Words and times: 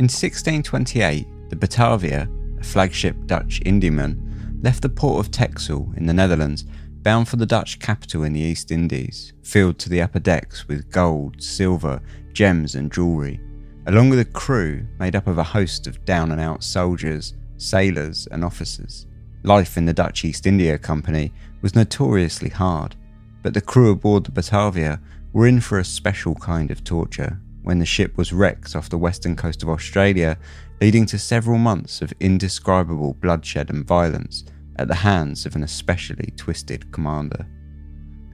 In 0.00 0.04
1628, 0.04 1.50
the 1.50 1.56
Batavia, 1.56 2.26
a 2.58 2.64
flagship 2.64 3.26
Dutch 3.26 3.60
Indiaman, 3.66 4.62
left 4.64 4.80
the 4.80 4.88
port 4.88 5.22
of 5.22 5.30
Texel 5.30 5.92
in 5.94 6.06
the 6.06 6.14
Netherlands, 6.14 6.64
bound 7.02 7.28
for 7.28 7.36
the 7.36 7.44
Dutch 7.44 7.78
capital 7.80 8.24
in 8.24 8.32
the 8.32 8.40
East 8.40 8.72
Indies, 8.72 9.34
filled 9.42 9.78
to 9.78 9.90
the 9.90 10.00
upper 10.00 10.18
decks 10.18 10.66
with 10.66 10.90
gold, 10.90 11.42
silver, 11.42 12.00
gems, 12.32 12.76
and 12.76 12.90
jewellery, 12.90 13.42
along 13.88 14.08
with 14.08 14.20
a 14.20 14.24
crew 14.24 14.86
made 14.98 15.14
up 15.14 15.26
of 15.26 15.36
a 15.36 15.42
host 15.42 15.86
of 15.86 16.02
down 16.06 16.32
and 16.32 16.40
out 16.40 16.64
soldiers, 16.64 17.34
sailors, 17.58 18.26
and 18.30 18.42
officers. 18.42 19.06
Life 19.42 19.76
in 19.76 19.84
the 19.84 19.92
Dutch 19.92 20.24
East 20.24 20.46
India 20.46 20.78
Company 20.78 21.30
was 21.60 21.74
notoriously 21.74 22.48
hard, 22.48 22.96
but 23.42 23.52
the 23.52 23.60
crew 23.60 23.90
aboard 23.90 24.24
the 24.24 24.32
Batavia 24.32 24.98
were 25.34 25.46
in 25.46 25.60
for 25.60 25.78
a 25.78 25.84
special 25.84 26.36
kind 26.36 26.70
of 26.70 26.84
torture 26.84 27.38
when 27.62 27.78
the 27.78 27.86
ship 27.86 28.16
was 28.16 28.32
wrecked 28.32 28.74
off 28.74 28.88
the 28.88 28.98
western 28.98 29.36
coast 29.36 29.62
of 29.62 29.68
Australia, 29.68 30.38
leading 30.80 31.06
to 31.06 31.18
several 31.18 31.58
months 31.58 32.00
of 32.00 32.12
indescribable 32.20 33.14
bloodshed 33.14 33.70
and 33.70 33.86
violence 33.86 34.44
at 34.76 34.88
the 34.88 34.94
hands 34.94 35.44
of 35.44 35.56
an 35.56 35.62
especially 35.62 36.32
twisted 36.36 36.90
commander. 36.92 37.46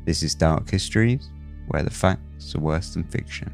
This 0.05 0.23
is 0.23 0.35
Dark 0.35 0.71
Histories, 0.71 1.31
where 1.69 1.83
the 1.83 1.91
facts 1.91 2.55
are 2.55 2.61
worse 2.61 2.95
than 2.95 3.05
fiction. 3.05 3.53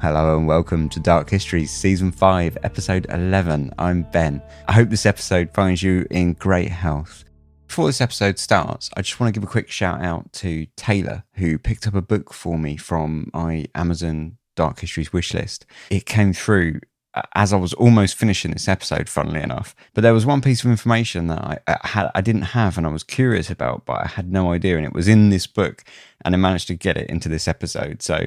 Hello 0.00 0.36
and 0.36 0.48
welcome 0.48 0.88
to 0.88 0.98
Dark 0.98 1.30
Histories 1.30 1.70
Season 1.70 2.10
5, 2.10 2.58
Episode 2.64 3.06
11. 3.10 3.72
I'm 3.78 4.02
Ben. 4.10 4.42
I 4.66 4.72
hope 4.72 4.88
this 4.88 5.06
episode 5.06 5.52
finds 5.52 5.82
you 5.82 6.06
in 6.10 6.32
great 6.32 6.70
health. 6.70 7.24
Before 7.72 7.86
this 7.86 8.02
episode 8.02 8.38
starts, 8.38 8.90
I 8.98 9.00
just 9.00 9.18
want 9.18 9.32
to 9.32 9.40
give 9.40 9.48
a 9.48 9.50
quick 9.50 9.70
shout 9.70 10.04
out 10.04 10.30
to 10.34 10.66
Taylor, 10.76 11.24
who 11.36 11.56
picked 11.56 11.86
up 11.86 11.94
a 11.94 12.02
book 12.02 12.34
for 12.34 12.58
me 12.58 12.76
from 12.76 13.30
my 13.32 13.64
Amazon 13.74 14.36
Dark 14.56 14.80
Histories 14.80 15.08
wishlist. 15.08 15.64
It 15.88 16.04
came 16.04 16.34
through 16.34 16.80
uh, 17.14 17.22
as 17.34 17.50
I 17.50 17.56
was 17.56 17.72
almost 17.72 18.16
finishing 18.16 18.50
this 18.50 18.68
episode, 18.68 19.08
funnily 19.08 19.40
enough. 19.40 19.74
But 19.94 20.02
there 20.02 20.12
was 20.12 20.26
one 20.26 20.42
piece 20.42 20.62
of 20.62 20.70
information 20.70 21.28
that 21.28 21.38
I, 21.38 21.58
I, 21.66 21.78
had 21.82 22.10
I 22.14 22.20
didn't 22.20 22.42
have 22.42 22.76
and 22.76 22.86
I 22.86 22.90
was 22.90 23.04
curious 23.04 23.48
about, 23.48 23.86
but 23.86 24.02
I 24.04 24.06
had 24.06 24.30
no 24.30 24.52
idea, 24.52 24.76
and 24.76 24.84
it 24.84 24.92
was 24.92 25.08
in 25.08 25.30
this 25.30 25.46
book, 25.46 25.82
and 26.26 26.34
I 26.34 26.38
managed 26.38 26.68
to 26.68 26.74
get 26.74 26.98
it 26.98 27.08
into 27.08 27.30
this 27.30 27.48
episode. 27.48 28.02
So 28.02 28.26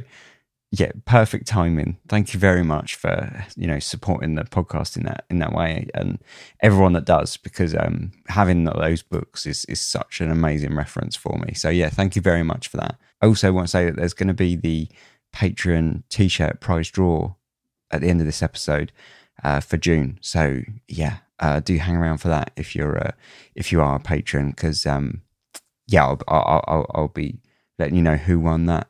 yeah, 0.72 0.92
perfect 1.06 1.48
timing. 1.48 1.98
Thank 2.10 2.34
you 2.34 2.40
very 2.40 2.64
much 2.64 2.96
for 2.96 3.46
you 3.56 3.68
know 3.68 3.80
supporting 3.80 4.36
the 4.36 4.44
podcast 4.44 4.98
in 4.98 5.04
that 5.04 5.26
in 5.30 5.40
that 5.40 5.54
way, 5.54 5.88
and 5.94 6.20
everyone 6.62 6.94
that 6.94 7.06
does 7.06 7.38
because 7.38 7.76
um, 7.76 8.12
having 8.28 8.64
those 8.66 9.02
books 9.02 9.46
is 9.46 9.66
is 9.66 9.80
such 9.80 10.22
an 10.22 10.32
amazing 10.32 10.76
reference 10.76 11.16
for 11.16 11.38
me. 11.38 11.54
So 11.54 11.70
yeah, 11.70 11.90
thank 11.90 12.16
you 12.16 12.22
very 12.22 12.44
much 12.44 12.68
for 12.68 12.78
that. 12.78 12.98
I 13.22 13.28
also 13.28 13.54
want 13.54 13.68
to 13.68 13.72
say 13.72 13.86
that 13.86 13.96
there's 13.96 14.14
going 14.14 14.28
to 14.28 14.34
be 14.34 14.56
the 14.56 14.88
Patreon 15.34 16.04
T-shirt 16.10 16.60
prize 16.60 16.90
draw 16.90 17.36
at 17.92 18.02
the 18.02 18.10
end 18.10 18.20
of 18.20 18.26
this 18.26 18.42
episode 18.42 18.92
uh, 19.44 19.60
for 19.60 19.78
June. 19.78 20.18
So 20.22 20.62
yeah, 20.88 21.18
uh, 21.40 21.60
do 21.60 21.78
hang 21.78 21.96
around 21.96 22.18
for 22.18 22.30
that 22.30 22.52
if 22.56 22.76
you're 22.76 22.96
a, 22.96 23.14
if 23.54 23.72
you 23.72 23.82
are 23.82 23.96
a 23.96 24.00
patron 24.00 24.50
because 24.50 24.86
um, 24.86 25.22
yeah, 25.88 26.06
I'll, 26.06 26.20
I'll, 26.28 26.64
I'll, 26.68 26.92
I'll 26.96 27.08
be 27.10 27.40
letting 27.78 27.96
you 27.96 28.02
know 28.02 28.16
who 28.16 28.40
won 28.40 28.66
that 28.66 28.90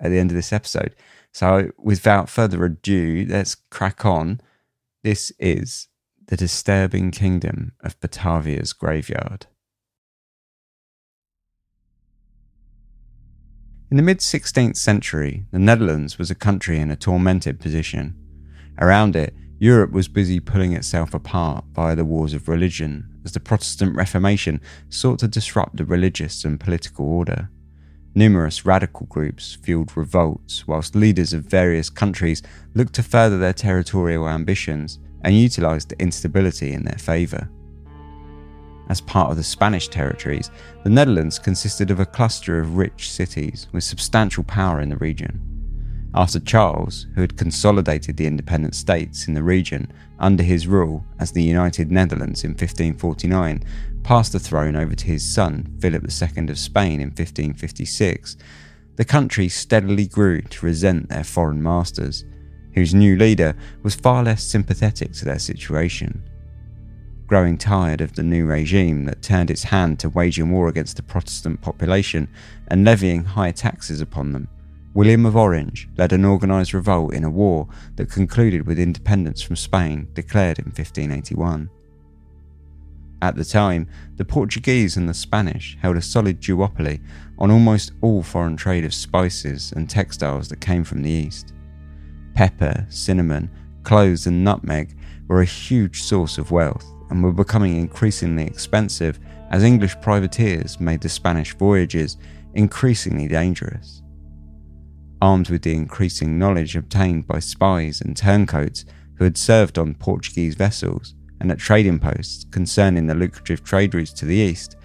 at 0.00 0.10
the 0.10 0.18
end 0.18 0.30
of 0.30 0.36
this 0.36 0.52
episode. 0.52 0.94
So, 1.36 1.70
without 1.76 2.30
further 2.30 2.64
ado, 2.64 3.26
let's 3.28 3.56
crack 3.70 4.06
on. 4.06 4.40
This 5.04 5.34
is 5.38 5.88
the 6.28 6.34
disturbing 6.34 7.10
kingdom 7.10 7.72
of 7.82 8.00
Batavia's 8.00 8.72
graveyard. 8.72 9.44
In 13.90 13.98
the 13.98 14.02
mid 14.02 14.20
16th 14.20 14.78
century, 14.78 15.44
the 15.50 15.58
Netherlands 15.58 16.16
was 16.16 16.30
a 16.30 16.34
country 16.34 16.80
in 16.80 16.90
a 16.90 16.96
tormented 16.96 17.60
position. 17.60 18.16
Around 18.80 19.14
it, 19.14 19.34
Europe 19.58 19.90
was 19.90 20.08
busy 20.08 20.40
pulling 20.40 20.72
itself 20.72 21.12
apart 21.12 21.66
via 21.74 21.94
the 21.94 22.06
wars 22.06 22.32
of 22.32 22.48
religion 22.48 23.20
as 23.26 23.32
the 23.32 23.40
Protestant 23.40 23.94
Reformation 23.94 24.58
sought 24.88 25.18
to 25.18 25.28
disrupt 25.28 25.76
the 25.76 25.84
religious 25.84 26.46
and 26.46 26.58
political 26.58 27.06
order. 27.06 27.50
Numerous 28.16 28.64
radical 28.64 29.04
groups 29.10 29.58
fueled 29.60 29.94
revolts, 29.94 30.66
whilst 30.66 30.96
leaders 30.96 31.34
of 31.34 31.44
various 31.44 31.90
countries 31.90 32.42
looked 32.74 32.94
to 32.94 33.02
further 33.02 33.36
their 33.36 33.52
territorial 33.52 34.26
ambitions 34.26 34.98
and 35.20 35.38
utilised 35.38 35.90
the 35.90 36.00
instability 36.00 36.72
in 36.72 36.82
their 36.82 36.96
favour. 36.96 37.50
As 38.88 39.02
part 39.02 39.30
of 39.30 39.36
the 39.36 39.44
Spanish 39.44 39.88
territories, 39.88 40.50
the 40.82 40.88
Netherlands 40.88 41.38
consisted 41.38 41.90
of 41.90 42.00
a 42.00 42.06
cluster 42.06 42.58
of 42.58 42.78
rich 42.78 43.10
cities 43.10 43.66
with 43.72 43.84
substantial 43.84 44.44
power 44.44 44.80
in 44.80 44.88
the 44.88 44.96
region. 44.96 45.38
After 46.14 46.40
Charles, 46.40 47.08
who 47.14 47.20
had 47.20 47.36
consolidated 47.36 48.16
the 48.16 48.26
independent 48.26 48.74
states 48.74 49.28
in 49.28 49.34
the 49.34 49.42
region 49.42 49.92
under 50.18 50.42
his 50.42 50.66
rule 50.66 51.04
as 51.18 51.32
the 51.32 51.42
United 51.42 51.92
Netherlands 51.92 52.44
in 52.44 52.52
1549, 52.52 53.62
passed 54.06 54.30
the 54.30 54.38
throne 54.38 54.76
over 54.76 54.94
to 54.94 55.06
his 55.06 55.28
son, 55.28 55.66
Philip 55.80 56.04
II 56.04 56.48
of 56.48 56.58
Spain, 56.60 57.00
in 57.00 57.08
1556, 57.08 58.36
the 58.94 59.04
country 59.04 59.48
steadily 59.48 60.06
grew 60.06 60.42
to 60.42 60.64
resent 60.64 61.08
their 61.08 61.24
foreign 61.24 61.60
masters, 61.60 62.24
whose 62.74 62.94
new 62.94 63.16
leader 63.16 63.56
was 63.82 63.96
far 63.96 64.22
less 64.22 64.44
sympathetic 64.44 65.12
to 65.12 65.24
their 65.24 65.40
situation. 65.40 66.22
Growing 67.26 67.58
tired 67.58 68.00
of 68.00 68.14
the 68.14 68.22
new 68.22 68.46
regime 68.46 69.06
that 69.06 69.22
turned 69.22 69.50
its 69.50 69.64
hand 69.64 69.98
to 69.98 70.08
waging 70.08 70.52
war 70.52 70.68
against 70.68 70.94
the 70.94 71.02
Protestant 71.02 71.60
population 71.60 72.28
and 72.68 72.84
levying 72.84 73.24
high 73.24 73.50
taxes 73.50 74.00
upon 74.00 74.30
them, 74.30 74.46
William 74.94 75.26
of 75.26 75.34
Orange 75.34 75.88
led 75.98 76.12
an 76.12 76.24
organised 76.24 76.74
revolt 76.74 77.12
in 77.12 77.24
a 77.24 77.30
war 77.30 77.66
that 77.96 78.08
concluded 78.08 78.68
with 78.68 78.78
independence 78.78 79.42
from 79.42 79.56
Spain 79.56 80.06
declared 80.14 80.60
in 80.60 80.66
1581. 80.66 81.70
At 83.22 83.34
the 83.34 83.44
time, 83.44 83.88
the 84.16 84.24
Portuguese 84.24 84.96
and 84.96 85.08
the 85.08 85.14
Spanish 85.14 85.78
held 85.80 85.96
a 85.96 86.02
solid 86.02 86.40
duopoly 86.40 87.00
on 87.38 87.50
almost 87.50 87.92
all 88.02 88.22
foreign 88.22 88.56
trade 88.56 88.84
of 88.84 88.94
spices 88.94 89.72
and 89.72 89.88
textiles 89.88 90.48
that 90.48 90.60
came 90.60 90.84
from 90.84 91.02
the 91.02 91.10
east. 91.10 91.52
Pepper, 92.34 92.86
cinnamon, 92.90 93.50
cloves, 93.82 94.26
and 94.26 94.44
nutmeg 94.44 94.96
were 95.28 95.40
a 95.40 95.46
huge 95.46 96.02
source 96.02 96.38
of 96.38 96.50
wealth 96.50 96.86
and 97.10 97.22
were 97.22 97.32
becoming 97.32 97.76
increasingly 97.76 98.44
expensive 98.44 99.18
as 99.50 99.62
English 99.62 99.98
privateers 100.00 100.78
made 100.80 101.00
the 101.00 101.08
Spanish 101.08 101.54
voyages 101.54 102.16
increasingly 102.54 103.28
dangerous. 103.28 104.02
Armed 105.22 105.48
with 105.48 105.62
the 105.62 105.74
increasing 105.74 106.38
knowledge 106.38 106.76
obtained 106.76 107.26
by 107.26 107.38
spies 107.38 108.00
and 108.00 108.16
turncoats 108.16 108.84
who 109.14 109.24
had 109.24 109.38
served 109.38 109.78
on 109.78 109.94
Portuguese 109.94 110.54
vessels, 110.54 111.14
and 111.40 111.50
at 111.50 111.58
trading 111.58 111.98
posts 111.98 112.44
concerning 112.50 113.06
the 113.06 113.14
lucrative 113.14 113.62
trade 113.62 113.94
routes 113.94 114.12
to 114.14 114.24
the 114.24 114.34
east, 114.34 114.76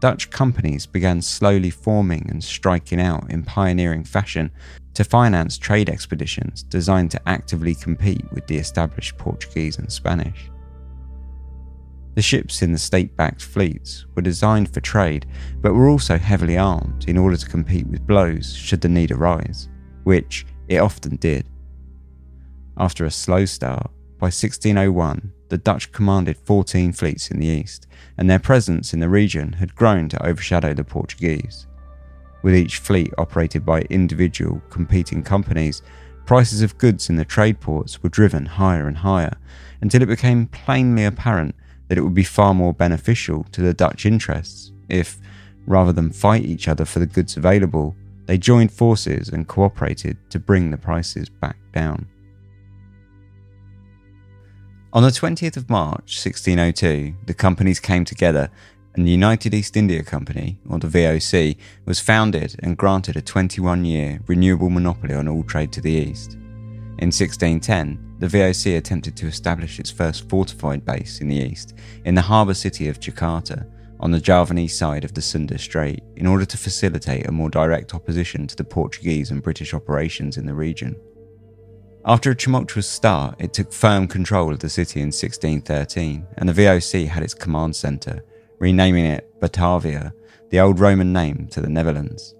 Dutch 0.00 0.28
companies 0.30 0.86
began 0.86 1.22
slowly 1.22 1.70
forming 1.70 2.26
and 2.28 2.42
striking 2.42 3.00
out 3.00 3.30
in 3.30 3.42
pioneering 3.42 4.04
fashion 4.04 4.50
to 4.92 5.02
finance 5.02 5.56
trade 5.56 5.88
expeditions 5.88 6.62
designed 6.62 7.10
to 7.10 7.28
actively 7.28 7.74
compete 7.74 8.24
with 8.32 8.46
the 8.46 8.56
established 8.56 9.16
Portuguese 9.16 9.78
and 9.78 9.90
Spanish. 9.90 10.50
The 12.14 12.22
ships 12.22 12.62
in 12.62 12.70
the 12.70 12.78
state 12.78 13.16
backed 13.16 13.42
fleets 13.42 14.06
were 14.14 14.22
designed 14.22 14.72
for 14.72 14.80
trade, 14.80 15.26
but 15.60 15.74
were 15.74 15.88
also 15.88 16.16
heavily 16.16 16.56
armed 16.56 17.08
in 17.08 17.16
order 17.16 17.36
to 17.36 17.48
compete 17.48 17.86
with 17.88 18.06
blows 18.06 18.54
should 18.54 18.80
the 18.80 18.88
need 18.88 19.10
arise, 19.10 19.68
which 20.04 20.46
it 20.68 20.78
often 20.78 21.16
did. 21.16 21.44
After 22.76 23.04
a 23.04 23.10
slow 23.10 23.46
start, 23.46 23.90
by 24.18 24.26
1601, 24.26 25.32
the 25.48 25.58
Dutch 25.58 25.92
commanded 25.92 26.36
14 26.36 26.92
fleets 26.92 27.30
in 27.30 27.38
the 27.38 27.46
east, 27.46 27.86
and 28.16 28.28
their 28.28 28.38
presence 28.38 28.92
in 28.92 29.00
the 29.00 29.08
region 29.08 29.54
had 29.54 29.74
grown 29.74 30.08
to 30.08 30.26
overshadow 30.26 30.74
the 30.74 30.84
Portuguese. 30.84 31.66
With 32.42 32.54
each 32.54 32.78
fleet 32.78 33.12
operated 33.16 33.64
by 33.64 33.82
individual 33.82 34.60
competing 34.70 35.22
companies, 35.22 35.82
prices 36.26 36.62
of 36.62 36.78
goods 36.78 37.08
in 37.08 37.16
the 37.16 37.24
trade 37.24 37.60
ports 37.60 38.02
were 38.02 38.08
driven 38.08 38.46
higher 38.46 38.86
and 38.86 38.98
higher 38.98 39.36
until 39.80 40.02
it 40.02 40.06
became 40.06 40.46
plainly 40.46 41.04
apparent 41.04 41.54
that 41.88 41.98
it 41.98 42.02
would 42.02 42.14
be 42.14 42.24
far 42.24 42.54
more 42.54 42.72
beneficial 42.72 43.44
to 43.52 43.60
the 43.60 43.74
Dutch 43.74 44.06
interests 44.06 44.72
if, 44.88 45.18
rather 45.66 45.92
than 45.92 46.10
fight 46.10 46.44
each 46.44 46.68
other 46.68 46.84
for 46.84 46.98
the 46.98 47.06
goods 47.06 47.36
available, 47.36 47.94
they 48.26 48.38
joined 48.38 48.72
forces 48.72 49.28
and 49.28 49.48
cooperated 49.48 50.16
to 50.30 50.38
bring 50.38 50.70
the 50.70 50.78
prices 50.78 51.28
back 51.28 51.56
down. 51.72 52.06
On 54.94 55.02
the 55.02 55.08
20th 55.08 55.56
of 55.56 55.68
March 55.68 56.24
1602, 56.24 57.16
the 57.26 57.34
companies 57.34 57.80
came 57.80 58.04
together 58.04 58.48
and 58.94 59.04
the 59.04 59.10
United 59.10 59.52
East 59.52 59.76
India 59.76 60.04
Company, 60.04 60.56
or 60.70 60.78
the 60.78 60.86
VOC, 60.86 61.56
was 61.84 61.98
founded 61.98 62.54
and 62.62 62.76
granted 62.76 63.16
a 63.16 63.20
21 63.20 63.84
year 63.84 64.20
renewable 64.28 64.70
monopoly 64.70 65.12
on 65.12 65.26
all 65.26 65.42
trade 65.42 65.72
to 65.72 65.80
the 65.80 65.90
east. 65.90 66.34
In 67.00 67.10
1610, 67.10 68.18
the 68.20 68.28
VOC 68.28 68.76
attempted 68.76 69.16
to 69.16 69.26
establish 69.26 69.80
its 69.80 69.90
first 69.90 70.28
fortified 70.28 70.84
base 70.84 71.20
in 71.20 71.26
the 71.26 71.40
east, 71.40 71.74
in 72.04 72.14
the 72.14 72.22
harbour 72.22 72.54
city 72.54 72.86
of 72.86 73.00
Jakarta, 73.00 73.68
on 73.98 74.12
the 74.12 74.20
Javanese 74.20 74.78
side 74.78 75.02
of 75.02 75.12
the 75.12 75.22
Sunda 75.22 75.58
Strait, 75.58 76.04
in 76.14 76.24
order 76.24 76.44
to 76.44 76.56
facilitate 76.56 77.26
a 77.26 77.32
more 77.32 77.50
direct 77.50 77.96
opposition 77.96 78.46
to 78.46 78.54
the 78.54 78.62
Portuguese 78.62 79.32
and 79.32 79.42
British 79.42 79.74
operations 79.74 80.36
in 80.36 80.46
the 80.46 80.54
region. 80.54 80.94
After 82.06 82.30
a 82.30 82.36
tumultuous 82.36 82.86
start, 82.86 83.36
it 83.38 83.54
took 83.54 83.72
firm 83.72 84.08
control 84.08 84.52
of 84.52 84.58
the 84.58 84.68
city 84.68 85.00
in 85.00 85.06
1613, 85.06 86.26
and 86.36 86.46
the 86.46 86.52
VOC 86.52 87.08
had 87.08 87.22
its 87.22 87.32
command 87.32 87.74
centre, 87.74 88.22
renaming 88.58 89.06
it 89.06 89.40
Batavia, 89.40 90.12
the 90.50 90.60
old 90.60 90.80
Roman 90.80 91.14
name 91.14 91.48
to 91.52 91.62
the 91.62 91.70
Netherlands. 91.70 92.34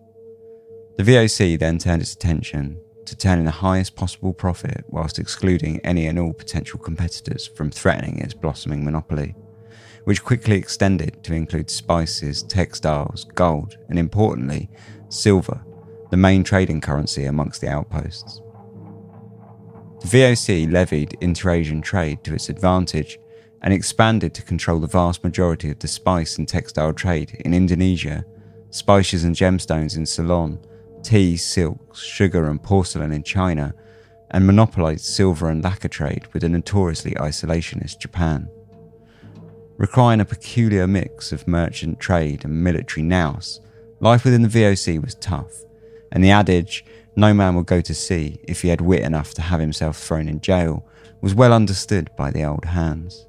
The 0.98 1.02
VOC 1.02 1.58
then 1.58 1.78
turned 1.78 2.02
its 2.02 2.12
attention 2.12 2.78
to 3.06 3.16
turning 3.16 3.46
the 3.46 3.50
highest 3.50 3.96
possible 3.96 4.34
profit 4.34 4.84
whilst 4.88 5.18
excluding 5.18 5.80
any 5.80 6.08
and 6.08 6.18
all 6.18 6.34
potential 6.34 6.78
competitors 6.78 7.46
from 7.46 7.70
threatening 7.70 8.18
its 8.18 8.34
blossoming 8.34 8.84
monopoly, 8.84 9.34
which 10.04 10.24
quickly 10.24 10.56
extended 10.56 11.24
to 11.24 11.32
include 11.32 11.70
spices, 11.70 12.42
textiles, 12.42 13.24
gold, 13.34 13.78
and 13.88 13.98
importantly, 13.98 14.68
silver, 15.08 15.64
the 16.10 16.18
main 16.18 16.44
trading 16.44 16.82
currency 16.82 17.24
amongst 17.24 17.62
the 17.62 17.68
outposts. 17.68 18.42
The 20.04 20.18
VOC 20.18 20.70
levied 20.70 21.16
inter-Asian 21.22 21.80
trade 21.80 22.22
to 22.24 22.34
its 22.34 22.50
advantage 22.50 23.18
and 23.62 23.72
expanded 23.72 24.34
to 24.34 24.42
control 24.42 24.78
the 24.78 24.86
vast 24.86 25.24
majority 25.24 25.70
of 25.70 25.78
the 25.78 25.88
spice 25.88 26.36
and 26.36 26.46
textile 26.46 26.92
trade 26.92 27.40
in 27.42 27.54
Indonesia, 27.54 28.26
spices 28.68 29.24
and 29.24 29.34
gemstones 29.34 29.96
in 29.96 30.04
Ceylon, 30.04 30.58
tea, 31.02 31.38
silks, 31.38 32.02
sugar 32.02 32.50
and 32.50 32.62
porcelain 32.62 33.12
in 33.12 33.22
China, 33.22 33.72
and 34.30 34.46
monopolized 34.46 35.06
silver 35.06 35.48
and 35.48 35.64
lacquer 35.64 35.88
trade 35.88 36.26
with 36.34 36.42
the 36.42 36.50
notoriously 36.50 37.12
isolationist 37.12 37.98
Japan. 37.98 38.46
Requiring 39.78 40.20
a 40.20 40.26
peculiar 40.26 40.86
mix 40.86 41.32
of 41.32 41.48
merchant 41.48 41.98
trade 41.98 42.44
and 42.44 42.62
military 42.62 43.02
nous, 43.02 43.58
life 44.00 44.24
within 44.24 44.42
the 44.42 44.48
VOC 44.48 45.02
was 45.02 45.14
tough, 45.14 45.62
and 46.12 46.22
the 46.22 46.30
adage, 46.30 46.84
no 47.16 47.32
man 47.32 47.54
would 47.54 47.66
go 47.66 47.80
to 47.80 47.94
sea 47.94 48.40
if 48.44 48.62
he 48.62 48.68
had 48.68 48.80
wit 48.80 49.02
enough 49.02 49.34
to 49.34 49.42
have 49.42 49.60
himself 49.60 49.96
thrown 49.98 50.28
in 50.28 50.40
jail, 50.40 50.84
was 51.20 51.34
well 51.34 51.52
understood 51.52 52.10
by 52.16 52.30
the 52.30 52.44
old 52.44 52.64
hands. 52.64 53.26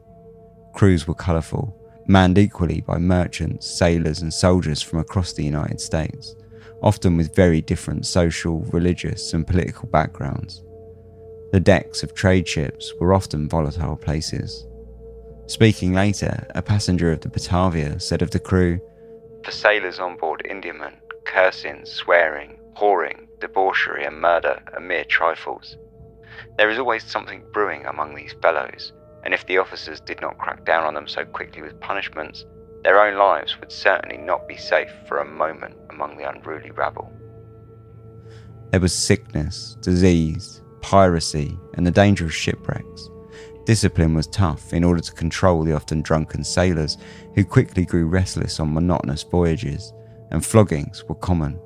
Crews 0.74 1.08
were 1.08 1.14
colourful, 1.14 1.74
manned 2.08 2.38
equally 2.38 2.82
by 2.82 2.98
merchants, 2.98 3.68
sailors, 3.68 4.22
and 4.22 4.34
soldiers 4.34 4.82
from 4.82 5.00
across 5.00 5.34
the 5.34 5.44
United 5.44 5.80
States, 5.80 6.36
often 6.82 7.16
with 7.16 7.36
very 7.36 7.62
different 7.62 8.06
social, 8.06 8.62
religious, 8.72 9.34
and 9.34 9.48
political 9.48 9.88
backgrounds. 9.88 10.64
The 11.52 11.60
decks 11.60 12.04
of 12.04 12.14
trade 12.14 12.48
ships 12.48 12.92
were 13.00 13.14
often 13.14 13.48
volatile 13.48 13.96
places. 13.96 14.66
Speaking 15.48 15.94
later, 15.94 16.46
a 16.56 16.62
passenger 16.62 17.12
of 17.12 17.22
the 17.22 17.30
Batavia 17.30 18.00
said 18.00 18.22
of 18.22 18.32
the 18.32 18.40
crew, 18.40 18.80
The 19.46 19.52
sailors 19.52 20.00
on 20.00 20.18
board 20.18 20.46
Indiaman, 20.50 20.96
cursing, 21.24 21.86
swearing, 21.86 22.58
whoring, 22.78 23.28
debauchery, 23.40 24.06
and 24.06 24.20
murder 24.20 24.62
are 24.74 24.80
mere 24.80 25.06
trifles. 25.06 25.78
There 26.58 26.70
is 26.70 26.80
always 26.80 27.04
something 27.04 27.44
brewing 27.54 27.86
among 27.86 28.16
these 28.16 28.36
fellows, 28.42 28.94
and 29.24 29.34
if 29.34 29.46
the 29.46 29.58
officers 29.58 30.00
did 30.02 30.22
not 30.22 30.38
crack 30.38 30.66
down 30.66 30.84
on 30.84 30.94
them 30.94 31.08
so 31.08 31.26
quickly 31.26 31.62
with 31.62 31.80
punishments, 31.80 32.46
their 32.84 33.02
own 33.02 33.18
lives 33.18 33.60
would 33.60 33.72
certainly 33.72 34.18
not 34.18 34.48
be 34.48 34.58
safe 34.58 34.92
for 35.08 35.18
a 35.18 35.26
moment 35.26 35.76
among 35.90 36.18
the 36.18 36.30
unruly 36.30 36.72
rabble. 36.72 37.12
There 38.72 38.80
was 38.80 38.94
sickness, 38.94 39.78
disease, 39.82 40.62
piracy, 40.82 41.58
and 41.74 41.88
the 41.88 41.92
danger 41.92 42.26
of 42.26 42.34
shipwrecks. 42.34 43.10
Discipline 43.66 44.14
was 44.14 44.28
tough 44.28 44.74
in 44.74 44.84
order 44.84 45.02
to 45.02 45.12
control 45.14 45.64
the 45.64 45.74
often 45.74 46.04
drunken 46.04 46.44
sailors 46.44 46.98
who 47.34 47.44
quickly 47.44 47.86
grew 47.86 48.06
restless 48.06 48.60
on 48.60 48.74
monotonous 48.74 49.24
voyages, 49.24 49.92
and 50.30 50.46
floggings 50.46 51.04
were 51.06 51.16
common. 51.16 51.60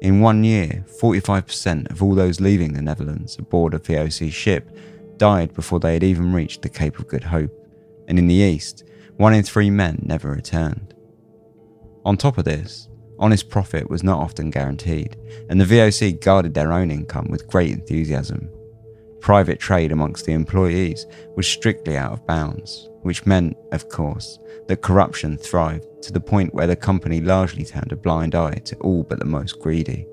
In 0.00 0.20
one 0.20 0.44
year, 0.44 0.84
45% 1.00 1.90
of 1.90 2.02
all 2.02 2.14
those 2.14 2.40
leaving 2.40 2.74
the 2.74 2.82
Netherlands 2.82 3.36
aboard 3.38 3.74
a 3.74 3.78
VOC 3.78 4.30
ship 4.30 4.70
died 5.16 5.54
before 5.54 5.80
they 5.80 5.94
had 5.94 6.04
even 6.04 6.32
reached 6.32 6.62
the 6.62 6.68
Cape 6.68 6.98
of 6.98 7.08
Good 7.08 7.24
Hope, 7.24 7.50
and 8.06 8.18
in 8.18 8.28
the 8.28 8.34
East, 8.34 8.84
one 9.16 9.32
in 9.32 9.42
three 9.42 9.70
men 9.70 10.02
never 10.04 10.30
returned. 10.30 10.94
On 12.04 12.16
top 12.16 12.36
of 12.36 12.44
this, 12.44 12.88
honest 13.18 13.48
profit 13.48 13.88
was 13.88 14.02
not 14.02 14.20
often 14.20 14.50
guaranteed, 14.50 15.16
and 15.48 15.60
the 15.60 15.64
VOC 15.64 16.20
guarded 16.20 16.52
their 16.52 16.72
own 16.72 16.90
income 16.90 17.28
with 17.30 17.48
great 17.48 17.72
enthusiasm. 17.72 18.50
Private 19.26 19.58
trade 19.58 19.90
amongst 19.90 20.24
the 20.24 20.34
employees 20.34 21.04
was 21.34 21.48
strictly 21.48 21.96
out 21.96 22.12
of 22.12 22.24
bounds, 22.28 22.88
which 23.02 23.26
meant, 23.26 23.56
of 23.72 23.88
course, 23.88 24.38
that 24.68 24.82
corruption 24.82 25.36
thrived 25.36 25.84
to 26.02 26.12
the 26.12 26.20
point 26.20 26.54
where 26.54 26.68
the 26.68 26.76
company 26.76 27.20
largely 27.20 27.64
turned 27.64 27.90
a 27.90 27.96
blind 27.96 28.36
eye 28.36 28.60
to 28.66 28.76
all 28.76 29.02
but 29.02 29.18
the 29.18 29.24
most 29.24 29.58
greedy. 29.58 30.06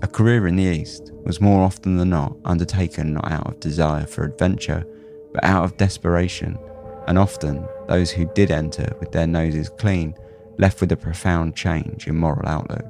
A 0.00 0.06
career 0.06 0.46
in 0.46 0.56
the 0.56 0.62
East 0.64 1.12
was 1.22 1.42
more 1.42 1.62
often 1.62 1.98
than 1.98 2.08
not 2.08 2.34
undertaken 2.46 3.12
not 3.12 3.30
out 3.30 3.46
of 3.46 3.60
desire 3.60 4.06
for 4.06 4.24
adventure, 4.24 4.86
but 5.34 5.44
out 5.44 5.64
of 5.64 5.76
desperation, 5.76 6.58
and 7.06 7.18
often 7.18 7.68
those 7.88 8.10
who 8.10 8.24
did 8.34 8.50
enter 8.50 8.90
with 9.00 9.12
their 9.12 9.26
noses 9.26 9.68
clean 9.68 10.14
left 10.56 10.80
with 10.80 10.92
a 10.92 10.96
profound 10.96 11.54
change 11.54 12.06
in 12.06 12.16
moral 12.16 12.48
outlook. 12.48 12.86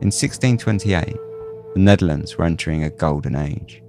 In 0.00 0.10
1628, 0.10 1.16
the 1.76 1.82
Netherlands 1.82 2.38
were 2.38 2.46
entering 2.46 2.84
a 2.84 2.88
golden 2.88 3.36
age. 3.36 3.82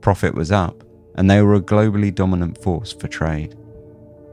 Profit 0.00 0.34
was 0.34 0.50
up, 0.50 0.82
and 1.16 1.30
they 1.30 1.42
were 1.42 1.56
a 1.56 1.60
globally 1.60 2.12
dominant 2.12 2.56
force 2.62 2.94
for 2.94 3.08
trade. 3.08 3.54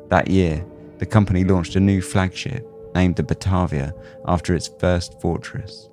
That 0.07 0.29
year, 0.29 0.65
the 0.99 1.05
company 1.05 1.43
launched 1.43 1.75
a 1.75 1.81
new 1.81 2.01
flagship 2.01 2.65
named 2.95 3.17
the 3.17 3.23
Batavia 3.23 3.93
after 4.25 4.55
its 4.55 4.69
first 4.79 5.19
fortress. 5.19 5.89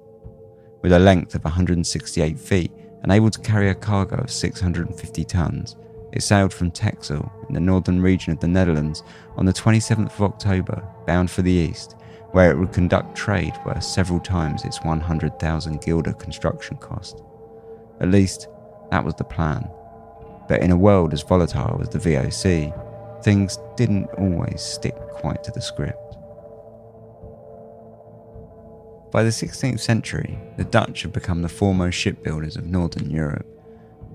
With 0.83 0.93
a 0.93 1.01
length 1.01 1.35
of 1.35 1.43
168 1.43 2.39
feet 2.39 2.71
and 3.03 3.11
able 3.11 3.31
to 3.31 3.41
carry 3.41 3.71
a 3.71 3.75
cargo 3.75 4.19
of 4.19 4.31
650 4.31 5.25
tons, 5.25 5.75
it 6.13 6.23
sailed 6.23 6.55
from 6.55 6.71
Texel 6.71 7.29
in 7.49 7.55
the 7.55 7.61
northern 7.61 8.01
region 8.01 8.33
of 8.33 8.39
the 8.39 8.47
Netherlands 8.47 9.03
on 9.37 9.47
the 9.47 9.53
27th 9.53 10.15
of 10.15 10.23
October, 10.23 10.81
bound 11.09 11.29
for 11.29 11.43
the 11.43 11.51
east, 11.51 11.97
where 12.33 12.51
it 12.51 12.59
would 12.59 12.73
conduct 12.73 13.17
trade 13.17 13.55
worth 13.65 13.83
several 13.83 14.21
times 14.21 14.65
its 14.65 14.83
100,000 14.83 15.81
guilder 15.81 16.13
construction 16.13 16.77
cost. 16.77 17.23
At 18.01 18.11
least, 18.11 18.49
that 18.91 19.05
was 19.05 19.15
the 19.15 19.25
plan. 19.25 19.69
But 20.49 20.63
in 20.63 20.71
a 20.71 20.77
world 20.77 21.13
as 21.13 21.23
volatile 21.23 21.81
as 21.81 21.89
the 21.89 21.99
VOC, 21.99 23.23
things 23.23 23.59
didn't 23.77 24.07
always 24.19 24.61
stick 24.61 24.97
quite 25.13 25.45
to 25.45 25.53
the 25.53 25.61
script. 25.61 26.17
By 29.13 29.25
the 29.25 29.31
16th 29.31 29.81
century, 29.81 30.39
the 30.57 30.65
Dutch 30.65 31.03
had 31.03 31.13
become 31.13 31.43
the 31.43 31.49
foremost 31.49 31.99
shipbuilders 31.99 32.57
of 32.57 32.67
Northern 32.67 33.11
Europe, 33.11 33.47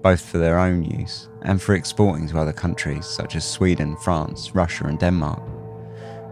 both 0.01 0.21
for 0.21 0.37
their 0.37 0.57
own 0.57 0.83
use 0.83 1.27
and 1.41 1.61
for 1.61 1.75
exporting 1.75 2.29
to 2.29 2.39
other 2.39 2.53
countries 2.53 3.05
such 3.05 3.35
as 3.35 3.43
Sweden, 3.43 3.97
France, 3.97 4.55
Russia, 4.55 4.85
and 4.85 4.97
Denmark. 4.97 5.41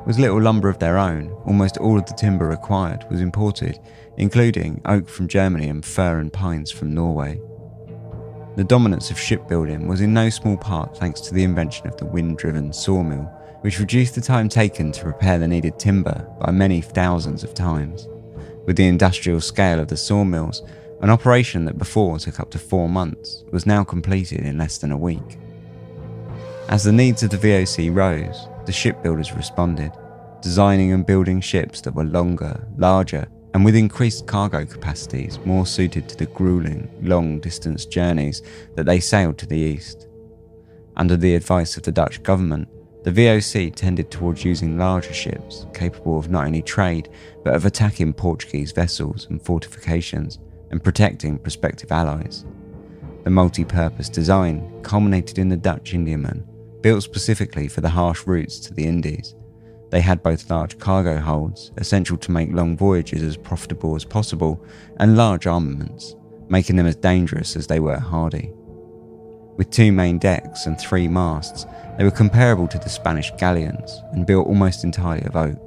With 0.06 0.20
little 0.20 0.42
lumber 0.42 0.68
of 0.68 0.80
their 0.80 0.98
own, 0.98 1.32
almost 1.46 1.78
all 1.78 1.98
of 1.98 2.06
the 2.06 2.14
timber 2.14 2.48
required 2.48 3.06
was 3.10 3.22
imported, 3.22 3.80
including 4.18 4.82
oak 4.86 5.08
from 5.08 5.30
Germany 5.30 5.70
and 5.70 5.84
fir 5.84 6.20
and 6.20 6.32
pines 6.32 6.72
from 6.72 6.94
Norway. 6.94 7.40
The 8.58 8.66
dominance 8.66 9.12
of 9.12 9.20
shipbuilding 9.20 9.88
was 9.88 10.02
in 10.02 10.14
no 10.14 10.30
small 10.30 10.58
part 10.58 10.98
thanks 10.98 11.22
to 11.22 11.34
the 11.34 11.44
invention 11.44 11.88
of 11.88 11.96
the 11.96 12.06
wind 12.06 12.38
driven 12.38 12.74
sawmill, 12.74 13.32
which 13.62 13.80
reduced 13.80 14.16
the 14.16 14.22
time 14.22 14.50
taken 14.50 14.92
to 14.92 15.04
prepare 15.04 15.40
the 15.40 15.48
needed 15.48 15.80
timber 15.80 16.28
by 16.40 16.52
many 16.52 16.82
thousands 16.82 17.46
of 17.46 17.54
times. 17.54 18.10
With 18.66 18.76
the 18.76 18.88
industrial 18.88 19.40
scale 19.40 19.80
of 19.80 19.88
the 19.88 19.98
sawmills, 19.98 20.64
an 21.02 21.10
operation 21.10 21.64
that 21.66 21.78
before 21.78 22.20
took 22.20 22.42
up 22.42 22.52
to 22.52 22.60
four 22.60 22.90
months 22.90 23.46
was 23.52 23.66
now 23.66 23.86
completed 23.86 24.42
in 24.42 24.58
less 24.58 24.78
than 24.78 24.92
a 24.92 24.98
week. 24.98 25.40
As 26.68 26.84
the 26.84 26.92
needs 26.92 27.24
of 27.24 27.30
the 27.30 27.38
VOC 27.38 27.94
rose, 27.94 28.48
the 28.66 28.72
shipbuilders 28.72 29.34
responded, 29.34 29.92
designing 30.42 30.92
and 30.92 31.06
building 31.06 31.42
ships 31.42 31.82
that 31.82 31.96
were 31.96 32.04
longer, 32.04 32.68
larger, 32.78 33.28
and 33.54 33.64
with 33.64 33.76
increased 33.76 34.26
cargo 34.26 34.66
capacities 34.66 35.40
more 35.46 35.66
suited 35.66 36.10
to 36.10 36.18
the 36.18 36.26
grueling, 36.26 36.90
long 37.02 37.40
distance 37.40 37.86
journeys 37.86 38.42
that 38.76 38.86
they 38.86 39.00
sailed 39.00 39.38
to 39.38 39.46
the 39.46 39.58
east. 39.58 40.08
Under 40.96 41.16
the 41.16 41.36
advice 41.36 41.78
of 41.78 41.84
the 41.84 41.92
Dutch 41.92 42.22
government, 42.24 42.68
the 43.04 43.12
VOC 43.12 43.76
tended 43.76 44.10
towards 44.10 44.46
using 44.46 44.78
larger 44.78 45.14
ships 45.14 45.66
capable 45.74 46.18
of 46.18 46.30
not 46.30 46.46
only 46.46 46.62
trade 46.62 47.10
but 47.44 47.54
of 47.54 47.66
attacking 47.66 48.14
Portuguese 48.14 48.72
vessels 48.72 49.28
and 49.30 49.42
fortifications 49.42 50.40
and 50.72 50.84
protecting 50.84 51.38
prospective 51.38 51.92
allies. 51.92 52.46
The 53.24 53.30
multi 53.30 53.66
purpose 53.66 54.10
design 54.10 54.82
culminated 54.84 55.38
in 55.38 55.50
the 55.50 55.58
Dutch 55.58 55.94
Indiaman, 55.94 56.46
built 56.84 57.02
specifically 57.02 57.68
for 57.68 57.82
the 57.82 57.90
harsh 57.90 58.28
routes 58.28 58.60
to 58.60 58.76
the 58.76 58.86
Indies 58.86 59.34
they 59.94 60.02
had 60.02 60.24
both 60.24 60.50
large 60.50 60.80
cargo 60.80 61.20
holds, 61.20 61.72
essential 61.78 62.18
to 62.18 62.32
make 62.32 62.52
long 62.52 62.76
voyages 62.76 63.22
as 63.22 63.38
profitable 63.38 63.96
as 63.96 64.04
possible, 64.04 64.66
and 64.98 65.16
large 65.16 65.46
armaments, 65.46 66.16
making 66.50 66.78
them 66.78 66.88
as 66.88 66.96
dangerous 66.96 67.56
as 67.56 67.68
they 67.68 67.80
were 67.80 68.00
hardy. 68.00 68.52
With 69.56 69.70
two 69.70 69.92
main 69.92 70.18
decks 70.18 70.66
and 70.66 70.80
three 70.80 71.08
masts, 71.08 71.68
they 71.96 72.04
were 72.04 72.10
comparable 72.10 72.68
to 72.70 72.80
the 72.80 72.90
Spanish 72.90 73.30
galleons 73.38 74.02
and 74.14 74.26
built 74.26 74.48
almost 74.48 74.84
entirely 74.84 75.28
of 75.28 75.36
oak. 75.36 75.64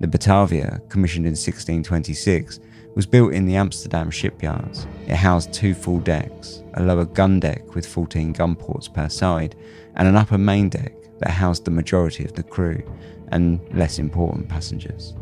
The 0.00 0.08
Batavia, 0.08 0.82
commissioned 0.90 1.24
in 1.24 1.32
1626, 1.32 2.60
was 2.94 3.06
built 3.06 3.32
in 3.32 3.46
the 3.46 3.56
Amsterdam 3.56 4.10
shipyards. 4.10 4.86
It 5.06 5.16
housed 5.16 5.52
two 5.52 5.74
full 5.74 6.00
decks, 6.00 6.62
a 6.74 6.82
lower 6.82 7.04
gun 7.04 7.40
deck 7.40 7.74
with 7.74 7.86
14 7.86 8.32
gun 8.32 8.54
ports 8.56 8.88
per 8.88 9.08
side, 9.08 9.54
and 9.96 10.06
an 10.06 10.16
upper 10.16 10.38
main 10.38 10.68
deck 10.68 10.94
that 11.18 11.30
housed 11.30 11.64
the 11.64 11.70
majority 11.70 12.24
of 12.24 12.34
the 12.34 12.42
crew 12.42 12.82
and 13.28 13.60
less 13.72 13.98
important 13.98 14.48
passengers. 14.48 15.14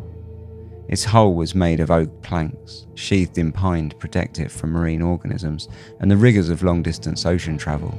Its 0.87 1.05
hull 1.05 1.33
was 1.33 1.55
made 1.55 1.79
of 1.79 1.89
oak 1.89 2.21
planks, 2.21 2.85
sheathed 2.95 3.37
in 3.37 3.51
pine 3.51 3.89
to 3.89 3.95
protect 3.95 4.39
it 4.39 4.51
from 4.51 4.71
marine 4.71 5.01
organisms 5.01 5.69
and 5.99 6.11
the 6.11 6.17
rigours 6.17 6.49
of 6.49 6.63
long 6.63 6.83
distance 6.83 7.25
ocean 7.25 7.57
travel. 7.57 7.97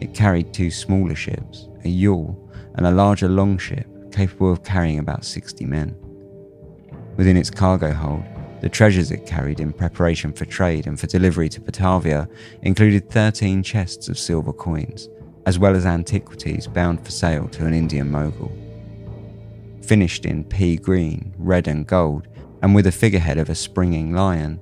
It 0.00 0.12
carried 0.12 0.52
two 0.52 0.70
smaller 0.70 1.14
ships, 1.14 1.68
a 1.84 1.88
yawl 1.88 2.38
and 2.74 2.86
a 2.86 2.90
larger 2.90 3.28
longship 3.28 3.86
capable 4.12 4.52
of 4.52 4.62
carrying 4.62 4.98
about 4.98 5.24
60 5.24 5.64
men. 5.64 5.96
Within 7.16 7.38
its 7.38 7.50
cargo 7.50 7.92
hold, 7.92 8.24
the 8.60 8.68
treasures 8.68 9.10
it 9.10 9.26
carried 9.26 9.60
in 9.60 9.72
preparation 9.72 10.32
for 10.32 10.44
trade 10.44 10.86
and 10.86 10.98
for 10.98 11.06
delivery 11.06 11.48
to 11.50 11.60
Batavia 11.60 12.28
included 12.62 13.10
13 13.10 13.62
chests 13.62 14.08
of 14.08 14.18
silver 14.18 14.52
coins, 14.52 15.08
as 15.44 15.58
well 15.58 15.76
as 15.76 15.86
antiquities 15.86 16.66
bound 16.66 17.04
for 17.04 17.10
sale 17.10 17.48
to 17.48 17.66
an 17.66 17.74
Indian 17.74 18.10
mogul. 18.10 18.50
Finished 19.82 20.24
in 20.24 20.44
pea 20.44 20.76
green, 20.76 21.34
red, 21.38 21.68
and 21.68 21.86
gold, 21.86 22.26
and 22.62 22.74
with 22.74 22.86
a 22.86 22.92
figurehead 22.92 23.38
of 23.38 23.50
a 23.50 23.54
springing 23.54 24.12
lion, 24.12 24.60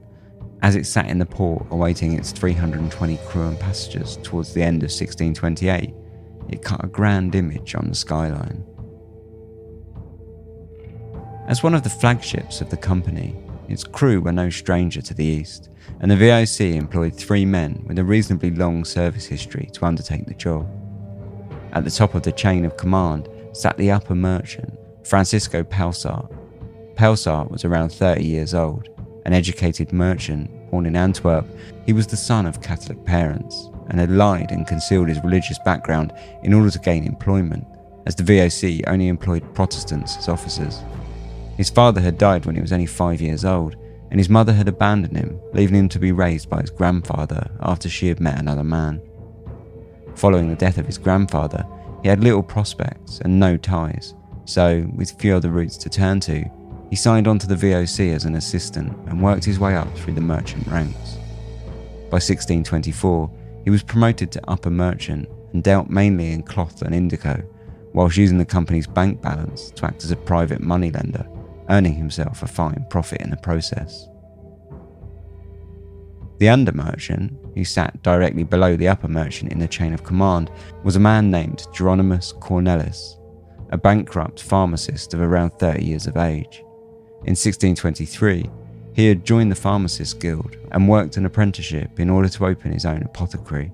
as 0.63 0.77
it 0.77 0.87
sat 0.87 1.09
in 1.09 1.19
the 1.19 1.27
port 1.27 1.67
awaiting 1.71 2.15
its 2.15 2.33
320 2.33 3.19
crew 3.27 3.49
and 3.49 3.61
passengers 3.61 4.17
towards 4.23 4.55
the 4.55 4.63
end 4.63 4.83
of 4.83 4.91
1628, 4.91 5.95
it 6.49 6.63
cut 6.63 6.85
a 6.85 6.89
grand 6.89 7.35
image 7.35 7.75
on 7.75 7.89
the 7.89 7.95
skyline. 7.95 8.65
As 11.47 11.63
one 11.63 11.75
of 11.75 11.83
the 11.83 11.91
flagships 11.91 12.61
of 12.63 12.71
the 12.71 12.77
company, 12.77 13.37
its 13.69 13.85
crew 13.85 14.21
were 14.21 14.33
no 14.33 14.51
stranger 14.51 15.01
to 15.03 15.15
the 15.15 15.25
East, 15.25 15.71
and 16.01 16.11
the 16.11 16.17
VOC 16.17 16.75
employed 16.75 17.15
three 17.15 17.45
men 17.45 17.83
with 17.87 17.99
a 17.99 18.05
reasonably 18.05 18.51
long 18.51 18.85
service 18.85 19.27
history 19.27 19.69
to 19.73 19.85
undertake 19.85 20.27
the 20.27 20.35
job. 20.35 20.69
At 21.73 21.85
the 21.85 21.91
top 21.91 22.15
of 22.15 22.23
the 22.23 22.33
chain 22.33 22.65
of 22.65 22.77
command 22.77 23.29
sat 23.53 23.77
the 23.77 23.91
upper 23.91 24.15
merchant, 24.15 24.79
Francisco 25.05 25.63
Pelsart. 25.63 26.33
Pelsart 26.95 27.51
was 27.51 27.65
around 27.65 27.91
30 27.91 28.25
years 28.25 28.55
old, 28.55 28.89
an 29.27 29.33
educated 29.33 29.93
merchant 29.93 30.51
born 30.71 30.87
in 30.87 30.97
Antwerp. 30.97 31.47
He 31.87 31.93
was 31.93 32.07
the 32.07 32.17
son 32.17 32.47
of 32.47 32.63
Catholic 32.63 33.05
parents 33.05 33.71
and 33.89 34.01
had 34.01 34.11
lied 34.11 34.51
and 34.51 34.67
concealed 34.67 35.09
his 35.09 35.23
religious 35.23 35.59
background 35.65 36.13
in 36.43 36.55
order 36.55 36.71
to 36.71 36.79
gain 36.79 37.05
employment, 37.05 37.67
as 38.07 38.15
the 38.15 38.23
VOC 38.23 38.83
only 38.87 39.09
employed 39.09 39.55
Protestants 39.55 40.17
as 40.17 40.29
officers. 40.29 40.81
His 41.57 41.71
father 41.71 42.01
had 42.01 42.19
died 42.19 42.47
when 42.47 42.57
he 42.57 42.61
was 42.61 42.73
only 42.73 42.87
five 42.87 43.21
years 43.21 43.45
old, 43.45 43.77
and 44.11 44.19
his 44.19 44.29
mother 44.29 44.53
had 44.53 44.69
abandoned 44.69 45.17
him, 45.17 45.41
leaving 45.53 45.77
him 45.77 45.89
to 45.91 45.99
be 45.99 46.13
raised 46.13 46.49
by 46.49 46.61
his 46.61 46.71
grandfather 46.71 47.49
after 47.61 47.89
she 47.89 48.09
had 48.09 48.21
met 48.21 48.39
another 48.39 48.65
man. 48.65 49.01
Following 50.17 50.49
the 50.49 50.57
death 50.57 50.79
of 50.79 50.87
his 50.87 50.99
grandfather, 50.99 51.65
he 52.03 52.09
had 52.09 52.23
little 52.23 52.43
prospects 52.43 53.21
and 53.21 53.39
no 53.39 53.57
ties, 53.57 54.15
so, 54.47 54.87
with 54.95 55.13
few 55.13 55.35
other 55.35 55.51
routes 55.51 55.77
to 55.79 55.89
turn 55.89 56.21
to, 56.21 56.45
he 56.91 56.97
signed 56.97 57.27
on 57.27 57.39
to 57.39 57.47
the 57.47 57.55
VOC 57.55 58.15
as 58.15 58.25
an 58.25 58.35
assistant 58.35 58.95
and 59.09 59.23
worked 59.23 59.45
his 59.45 59.59
way 59.59 59.75
up 59.75 59.93
through 59.97 60.15
the 60.15 60.21
merchant 60.21 60.67
ranks. 60.67 61.17
By 62.11 62.21
1624, 62.21 63.31
he 63.65 63.71
was 63.71 63.83
promoted 63.83 64.31
to 64.33 64.51
upper 64.51 64.71
merchant 64.71 65.29
and 65.53 65.63
dealt 65.63 65.89
mainly 65.89 66.33
in 66.33 66.43
cloth 66.43 66.83
and 66.83 66.95
indigo, 66.95 67.43
whilst 67.95 68.17
using 68.17 68.39
the 68.39 68.45
company's 68.45 68.87
bank 68.87 69.23
balance 69.23 69.71
to 69.71 69.87
act 69.87 70.05
as 70.05 70.11
a 70.11 70.17
private 70.17 70.61
moneylender 70.61 71.27
earning 71.71 71.95
himself 71.95 72.43
a 72.43 72.47
fine 72.47 72.85
profit 72.91 73.21
in 73.21 73.31
the 73.31 73.37
process. 73.37 74.09
The 76.39 76.49
under 76.49 76.73
merchant, 76.73 77.33
who 77.55 77.65
sat 77.65 78.03
directly 78.03 78.43
below 78.43 78.77
the 78.77 78.89
upper 78.89 79.09
merchant 79.09 79.53
in 79.53 79.61
the 79.61 79.69
chain 79.69 79.95
of 79.95 80.05
command, 80.05 80.51
was 80.83 80.97
a 80.97 81.01
man 81.01 81.31
named 81.31 81.67
Jeronimus 81.73 82.39
Cornelis, 82.41 83.17
a 83.71 83.79
bankrupt 83.79 84.43
pharmacist 84.43 85.15
of 85.15 85.21
around 85.21 85.51
30 85.53 85.85
years 85.85 86.07
of 86.07 86.17
age. 86.17 86.63
In 87.25 87.33
1623, 87.33 88.51
he 88.95 89.07
had 89.07 89.25
joined 89.25 89.51
the 89.51 89.57
Pharmacists 89.57 90.15
Guild 90.15 90.57
and 90.73 90.89
worked 90.89 91.17
an 91.17 91.27
apprenticeship 91.27 91.99
in 91.99 92.11
order 92.11 92.29
to 92.29 92.47
open 92.47 92.73
his 92.73 92.85
own 92.85 93.03
apothecary. 93.03 93.73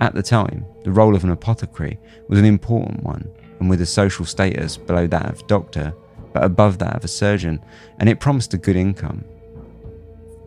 At 0.00 0.14
the 0.14 0.22
time, 0.22 0.64
the 0.84 0.90
role 0.90 1.14
of 1.14 1.22
an 1.24 1.30
apothecary 1.30 1.98
was 2.28 2.38
an 2.38 2.44
important 2.44 3.02
one, 3.04 3.28
and 3.60 3.70
with 3.70 3.80
a 3.82 3.86
social 3.86 4.24
status 4.24 4.76
below 4.76 5.06
that 5.08 5.26
of 5.26 5.46
doctor, 5.46 5.94
but 6.32 6.44
above 6.44 6.78
that 6.78 6.96
of 6.96 7.04
a 7.04 7.08
surgeon, 7.08 7.62
and 7.98 8.08
it 8.08 8.20
promised 8.20 8.54
a 8.54 8.58
good 8.58 8.76
income. 8.76 9.24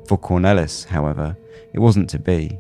For 0.07 0.17
Cornelis, 0.17 0.85
however, 0.85 1.35
it 1.73 1.79
wasn't 1.79 2.09
to 2.11 2.19
be. 2.19 2.59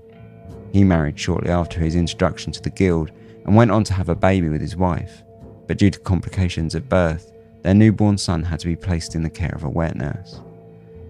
He 0.71 0.83
married 0.83 1.19
shortly 1.19 1.51
after 1.51 1.79
his 1.79 1.95
introduction 1.95 2.51
to 2.53 2.61
the 2.61 2.69
guild 2.69 3.11
and 3.45 3.55
went 3.55 3.71
on 3.71 3.83
to 3.85 3.93
have 3.93 4.09
a 4.09 4.15
baby 4.15 4.49
with 4.49 4.61
his 4.61 4.75
wife, 4.75 5.23
but 5.67 5.77
due 5.77 5.91
to 5.91 5.99
complications 5.99 6.75
at 6.75 6.89
birth, 6.89 7.31
their 7.61 7.73
newborn 7.73 8.17
son 8.17 8.43
had 8.43 8.59
to 8.59 8.67
be 8.67 8.75
placed 8.75 9.15
in 9.15 9.23
the 9.23 9.29
care 9.29 9.53
of 9.55 9.63
a 9.63 9.69
wet 9.69 9.95
nurse. 9.95 10.41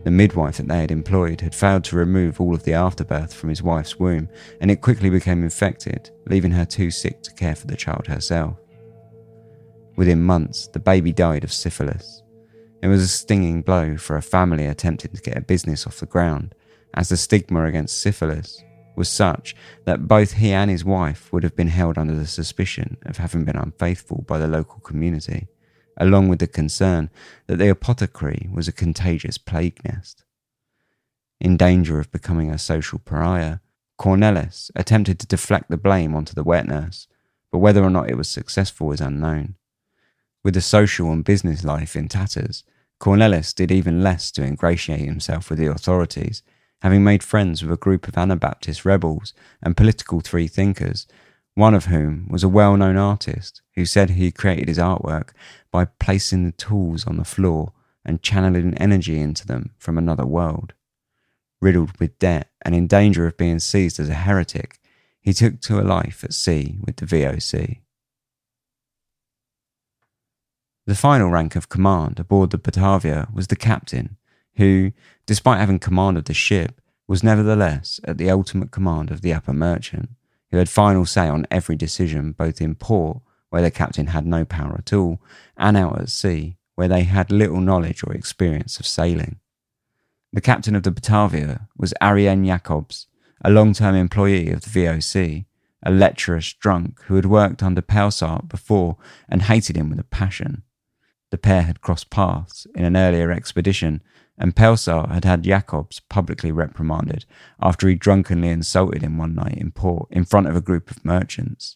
The 0.03 0.11
midwife 0.11 0.57
that 0.57 0.67
they 0.67 0.81
had 0.81 0.91
employed 0.91 1.41
had 1.41 1.55
failed 1.55 1.83
to 1.85 1.95
remove 1.95 2.39
all 2.39 2.53
of 2.53 2.63
the 2.63 2.73
afterbirth 2.73 3.33
from 3.33 3.49
his 3.49 3.63
wife's 3.63 3.99
womb, 3.99 4.29
and 4.61 4.69
it 4.69 4.81
quickly 4.81 5.09
became 5.09 5.43
infected, 5.43 6.11
leaving 6.27 6.51
her 6.51 6.63
too 6.63 6.91
sick 6.91 7.23
to 7.23 7.33
care 7.33 7.55
for 7.55 7.65
the 7.65 7.75
child 7.75 8.05
herself. 8.05 8.57
Within 9.95 10.21
months, 10.21 10.67
the 10.67 10.79
baby 10.79 11.11
died 11.11 11.43
of 11.43 11.53
syphilis. 11.53 12.21
It 12.81 12.87
was 12.87 13.01
a 13.01 13.07
stinging 13.07 13.61
blow 13.61 13.97
for 13.97 14.17
a 14.17 14.21
family 14.21 14.65
attempting 14.65 15.11
to 15.11 15.21
get 15.21 15.37
a 15.37 15.41
business 15.41 15.87
off 15.87 15.99
the 15.99 16.05
ground, 16.05 16.53
as 16.93 17.09
the 17.09 17.17
stigma 17.17 17.65
against 17.65 18.01
syphilis 18.01 18.61
was 18.95 19.09
such 19.09 19.55
that 19.85 20.07
both 20.07 20.33
he 20.33 20.51
and 20.51 20.71
his 20.71 20.85
wife 20.85 21.31
would 21.31 21.43
have 21.43 21.55
been 21.55 21.67
held 21.67 21.97
under 21.97 22.15
the 22.15 22.27
suspicion 22.27 22.97
of 23.05 23.17
having 23.17 23.43
been 23.43 23.57
unfaithful 23.57 24.23
by 24.27 24.37
the 24.37 24.47
local 24.47 24.79
community, 24.79 25.47
along 25.97 26.29
with 26.29 26.39
the 26.39 26.47
concern 26.47 27.09
that 27.47 27.57
the 27.57 27.69
apothecary 27.69 28.47
was 28.51 28.67
a 28.67 28.73
contagious 28.73 29.37
plague 29.37 29.79
nest. 29.83 30.23
In 31.39 31.57
danger 31.57 31.99
of 31.99 32.11
becoming 32.11 32.49
a 32.49 32.57
social 32.57 32.99
pariah, 32.99 33.59
Cornelis 33.99 34.71
attempted 34.75 35.19
to 35.19 35.27
deflect 35.27 35.69
the 35.69 35.77
blame 35.77 36.15
onto 36.15 36.33
the 36.33 36.43
wet 36.43 36.67
nurse, 36.67 37.07
but 37.51 37.59
whether 37.59 37.83
or 37.83 37.89
not 37.89 38.09
it 38.09 38.17
was 38.17 38.29
successful 38.29 38.91
is 38.91 39.01
unknown. 39.01 39.55
With 40.45 40.53
the 40.53 40.61
social 40.61 41.11
and 41.11 41.23
business 41.23 41.63
life 41.63 41.95
in 41.95 42.07
tatters, 42.07 42.63
Cornelis 42.99 43.51
did 43.51 43.71
even 43.71 44.03
less 44.03 44.29
to 44.29 44.43
ingratiate 44.43 44.99
himself 44.99 45.49
with 45.49 45.57
the 45.57 45.71
authorities, 45.71 46.43
having 46.83 47.03
made 47.03 47.23
friends 47.23 47.63
with 47.63 47.73
a 47.73 47.77
group 47.77 48.07
of 48.07 48.15
Anabaptist 48.15 48.85
rebels 48.85 49.33
and 49.63 49.75
political 49.75 50.21
free 50.21 50.45
thinkers, 50.45 51.07
one 51.55 51.73
of 51.73 51.85
whom 51.85 52.27
was 52.29 52.43
a 52.43 52.47
well 52.47 52.77
known 52.77 52.95
artist 52.95 53.63
who 53.73 53.87
said 53.87 54.11
he 54.11 54.31
created 54.31 54.67
his 54.67 54.77
artwork 54.77 55.29
by 55.71 55.85
placing 55.85 56.45
the 56.45 56.51
tools 56.51 57.07
on 57.07 57.17
the 57.17 57.25
floor 57.25 57.73
and 58.05 58.21
channeling 58.21 58.77
energy 58.77 59.19
into 59.19 59.47
them 59.47 59.71
from 59.79 59.97
another 59.97 60.27
world. 60.27 60.75
Riddled 61.59 61.99
with 61.99 62.19
debt 62.19 62.51
and 62.63 62.75
in 62.75 62.85
danger 62.85 63.25
of 63.25 63.35
being 63.35 63.57
seized 63.57 63.99
as 63.99 64.09
a 64.09 64.13
heretic, 64.13 64.79
he 65.19 65.33
took 65.33 65.59
to 65.61 65.79
a 65.79 65.81
life 65.81 66.23
at 66.23 66.35
sea 66.35 66.77
with 66.85 66.97
the 66.97 67.07
VOC. 67.07 67.79
The 70.87 70.93
final 70.93 71.31
rank 71.31 71.55
of 71.55 71.67
command 71.67 72.19
aboard 72.19 72.51
the 72.51 72.59
Batavia 72.59 73.27
was 73.33 73.47
the 73.47 73.55
captain, 73.55 74.17
who, 74.57 74.91
despite 75.25 75.59
having 75.59 75.79
command 75.79 76.15
of 76.15 76.25
the 76.25 76.33
ship, 76.35 76.79
was 77.07 77.23
nevertheless 77.23 77.99
at 78.03 78.19
the 78.19 78.29
ultimate 78.29 78.69
command 78.69 79.09
of 79.09 79.21
the 79.21 79.33
upper 79.33 79.51
merchant, 79.51 80.11
who 80.51 80.57
had 80.57 80.69
final 80.69 81.07
say 81.07 81.27
on 81.27 81.47
every 81.49 81.75
decision 81.75 82.33
both 82.33 82.61
in 82.61 82.75
port, 82.75 83.17
where 83.49 83.63
the 83.63 83.71
captain 83.71 84.07
had 84.07 84.27
no 84.27 84.45
power 84.45 84.75
at 84.77 84.93
all, 84.93 85.19
and 85.57 85.75
out 85.75 85.99
at 85.99 86.09
sea, 86.09 86.57
where 86.75 86.87
they 86.87 87.01
had 87.01 87.31
little 87.31 87.61
knowledge 87.61 88.03
or 88.03 88.13
experience 88.13 88.79
of 88.79 88.85
sailing. 88.85 89.39
The 90.33 90.41
captain 90.41 90.75
of 90.75 90.83
the 90.83 90.91
Batavia 90.91 91.67
was 91.75 91.95
Ariaen 91.99 92.45
Jacobs, 92.45 93.07
a 93.43 93.49
long 93.49 93.73
term 93.73 93.95
employee 93.95 94.51
of 94.51 94.61
the 94.61 94.69
VOC, 94.69 95.45
a 95.81 95.89
lecherous 95.89 96.53
drunk 96.53 97.01
who 97.05 97.15
had 97.15 97.25
worked 97.25 97.63
under 97.63 97.81
Pelsart 97.81 98.47
before 98.47 98.97
and 99.27 99.41
hated 99.41 99.75
him 99.75 99.89
with 99.89 99.99
a 99.99 100.03
passion. 100.03 100.61
The 101.35 101.39
pair 101.39 101.63
had 101.63 101.81
crossed 101.81 102.09
paths 102.09 102.65
in 102.75 102.85
an 102.85 102.95
earlier 102.95 103.29
expedition, 103.29 104.01
and 104.37 104.55
Pelsart 104.55 105.11
had 105.11 105.25
had 105.25 105.43
Jacobs 105.43 105.99
publicly 105.99 106.49
reprimanded 106.49 107.25
after 107.61 107.89
he 107.89 107.95
drunkenly 107.95 108.47
insulted 108.47 109.01
him 109.01 109.17
one 109.17 109.35
night 109.35 109.57
in 109.57 109.73
port 109.73 110.07
in 110.11 110.23
front 110.23 110.47
of 110.47 110.55
a 110.55 110.61
group 110.61 110.89
of 110.89 111.03
merchants. 111.03 111.75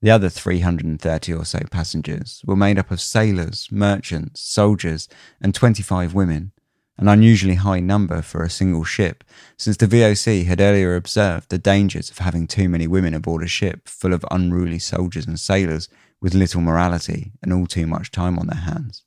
The 0.00 0.12
other 0.12 0.30
330 0.30 1.34
or 1.34 1.44
so 1.44 1.58
passengers 1.70 2.42
were 2.46 2.56
made 2.56 2.78
up 2.78 2.90
of 2.90 3.02
sailors, 3.02 3.68
merchants, 3.70 4.40
soldiers, 4.40 5.10
and 5.38 5.54
25 5.54 6.14
women, 6.14 6.52
an 6.96 7.08
unusually 7.08 7.56
high 7.56 7.80
number 7.80 8.22
for 8.22 8.42
a 8.42 8.48
single 8.48 8.84
ship, 8.84 9.24
since 9.58 9.76
the 9.76 9.86
VOC 9.86 10.46
had 10.46 10.58
earlier 10.58 10.96
observed 10.96 11.50
the 11.50 11.58
dangers 11.58 12.08
of 12.08 12.16
having 12.16 12.46
too 12.46 12.70
many 12.70 12.86
women 12.86 13.12
aboard 13.12 13.42
a 13.42 13.46
ship 13.46 13.86
full 13.86 14.14
of 14.14 14.24
unruly 14.30 14.78
soldiers 14.78 15.26
and 15.26 15.38
sailors 15.38 15.90
with 16.22 16.32
little 16.32 16.60
morality 16.60 17.32
and 17.42 17.52
all 17.52 17.66
too 17.66 17.86
much 17.86 18.10
time 18.10 18.38
on 18.38 18.46
their 18.46 18.60
hands. 18.60 19.02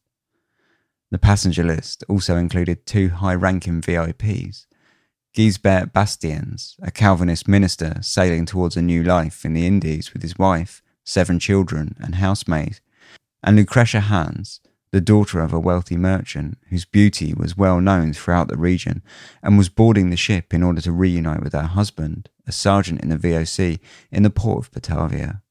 The 1.09 1.17
passenger 1.17 1.63
list 1.63 2.03
also 2.09 2.35
included 2.35 2.85
two 2.85 3.09
high 3.09 3.35
ranking 3.35 3.81
VIPs 3.81 4.65
Gisbert 5.33 5.91
Bastiens, 5.91 6.75
a 6.81 6.91
Calvinist 6.91 7.47
minister 7.47 7.97
sailing 8.01 8.45
towards 8.45 8.77
a 8.77 8.81
new 8.81 9.03
life 9.03 9.43
in 9.43 9.53
the 9.53 9.65
Indies 9.65 10.13
with 10.13 10.21
his 10.21 10.37
wife, 10.37 10.81
seven 11.03 11.39
children, 11.39 11.95
and 11.99 12.15
housemaid, 12.15 12.79
and 13.43 13.57
Lucretia 13.57 13.99
Hans, 13.99 14.61
the 14.91 15.01
daughter 15.01 15.41
of 15.41 15.51
a 15.51 15.59
wealthy 15.59 15.97
merchant 15.97 16.57
whose 16.69 16.85
beauty 16.85 17.33
was 17.33 17.57
well 17.57 17.81
known 17.81 18.13
throughout 18.13 18.47
the 18.47 18.57
region 18.57 19.03
and 19.43 19.57
was 19.57 19.67
boarding 19.67 20.09
the 20.09 20.15
ship 20.15 20.53
in 20.53 20.63
order 20.63 20.79
to 20.79 20.91
reunite 20.91 21.43
with 21.43 21.51
her 21.51 21.63
husband, 21.63 22.29
a 22.47 22.53
sergeant 22.53 23.01
in 23.01 23.09
the 23.09 23.17
VOC, 23.17 23.79
in 24.11 24.23
the 24.23 24.29
port 24.29 24.65
of 24.65 24.71
Batavia. 24.71 25.41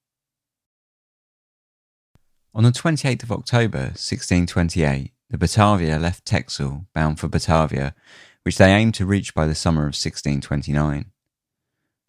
On 2.57 2.63
the 2.63 2.71
28th 2.71 3.25
of 3.25 3.33
October 3.33 3.79
1628, 3.79 5.11
the 5.29 5.37
Batavia 5.39 5.99
left 5.99 6.25
Texel 6.25 6.87
bound 6.95 7.19
for 7.19 7.27
Batavia, 7.27 7.97
which 8.45 8.59
they 8.59 8.73
aimed 8.73 8.95
to 8.95 9.05
reach 9.05 9.35
by 9.35 9.45
the 9.45 9.57
summer 9.57 9.81
of 9.83 9.97
1629. 9.97 11.07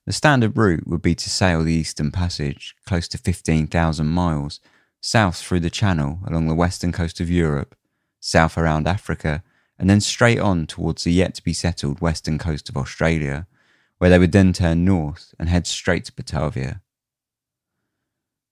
The 0.05 0.13
standard 0.13 0.55
route 0.55 0.85
would 0.85 1.01
be 1.01 1.15
to 1.15 1.29
sail 1.31 1.63
the 1.63 1.73
Eastern 1.73 2.11
Passage, 2.11 2.75
close 2.85 3.07
to 3.07 3.17
15,000 3.17 4.05
miles, 4.05 4.59
south 5.01 5.37
through 5.37 5.61
the 5.61 5.71
Channel 5.71 6.19
along 6.27 6.47
the 6.47 6.53
western 6.53 6.91
coast 6.91 7.19
of 7.19 7.31
Europe, 7.31 7.75
south 8.19 8.55
around 8.55 8.87
Africa, 8.87 9.41
and 9.79 9.89
then 9.89 9.99
straight 9.99 10.39
on 10.39 10.67
towards 10.67 11.05
the 11.05 11.11
yet 11.11 11.33
to 11.33 11.43
be 11.43 11.53
settled 11.53 12.01
western 12.01 12.37
coast 12.37 12.69
of 12.69 12.77
Australia, 12.77 13.47
where 13.97 14.11
they 14.11 14.19
would 14.19 14.31
then 14.31 14.53
turn 14.53 14.85
north 14.85 15.33
and 15.39 15.49
head 15.49 15.65
straight 15.65 16.05
to 16.05 16.13
Batavia. 16.13 16.81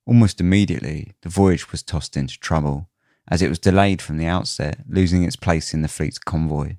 Almost 0.05 0.41
immediately, 0.41 1.13
the 1.21 1.29
voyage 1.29 1.71
was 1.71 1.81
tossed 1.81 2.17
into 2.17 2.39
trouble, 2.39 2.89
as 3.27 3.41
it 3.41 3.49
was 3.49 3.59
delayed 3.59 4.01
from 4.01 4.17
the 4.17 4.25
outset, 4.25 4.79
losing 4.87 5.23
its 5.23 5.37
place 5.37 5.73
in 5.73 5.81
the 5.81 5.87
fleet's 5.87 6.19
convoy. 6.19 6.75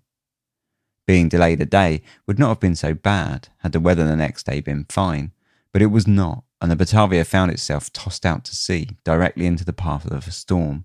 Being 1.06 1.28
delayed 1.28 1.60
a 1.60 1.66
day 1.66 2.02
would 2.26 2.38
not 2.38 2.48
have 2.48 2.60
been 2.60 2.76
so 2.76 2.94
bad 2.94 3.48
had 3.58 3.72
the 3.72 3.80
weather 3.80 4.06
the 4.06 4.16
next 4.16 4.44
day 4.46 4.60
been 4.60 4.86
fine, 4.88 5.32
but 5.72 5.82
it 5.82 5.86
was 5.86 6.06
not, 6.06 6.44
and 6.60 6.70
the 6.70 6.76
Batavia 6.76 7.24
found 7.24 7.50
itself 7.50 7.92
tossed 7.92 8.24
out 8.24 8.44
to 8.44 8.54
sea 8.54 8.90
directly 9.04 9.46
into 9.46 9.64
the 9.64 9.72
path 9.72 10.10
of 10.10 10.26
a 10.26 10.30
storm, 10.30 10.84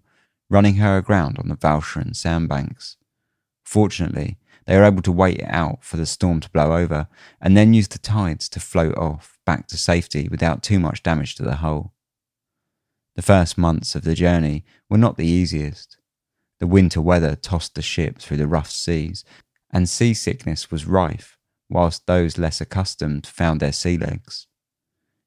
running 0.50 0.76
her 0.76 0.98
aground 0.98 1.38
on 1.40 1.48
the 1.48 1.56
Walcheren 1.56 2.16
sandbanks. 2.16 2.98
Fortunately, 3.64 4.38
they 4.66 4.78
were 4.78 4.84
able 4.84 5.02
to 5.04 5.12
wait 5.12 5.40
it 5.40 5.48
out 5.50 5.84
for 5.84 5.98
the 5.98 6.06
storm 6.06 6.40
to 6.40 6.50
blow 6.50 6.76
over 6.76 7.08
and 7.42 7.56
then 7.56 7.74
use 7.74 7.88
the 7.88 8.00
tides 8.00 8.50
to 8.50 8.60
float 8.60 8.98
off 8.98 9.38
back 9.46 9.68
to 9.68 9.78
safety 9.78 10.28
without 10.30 10.64
too 10.64 10.80
much 10.80 11.04
damage 11.04 11.36
to 11.36 11.44
the 11.44 11.58
hull. 11.58 11.94
The 13.20 13.24
first 13.24 13.58
months 13.58 13.96
of 13.96 14.04
the 14.04 14.16
journey 14.16 14.64
were 14.88 14.98
not 14.98 15.18
the 15.18 15.28
easiest. 15.28 15.98
The 16.60 16.68
winter 16.68 17.02
weather 17.02 17.36
tossed 17.36 17.76
the 17.76 17.82
ship 17.82 18.18
through 18.18 18.38
the 18.38 18.48
rough 18.48 18.72
seas, 18.72 19.26
and 19.70 19.90
seasickness 19.90 20.72
was 20.72 20.86
rife, 20.86 21.38
whilst 21.70 22.08
those 22.08 22.38
less 22.38 22.62
accustomed 22.62 23.28
found 23.28 23.60
their 23.60 23.74
sea 23.74 23.98
legs. 23.98 24.48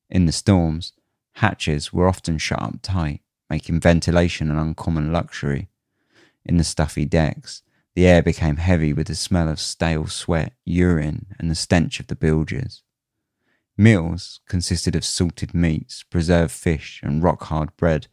In 0.09 0.25
the 0.25 0.33
storms, 0.33 0.95
hatches 1.33 1.93
were 1.93 2.09
often 2.09 2.39
shut 2.39 2.63
up 2.63 2.77
tight, 2.81 3.21
making 3.51 3.81
ventilation 3.81 4.51
an 4.51 4.57
uncommon 4.57 5.13
luxury. 5.13 5.69
In 6.47 6.57
the 6.57 6.65
stuffy 6.65 7.05
decks, 7.05 7.63
the 7.95 8.07
air 8.07 8.23
became 8.23 8.57
heavy 8.57 8.95
with 8.95 9.09
the 9.09 9.15
smell 9.15 9.51
of 9.51 9.61
stale 9.61 10.07
sweat, 10.07 10.55
urine, 10.65 11.27
and 11.39 11.51
the 11.51 11.55
stench 11.55 12.01
of 12.01 12.07
the 12.07 12.17
bilges. 12.17 12.83
Meals 13.77 14.41
consisted 14.47 14.95
of 14.95 15.05
salted 15.05 15.55
meats, 15.55 16.03
preserved 16.03 16.53
fish, 16.53 17.01
and 17.03 17.23
rock 17.23 17.45
hard 17.45 17.75
bread, 17.77 18.07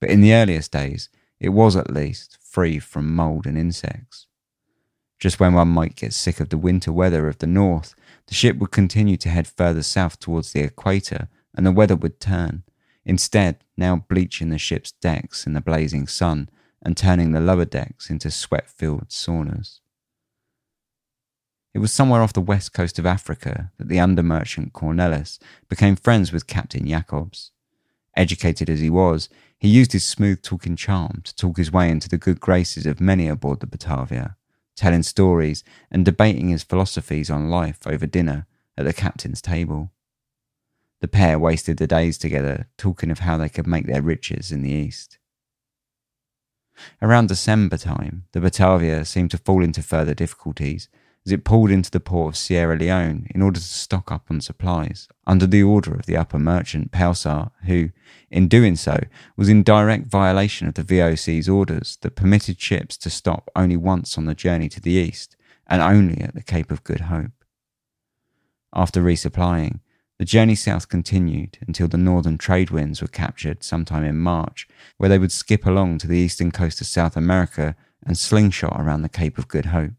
but 0.00 0.10
in 0.10 0.20
the 0.20 0.34
earliest 0.34 0.72
days, 0.72 1.08
it 1.38 1.50
was 1.50 1.76
at 1.76 1.92
least 1.92 2.38
free 2.40 2.78
from 2.78 3.14
mould 3.14 3.46
and 3.46 3.56
insects. 3.56 4.26
Just 5.18 5.38
when 5.38 5.54
one 5.54 5.68
might 5.68 5.96
get 5.96 6.12
sick 6.12 6.40
of 6.40 6.48
the 6.48 6.58
winter 6.58 6.92
weather 6.92 7.28
of 7.28 7.38
the 7.38 7.46
north, 7.46 7.94
the 8.26 8.34
ship 8.34 8.56
would 8.58 8.72
continue 8.72 9.16
to 9.18 9.28
head 9.28 9.46
further 9.46 9.82
south 9.82 10.18
towards 10.18 10.52
the 10.52 10.60
equator 10.60 11.28
and 11.56 11.64
the 11.64 11.72
weather 11.72 11.96
would 11.96 12.20
turn, 12.20 12.64
instead, 13.04 13.62
now 13.76 13.96
bleaching 13.96 14.50
the 14.50 14.58
ship's 14.58 14.92
decks 14.92 15.46
in 15.46 15.52
the 15.52 15.60
blazing 15.60 16.06
sun 16.06 16.48
and 16.82 16.96
turning 16.96 17.32
the 17.32 17.40
lower 17.40 17.64
decks 17.64 18.10
into 18.10 18.30
sweat 18.30 18.68
filled 18.68 19.08
saunas. 19.08 19.80
It 21.74 21.80
was 21.80 21.92
somewhere 21.92 22.22
off 22.22 22.32
the 22.32 22.40
west 22.40 22.72
coast 22.72 23.00
of 23.00 23.04
Africa 23.06 23.72
that 23.78 23.88
the 23.88 23.98
under 23.98 24.22
merchant 24.22 24.72
Cornelis 24.72 25.40
became 25.68 25.96
friends 25.96 26.32
with 26.32 26.46
Captain 26.46 26.86
Jacobs. 26.86 27.50
Educated 28.16 28.70
as 28.70 28.78
he 28.78 28.88
was, 28.88 29.28
he 29.58 29.68
used 29.68 29.92
his 29.92 30.06
smooth 30.06 30.40
talking 30.40 30.76
charm 30.76 31.20
to 31.24 31.34
talk 31.34 31.56
his 31.56 31.72
way 31.72 31.90
into 31.90 32.08
the 32.08 32.16
good 32.16 32.38
graces 32.38 32.86
of 32.86 33.00
many 33.00 33.26
aboard 33.26 33.58
the 33.58 33.66
Batavia, 33.66 34.36
telling 34.76 35.02
stories 35.02 35.64
and 35.90 36.04
debating 36.04 36.48
his 36.48 36.62
philosophies 36.62 37.28
on 37.28 37.50
life 37.50 37.84
over 37.86 38.06
dinner 38.06 38.46
at 38.78 38.84
the 38.84 38.92
captain's 38.92 39.42
table. 39.42 39.90
The 41.00 41.08
pair 41.08 41.40
wasted 41.40 41.78
the 41.78 41.88
days 41.88 42.18
together 42.18 42.68
talking 42.78 43.10
of 43.10 43.18
how 43.20 43.36
they 43.36 43.48
could 43.48 43.66
make 43.66 43.86
their 43.86 44.00
riches 44.00 44.52
in 44.52 44.62
the 44.62 44.70
East. 44.70 45.18
Around 47.02 47.28
December 47.28 47.76
time, 47.76 48.26
the 48.30 48.40
Batavia 48.40 49.04
seemed 49.04 49.32
to 49.32 49.38
fall 49.38 49.64
into 49.64 49.82
further 49.82 50.14
difficulties 50.14 50.88
as 51.26 51.32
it 51.32 51.44
pulled 51.44 51.70
into 51.70 51.90
the 51.90 52.00
port 52.00 52.34
of 52.34 52.36
Sierra 52.36 52.76
Leone 52.76 53.26
in 53.34 53.40
order 53.40 53.58
to 53.58 53.64
stock 53.64 54.12
up 54.12 54.26
on 54.30 54.40
supplies, 54.40 55.08
under 55.26 55.46
the 55.46 55.62
order 55.62 55.94
of 55.94 56.04
the 56.04 56.16
upper 56.16 56.38
merchant 56.38 56.92
Pelsart, 56.92 57.50
who, 57.64 57.90
in 58.30 58.46
doing 58.46 58.76
so, 58.76 58.98
was 59.36 59.48
in 59.48 59.62
direct 59.62 60.06
violation 60.06 60.68
of 60.68 60.74
the 60.74 60.82
VOC's 60.82 61.48
orders 61.48 61.96
that 62.02 62.16
permitted 62.16 62.60
ships 62.60 62.98
to 62.98 63.08
stop 63.08 63.50
only 63.56 63.76
once 63.76 64.18
on 64.18 64.26
the 64.26 64.34
journey 64.34 64.68
to 64.68 64.80
the 64.80 64.92
east 64.92 65.36
and 65.66 65.80
only 65.80 66.20
at 66.20 66.34
the 66.34 66.42
Cape 66.42 66.70
of 66.70 66.84
Good 66.84 67.02
Hope. 67.02 67.32
After 68.74 69.00
resupplying, 69.00 69.80
the 70.18 70.24
journey 70.26 70.54
south 70.54 70.88
continued 70.88 71.58
until 71.66 71.88
the 71.88 71.96
northern 71.96 72.38
trade 72.38 72.70
winds 72.70 73.00
were 73.00 73.08
captured 73.08 73.64
sometime 73.64 74.04
in 74.04 74.18
March, 74.18 74.68
where 74.98 75.08
they 75.08 75.18
would 75.18 75.32
skip 75.32 75.64
along 75.64 75.98
to 75.98 76.06
the 76.06 76.18
eastern 76.18 76.50
coast 76.50 76.80
of 76.80 76.86
South 76.86 77.16
America 77.16 77.76
and 78.06 78.18
slingshot 78.18 78.78
around 78.78 79.02
the 79.02 79.08
Cape 79.08 79.38
of 79.38 79.48
Good 79.48 79.66
Hope. 79.66 79.92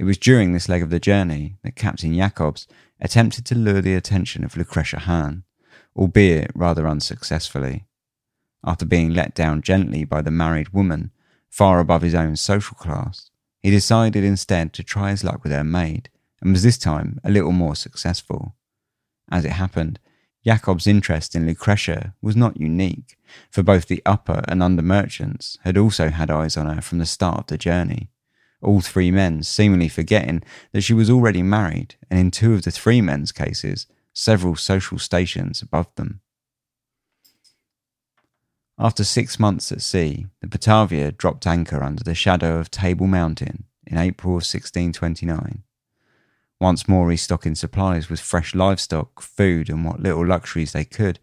It 0.00 0.04
was 0.04 0.16
during 0.16 0.54
this 0.54 0.66
leg 0.66 0.80
of 0.82 0.88
the 0.88 0.98
journey 0.98 1.58
that 1.62 1.76
Captain 1.76 2.14
Jacobs 2.14 2.66
attempted 3.02 3.44
to 3.44 3.54
lure 3.54 3.82
the 3.82 3.94
attention 3.94 4.44
of 4.44 4.56
Lucretia 4.56 5.00
Hahn, 5.00 5.44
albeit 5.94 6.50
rather 6.54 6.88
unsuccessfully. 6.88 7.84
After 8.64 8.86
being 8.86 9.12
let 9.12 9.34
down 9.34 9.60
gently 9.60 10.04
by 10.04 10.22
the 10.22 10.30
married 10.30 10.70
woman, 10.70 11.10
far 11.50 11.80
above 11.80 12.00
his 12.00 12.14
own 12.14 12.36
social 12.36 12.78
class, 12.78 13.30
he 13.58 13.70
decided 13.70 14.24
instead 14.24 14.72
to 14.72 14.82
try 14.82 15.10
his 15.10 15.22
luck 15.22 15.42
with 15.42 15.52
her 15.52 15.62
maid, 15.62 16.08
and 16.40 16.52
was 16.52 16.62
this 16.62 16.78
time 16.78 17.20
a 17.22 17.30
little 17.30 17.52
more 17.52 17.76
successful. 17.76 18.54
As 19.30 19.44
it 19.44 19.52
happened, 19.52 20.00
Jacob's 20.46 20.86
interest 20.86 21.34
in 21.34 21.46
Lucretia 21.46 22.14
was 22.22 22.34
not 22.34 22.58
unique, 22.58 23.18
for 23.50 23.62
both 23.62 23.84
the 23.84 24.00
upper 24.06 24.44
and 24.48 24.62
under 24.62 24.80
merchants 24.80 25.58
had 25.64 25.76
also 25.76 26.08
had 26.08 26.30
eyes 26.30 26.56
on 26.56 26.74
her 26.74 26.80
from 26.80 26.96
the 26.96 27.04
start 27.04 27.40
of 27.40 27.46
the 27.48 27.58
journey. 27.58 28.09
All 28.62 28.80
three 28.80 29.10
men 29.10 29.42
seemingly 29.42 29.88
forgetting 29.88 30.42
that 30.72 30.82
she 30.82 30.94
was 30.94 31.10
already 31.10 31.42
married, 31.42 31.94
and 32.10 32.20
in 32.20 32.30
two 32.30 32.54
of 32.54 32.62
the 32.62 32.70
three 32.70 33.00
men's 33.00 33.32
cases, 33.32 33.86
several 34.12 34.56
social 34.56 34.98
stations 34.98 35.62
above 35.62 35.94
them. 35.94 36.20
After 38.78 39.04
six 39.04 39.38
months 39.38 39.70
at 39.72 39.82
sea, 39.82 40.26
the 40.40 40.46
Batavia 40.46 41.12
dropped 41.12 41.46
anchor 41.46 41.82
under 41.82 42.02
the 42.02 42.14
shadow 42.14 42.58
of 42.58 42.70
Table 42.70 43.06
Mountain 43.06 43.64
in 43.86 43.96
April 43.96 44.32
of 44.32 44.44
1629 44.46 45.64
once 46.60 46.86
more 46.86 47.06
restocking 47.06 47.54
supplies 47.54 48.10
with 48.10 48.20
fresh 48.20 48.54
livestock, 48.54 49.22
food, 49.22 49.70
and 49.70 49.84
what 49.84 50.00
little 50.00 50.26
luxuries 50.26 50.72
they 50.72 50.84
could, 50.84 51.18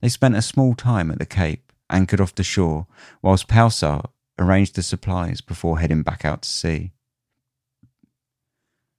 they 0.00 0.08
spent 0.08 0.36
a 0.36 0.42
small 0.42 0.74
time 0.74 1.10
at 1.10 1.18
the 1.18 1.26
Cape, 1.26 1.72
anchored 1.88 2.20
off 2.20 2.34
the 2.34 2.44
shore, 2.44 2.86
whilst 3.22 3.48
Pelsart 3.48 4.10
arranged 4.42 4.74
the 4.74 4.82
supplies 4.82 5.40
before 5.40 5.78
heading 5.78 6.02
back 6.02 6.24
out 6.24 6.42
to 6.42 6.48
sea. 6.48 6.92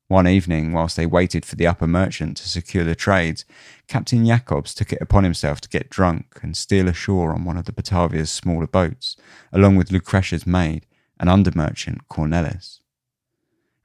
One 0.08 0.28
evening, 0.28 0.74
whilst 0.74 0.96
they 0.96 1.06
waited 1.06 1.46
for 1.46 1.56
the 1.56 1.66
upper 1.66 1.88
merchant 1.88 2.38
to 2.38 2.50
secure 2.50 2.84
the 2.84 2.94
trades, 2.94 3.46
Captain 3.88 4.26
Jacobs 4.26 4.76
took 4.76 4.94
it 4.94 5.02
upon 5.02 5.24
himself 5.24 5.60
to 5.62 5.70
get 5.70 5.90
drunk 5.90 6.40
and 6.42 6.56
steal 6.56 6.88
ashore 6.88 7.34
on 7.34 7.46
one 7.46 7.58
of 7.58 7.66
the 7.66 7.72
Batavia's 7.72 8.32
smaller 8.32 8.68
boats, 8.68 9.16
along 9.52 9.76
with 9.76 9.92
Lucretia's 9.92 10.46
maid 10.46 10.86
and 11.20 11.30
under 11.30 11.52
merchant 11.56 12.08
Cornelis. 12.10 12.82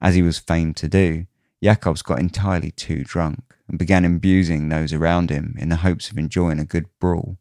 As 0.01 0.17
he 0.17 0.23
was 0.23 0.39
famed 0.39 0.77
to 0.77 0.89
do, 0.89 1.27
Jacobs 1.63 2.03
got 2.03 2.21
entirely 2.21 2.73
too 2.73 3.05
drunk 3.05 3.55
and 3.67 3.79
began 3.79 4.05
abusing 4.05 4.69
those 4.69 4.93
around 4.93 5.31
him 5.31 5.55
in 5.59 5.69
the 5.69 5.77
hopes 5.77 6.11
of 6.11 6.19
enjoying 6.19 6.59
a 6.59 6.65
good 6.65 6.87
brawl. 7.01 7.39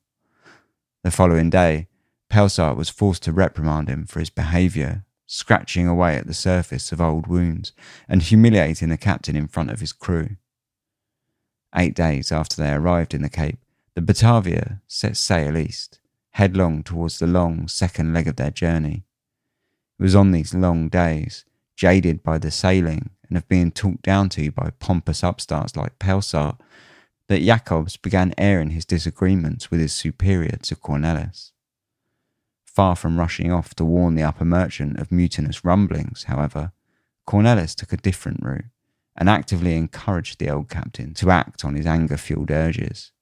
The 1.04 1.12
following 1.12 1.50
day, 1.50 1.88
Pelsart 2.30 2.78
was 2.78 2.90
forced 2.90 3.24
to 3.24 3.32
reprimand 3.32 3.90
him 3.90 4.06
for 4.06 4.20
his 4.20 4.30
behaviour, 4.30 5.06
scratching 5.26 5.88
away 5.88 6.16
at 6.16 6.28
the 6.28 6.34
surface 6.34 6.92
of 6.92 7.02
old 7.02 7.28
wounds 7.28 7.74
and 8.08 8.22
humiliating 8.22 8.90
the 8.90 8.98
captain 8.98 9.36
in 9.36 9.48
front 9.48 9.70
of 9.72 9.80
his 9.80 9.94
crew. 9.94 10.38
Eight 11.76 11.96
days 11.96 12.32
after 12.32 12.62
they 12.62 12.72
arrived 12.72 13.14
in 13.14 13.22
the 13.22 13.30
Cape, 13.30 13.60
the 13.94 14.02
Batavia 14.02 14.82
set 14.88 15.18
sail 15.18 15.58
east, 15.58 16.00
headlong 16.32 16.84
towards 16.84 17.20
the 17.20 17.28
long 17.28 17.68
second 17.68 18.14
leg 18.14 18.28
of 18.28 18.36
their 18.36 18.52
journey. 18.52 19.04
It 20.00 20.04
was 20.04 20.16
on 20.16 20.32
these 20.32 20.54
long 20.54 20.90
days, 20.90 21.46
jaded 21.76 22.24
by 22.24 22.38
the 22.38 22.52
sailing 22.52 23.10
and 23.28 23.38
of 23.38 23.48
being 23.48 23.72
talked 23.72 24.04
down 24.04 24.30
to 24.30 24.52
by 24.52 24.72
pompous 24.80 25.24
upstarts 25.24 25.76
like 25.76 26.00
Pelsart, 26.00 26.60
that 27.28 27.42
Jacobs 27.42 27.98
began 27.98 28.34
airing 28.38 28.70
his 28.70 28.86
disagreements 28.86 29.70
with 29.70 29.80
his 29.80 29.94
superior 29.94 30.58
to 30.62 30.76
Cornelis. 30.76 31.52
Far 32.78 32.96
from 32.96 33.18
rushing 33.18 33.52
off 33.52 33.74
to 33.74 33.84
warn 33.84 34.14
the 34.14 34.22
upper 34.22 34.46
merchant 34.46 35.00
of 35.00 35.12
mutinous 35.12 35.66
rumblings, 35.66 36.26
however, 36.26 36.74
Cornelis 37.26 37.74
took 37.74 37.92
a 37.92 37.98
different 37.98 38.44
route 38.44 38.66
and 39.16 39.28
actively 39.28 39.76
encouraged 39.76 40.38
the 40.38 40.52
old 40.52 40.70
captain 40.70 41.16
to 41.16 41.32
act 41.32 41.66
on 41.66 41.74
his 41.74 41.88
anger 41.88 42.18
fueled 42.18 42.52
urges. 42.52 43.14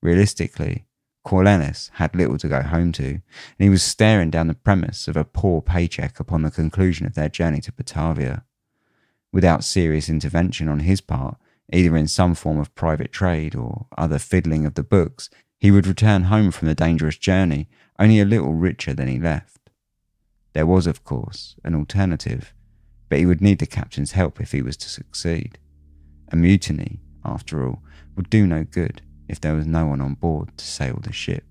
Realistically, 0.00 0.86
Cornelis 1.26 1.90
had 1.94 2.14
little 2.14 2.38
to 2.38 2.46
go 2.46 2.62
home 2.62 2.92
to, 2.92 3.04
and 3.04 3.22
he 3.58 3.68
was 3.68 3.82
staring 3.82 4.30
down 4.30 4.46
the 4.46 4.54
premise 4.54 5.08
of 5.08 5.16
a 5.16 5.24
poor 5.24 5.60
paycheck 5.60 6.20
upon 6.20 6.42
the 6.42 6.52
conclusion 6.52 7.04
of 7.04 7.14
their 7.14 7.28
journey 7.28 7.60
to 7.62 7.72
Batavia. 7.72 8.44
Without 9.32 9.64
serious 9.64 10.08
intervention 10.08 10.68
on 10.68 10.78
his 10.78 11.00
part, 11.00 11.36
either 11.72 11.96
in 11.96 12.06
some 12.06 12.36
form 12.36 12.60
of 12.60 12.72
private 12.76 13.10
trade 13.10 13.56
or 13.56 13.86
other 13.98 14.20
fiddling 14.20 14.64
of 14.64 14.74
the 14.74 14.84
books, 14.84 15.30
he 15.58 15.72
would 15.72 15.88
return 15.88 16.24
home 16.24 16.52
from 16.52 16.68
the 16.68 16.76
dangerous 16.76 17.16
journey 17.16 17.68
only 17.98 18.20
a 18.20 18.24
little 18.24 18.54
richer 18.54 18.94
than 18.94 19.08
he 19.08 19.18
left. 19.18 19.70
There 20.52 20.66
was, 20.66 20.86
of 20.86 21.04
course, 21.04 21.56
an 21.64 21.74
alternative, 21.74 22.52
but 23.08 23.18
he 23.18 23.26
would 23.26 23.40
need 23.40 23.58
the 23.58 23.66
captain's 23.66 24.12
help 24.12 24.40
if 24.40 24.52
he 24.52 24.62
was 24.62 24.76
to 24.78 24.88
succeed. 24.88 25.58
A 26.28 26.36
mutiny, 26.36 27.00
after 27.24 27.66
all, 27.66 27.82
would 28.16 28.30
do 28.30 28.46
no 28.46 28.64
good 28.64 29.02
if 29.28 29.40
there 29.40 29.54
was 29.54 29.66
no 29.66 29.86
one 29.86 30.00
on 30.00 30.14
board 30.14 30.56
to 30.56 30.64
sail 30.64 30.98
the 31.02 31.12
ship. 31.12 31.44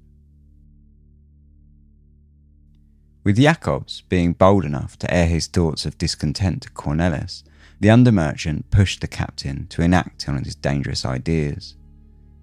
With 3.23 3.37
Jacobs 3.37 4.01
being 4.09 4.33
bold 4.33 4.65
enough 4.65 4.97
to 4.99 5.13
air 5.13 5.27
his 5.27 5.47
thoughts 5.47 5.85
of 5.85 5.97
discontent 5.97 6.63
to 6.63 6.71
Cornelis, 6.71 7.43
the 7.79 7.89
under 7.89 8.11
merchant 8.11 8.69
pushed 8.69 9.01
the 9.01 9.07
captain 9.07 9.67
to 9.67 9.81
enact 9.81 10.27
on 10.27 10.43
his 10.43 10.55
dangerous 10.55 11.05
ideas. 11.05 11.75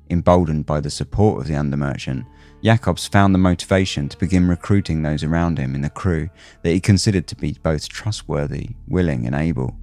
Emboldened 0.09 0.67
by 0.67 0.81
the 0.81 0.91
support 0.91 1.41
of 1.41 1.49
the 1.49 1.55
under 1.55 1.77
merchant, 1.77 2.27
Jacobs 2.63 3.07
found 3.07 3.35
the 3.35 3.39
motivation 3.39 4.09
to 4.09 4.19
begin 4.19 4.47
recruiting 4.47 5.03
those 5.03 5.25
around 5.25 5.59
him 5.59 5.75
in 5.75 5.81
the 5.81 5.89
crew 5.89 6.29
that 6.63 6.71
he 6.71 6.81
considered 6.81 7.27
to 7.27 7.37
be 7.37 7.57
both 7.63 7.89
trustworthy, 7.89 8.71
willing, 8.87 9.27
and 9.27 9.35
able. 9.35 9.77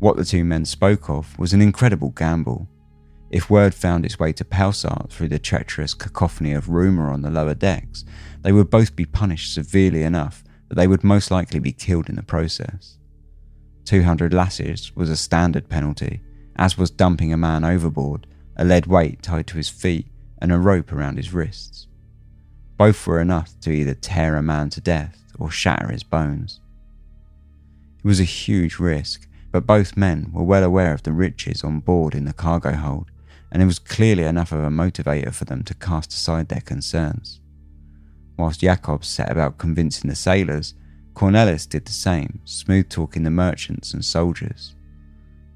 What 0.00 0.16
the 0.16 0.24
two 0.24 0.44
men 0.44 0.64
spoke 0.64 1.08
of 1.08 1.38
was 1.38 1.52
an 1.52 1.62
incredible 1.62 2.10
gamble. 2.10 2.68
If 3.30 3.48
word 3.48 3.72
found 3.72 4.04
its 4.04 4.18
way 4.18 4.32
to 4.32 4.44
Pelsart 4.44 5.10
through 5.10 5.28
the 5.28 5.38
treacherous 5.38 5.94
cacophony 5.94 6.52
of 6.52 6.68
rumour 6.68 7.10
on 7.10 7.22
the 7.22 7.30
lower 7.30 7.54
decks, 7.54 8.04
they 8.42 8.50
would 8.50 8.68
both 8.68 8.96
be 8.96 9.04
punished 9.04 9.54
severely 9.54 10.02
enough 10.02 10.42
that 10.68 10.74
they 10.74 10.88
would 10.88 11.04
most 11.04 11.30
likely 11.30 11.60
be 11.60 11.72
killed 11.72 12.08
in 12.08 12.16
the 12.16 12.22
process. 12.22 12.98
200 13.84 14.34
lashes 14.34 14.94
was 14.96 15.08
a 15.08 15.16
standard 15.16 15.68
penalty, 15.68 16.20
as 16.56 16.76
was 16.76 16.90
dumping 16.90 17.32
a 17.32 17.36
man 17.36 17.64
overboard, 17.64 18.26
a 18.56 18.64
lead 18.64 18.86
weight 18.86 19.22
tied 19.22 19.46
to 19.46 19.56
his 19.56 19.68
feet, 19.68 20.06
and 20.42 20.50
a 20.50 20.58
rope 20.58 20.92
around 20.92 21.18
his 21.18 21.32
wrists. 21.32 21.86
Both 22.76 23.06
were 23.06 23.20
enough 23.20 23.58
to 23.60 23.70
either 23.70 23.94
tear 23.94 24.34
a 24.34 24.42
man 24.42 24.70
to 24.70 24.80
death 24.80 25.32
or 25.38 25.52
shatter 25.52 25.92
his 25.92 26.02
bones. 26.02 26.58
It 27.98 28.04
was 28.04 28.18
a 28.18 28.24
huge 28.24 28.80
risk, 28.80 29.28
but 29.52 29.68
both 29.68 29.96
men 29.96 30.32
were 30.32 30.42
well 30.42 30.64
aware 30.64 30.92
of 30.92 31.04
the 31.04 31.12
riches 31.12 31.62
on 31.62 31.78
board 31.78 32.12
in 32.16 32.24
the 32.24 32.32
cargo 32.32 32.72
hold, 32.72 33.12
and 33.52 33.62
it 33.62 33.66
was 33.66 33.78
clearly 33.78 34.24
enough 34.24 34.50
of 34.50 34.64
a 34.64 34.68
motivator 34.68 35.32
for 35.32 35.44
them 35.44 35.62
to 35.62 35.74
cast 35.74 36.12
aside 36.12 36.48
their 36.48 36.60
concerns. 36.60 37.38
Whilst 38.36 38.62
Jacobs 38.62 39.06
set 39.06 39.30
about 39.30 39.58
convincing 39.58 40.10
the 40.10 40.16
sailors, 40.16 40.74
Cornelis 41.14 41.68
did 41.68 41.84
the 41.84 41.92
same, 41.92 42.40
smooth 42.44 42.88
talking 42.88 43.22
the 43.22 43.30
merchants 43.30 43.94
and 43.94 44.04
soldiers. 44.04 44.74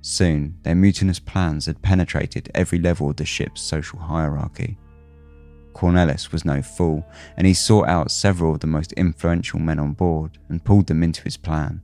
Soon, 0.00 0.58
their 0.62 0.74
mutinous 0.74 1.18
plans 1.18 1.66
had 1.66 1.82
penetrated 1.82 2.50
every 2.54 2.78
level 2.78 3.10
of 3.10 3.16
the 3.16 3.24
ship's 3.24 3.60
social 3.60 3.98
hierarchy. 3.98 4.78
Cornelis 5.74 6.32
was 6.32 6.44
no 6.44 6.62
fool, 6.62 7.06
and 7.36 7.46
he 7.46 7.52
sought 7.52 7.88
out 7.88 8.10
several 8.10 8.54
of 8.54 8.60
the 8.60 8.66
most 8.66 8.92
influential 8.92 9.58
men 9.58 9.78
on 9.78 9.92
board 9.92 10.38
and 10.48 10.64
pulled 10.64 10.86
them 10.86 11.02
into 11.02 11.22
his 11.22 11.36
plan. 11.36 11.82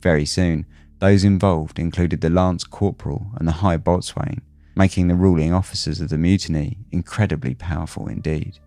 Very 0.00 0.24
soon, 0.24 0.64
those 0.98 1.24
involved 1.24 1.78
included 1.78 2.20
the 2.20 2.30
lance 2.30 2.64
corporal 2.64 3.30
and 3.36 3.46
the 3.46 3.52
high 3.52 3.76
boatswain, 3.76 4.40
making 4.74 5.08
the 5.08 5.14
ruling 5.14 5.52
officers 5.52 6.00
of 6.00 6.08
the 6.08 6.18
mutiny 6.18 6.78
incredibly 6.90 7.54
powerful 7.54 8.08
indeed. 8.08 8.58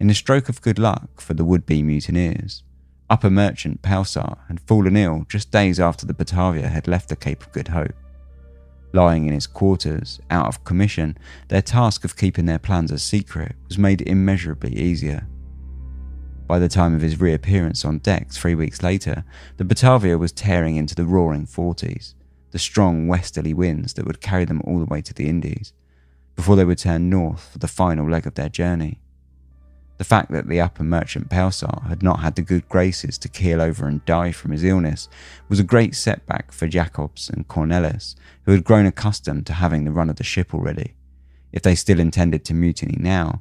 In 0.00 0.10
a 0.10 0.14
stroke 0.14 0.48
of 0.48 0.62
good 0.62 0.78
luck 0.78 1.20
for 1.20 1.34
the 1.34 1.44
would 1.44 1.66
be 1.66 1.82
mutineers, 1.82 2.62
upper 3.10 3.30
merchant 3.30 3.82
Pelsart 3.82 4.38
had 4.48 4.60
fallen 4.60 4.96
ill 4.96 5.24
just 5.28 5.50
days 5.50 5.78
after 5.78 6.06
the 6.06 6.14
Batavia 6.14 6.68
had 6.68 6.88
left 6.88 7.08
the 7.08 7.16
Cape 7.16 7.42
of 7.42 7.52
Good 7.52 7.68
Hope. 7.68 7.94
Lying 8.92 9.26
in 9.26 9.34
his 9.34 9.46
quarters, 9.46 10.20
out 10.30 10.46
of 10.46 10.64
commission, 10.64 11.18
their 11.48 11.62
task 11.62 12.04
of 12.04 12.16
keeping 12.16 12.46
their 12.46 12.58
plans 12.58 12.92
a 12.92 12.98
secret 12.98 13.56
was 13.66 13.76
made 13.76 14.02
immeasurably 14.02 14.76
easier. 14.76 15.26
By 16.46 16.58
the 16.58 16.68
time 16.68 16.94
of 16.94 17.00
his 17.00 17.20
reappearance 17.20 17.84
on 17.84 17.98
deck 17.98 18.30
three 18.30 18.54
weeks 18.54 18.82
later, 18.82 19.24
the 19.56 19.64
Batavia 19.64 20.18
was 20.18 20.30
tearing 20.30 20.76
into 20.76 20.94
the 20.94 21.04
roaring 21.04 21.46
forties, 21.46 22.14
the 22.52 22.58
strong 22.58 23.08
westerly 23.08 23.52
winds 23.52 23.94
that 23.94 24.06
would 24.06 24.20
carry 24.20 24.44
them 24.44 24.60
all 24.64 24.78
the 24.78 24.84
way 24.84 25.00
to 25.02 25.14
the 25.14 25.28
Indies, 25.28 25.72
before 26.36 26.54
they 26.54 26.64
would 26.64 26.78
turn 26.78 27.10
north 27.10 27.50
for 27.50 27.58
the 27.58 27.66
final 27.66 28.08
leg 28.08 28.26
of 28.26 28.34
their 28.34 28.48
journey. 28.48 29.00
The 30.04 30.08
fact 30.08 30.32
that 30.32 30.48
the 30.48 30.60
upper 30.60 30.84
merchant 30.84 31.30
Pelsart 31.30 31.88
had 31.88 32.02
not 32.02 32.20
had 32.20 32.34
the 32.34 32.42
good 32.42 32.68
graces 32.68 33.16
to 33.16 33.26
keel 33.26 33.62
over 33.62 33.88
and 33.88 34.04
die 34.04 34.32
from 34.32 34.50
his 34.52 34.62
illness 34.62 35.08
was 35.48 35.58
a 35.58 35.64
great 35.64 35.94
setback 35.94 36.52
for 36.52 36.68
Jacobs 36.68 37.30
and 37.30 37.48
Cornelis, 37.48 38.14
who 38.44 38.52
had 38.52 38.64
grown 38.64 38.84
accustomed 38.84 39.46
to 39.46 39.54
having 39.54 39.84
the 39.84 39.92
run 39.92 40.10
of 40.10 40.16
the 40.16 40.22
ship 40.22 40.52
already. 40.52 40.92
If 41.52 41.62
they 41.62 41.74
still 41.74 41.98
intended 41.98 42.44
to 42.44 42.52
mutiny 42.52 42.98
now, 43.00 43.40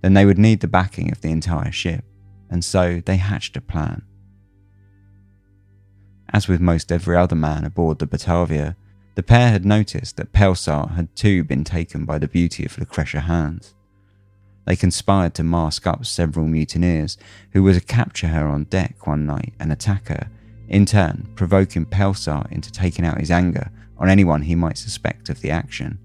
then 0.00 0.14
they 0.14 0.24
would 0.24 0.38
need 0.38 0.60
the 0.60 0.66
backing 0.66 1.12
of 1.12 1.20
the 1.20 1.30
entire 1.30 1.72
ship, 1.72 2.06
and 2.48 2.64
so 2.64 3.02
they 3.04 3.18
hatched 3.18 3.58
a 3.58 3.60
plan. 3.60 4.00
As 6.32 6.48
with 6.48 6.58
most 6.58 6.90
every 6.90 7.18
other 7.18 7.36
man 7.36 7.66
aboard 7.66 7.98
the 7.98 8.06
Batavia, 8.06 8.78
the 9.14 9.22
pair 9.22 9.50
had 9.50 9.66
noticed 9.66 10.16
that 10.16 10.32
Pelsart 10.32 10.92
had 10.92 11.14
too 11.14 11.44
been 11.44 11.64
taken 11.64 12.06
by 12.06 12.16
the 12.16 12.28
beauty 12.28 12.64
of 12.64 12.78
Lucretia 12.78 13.20
Hans 13.20 13.74
they 14.68 14.76
conspired 14.76 15.32
to 15.32 15.42
mask 15.42 15.86
up 15.86 16.04
several 16.04 16.46
mutineers 16.46 17.16
who 17.52 17.62
were 17.62 17.72
to 17.72 17.80
capture 17.80 18.28
her 18.28 18.46
on 18.46 18.64
deck 18.64 19.06
one 19.06 19.24
night 19.24 19.54
and 19.58 19.72
attack 19.72 20.08
her, 20.08 20.28
in 20.68 20.84
turn 20.84 21.26
provoking 21.36 21.86
Pelsart 21.86 22.52
into 22.52 22.70
taking 22.70 23.06
out 23.06 23.18
his 23.18 23.30
anger 23.30 23.70
on 23.96 24.10
anyone 24.10 24.42
he 24.42 24.54
might 24.54 24.76
suspect 24.76 25.30
of 25.30 25.40
the 25.40 25.50
action. 25.50 25.98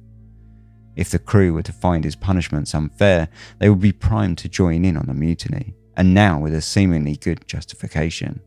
If 0.96 1.10
the 1.10 1.20
crew 1.20 1.52
were 1.52 1.62
to 1.62 1.74
find 1.74 2.06
his 2.06 2.16
punishments 2.16 2.74
unfair, 2.74 3.28
they 3.60 3.68
would 3.70 3.82
be 3.82 3.92
primed 3.92 4.38
to 4.38 4.48
join 4.48 4.86
in 4.86 4.96
on 4.96 5.08
the 5.08 5.14
mutiny, 5.14 5.74
and 5.98 6.14
now 6.14 6.40
with 6.40 6.54
a 6.54 6.62
seemingly 6.62 7.18
good 7.18 7.46
justification. 7.46 8.40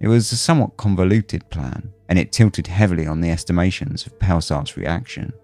It 0.00 0.08
was 0.08 0.32
a 0.32 0.38
somewhat 0.38 0.78
convoluted 0.78 1.50
plan, 1.50 1.92
and 2.08 2.18
it 2.18 2.32
tilted 2.32 2.68
heavily 2.68 3.06
on 3.06 3.20
the 3.20 3.30
estimations 3.30 4.06
of 4.06 4.18
Pelsart's 4.18 4.74
reaction. 4.74 5.34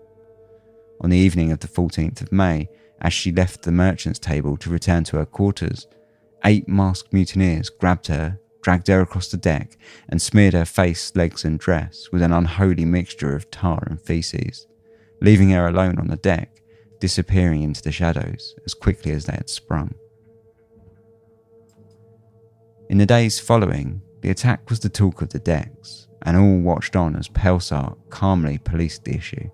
On 1.03 1.11
the 1.11 1.19
evening 1.19 1.53
of 1.53 1.61
the 1.61 1.69
14th 1.69 2.23
of 2.23 2.33
May, 2.33 2.71
as 3.03 3.13
she 3.13 3.33
left 3.33 3.63
the 3.63 3.73
merchant's 3.73 4.19
table 4.19 4.57
to 4.57 4.71
return 4.71 5.05
to 5.05 5.19
her 5.19 5.27
quarters, 5.27 5.87
eight 6.45 6.69
masked 6.69 7.13
mutineers 7.13 7.69
grabbed 7.69 8.07
her, 8.07 8.39
dragged 8.63 8.87
her 8.87 9.01
across 9.01 9.29
the 9.29 9.37
deck, 9.37 9.77
and 10.09 10.23
smeared 10.23 10.55
her 10.55 10.65
face, 10.65 11.15
legs, 11.17 11.45
and 11.45 11.59
dress 11.59 12.09
with 12.13 12.23
an 12.23 12.33
unholy 12.33 12.85
mixture 12.85 13.35
of 13.35 13.51
tar 13.51 13.83
and 13.89 14.01
feces, 14.01 14.67
leaving 15.21 15.51
her 15.51 15.67
alone 15.67 15.99
on 15.99 16.07
the 16.07 16.17
deck, 16.17 16.61
disappearing 17.01 17.63
into 17.63 17.83
the 17.83 17.91
shadows 17.91 18.55
as 18.65 18.75
quickly 18.75 19.11
as 19.11 19.27
they 19.27 19.33
had 19.33 19.51
sprung. 19.51 19.93
In 22.89 22.99
the 22.99 23.07
days 23.07 23.41
following, 23.41 24.01
the 24.21 24.31
attack 24.31 24.71
was 24.71 24.79
the 24.79 24.89
talk 24.89 25.23
of 25.23 25.31
the 25.31 25.41
decks, 25.41 26.07
and 26.23 26.37
all 26.37 26.61
watched 26.61 26.95
on 26.95 27.17
as 27.17 27.27
Pelsart 27.27 27.99
calmly 28.11 28.59
policed 28.59 29.03
the 29.05 29.17
issue. 29.17 29.51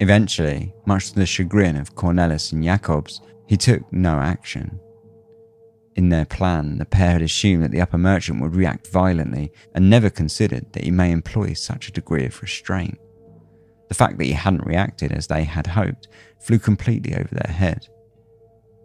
Eventually, 0.00 0.74
much 0.86 1.10
to 1.10 1.16
the 1.16 1.26
chagrin 1.26 1.76
of 1.76 1.94
Cornelis 1.94 2.52
and 2.52 2.64
Jacobs, 2.64 3.20
he 3.46 3.58
took 3.58 3.92
no 3.92 4.18
action. 4.18 4.80
In 5.94 6.08
their 6.08 6.24
plan, 6.24 6.78
the 6.78 6.86
pair 6.86 7.12
had 7.12 7.22
assumed 7.22 7.62
that 7.64 7.70
the 7.70 7.82
upper 7.82 7.98
merchant 7.98 8.40
would 8.40 8.56
react 8.56 8.86
violently 8.86 9.52
and 9.74 9.90
never 9.90 10.08
considered 10.08 10.72
that 10.72 10.84
he 10.84 10.90
may 10.90 11.12
employ 11.12 11.52
such 11.52 11.88
a 11.88 11.92
degree 11.92 12.24
of 12.24 12.40
restraint. 12.40 12.98
The 13.88 13.94
fact 13.94 14.16
that 14.16 14.24
he 14.24 14.32
hadn't 14.32 14.64
reacted 14.64 15.12
as 15.12 15.26
they 15.26 15.44
had 15.44 15.66
hoped 15.66 16.08
flew 16.40 16.58
completely 16.58 17.14
over 17.14 17.28
their 17.34 17.52
head. 17.52 17.86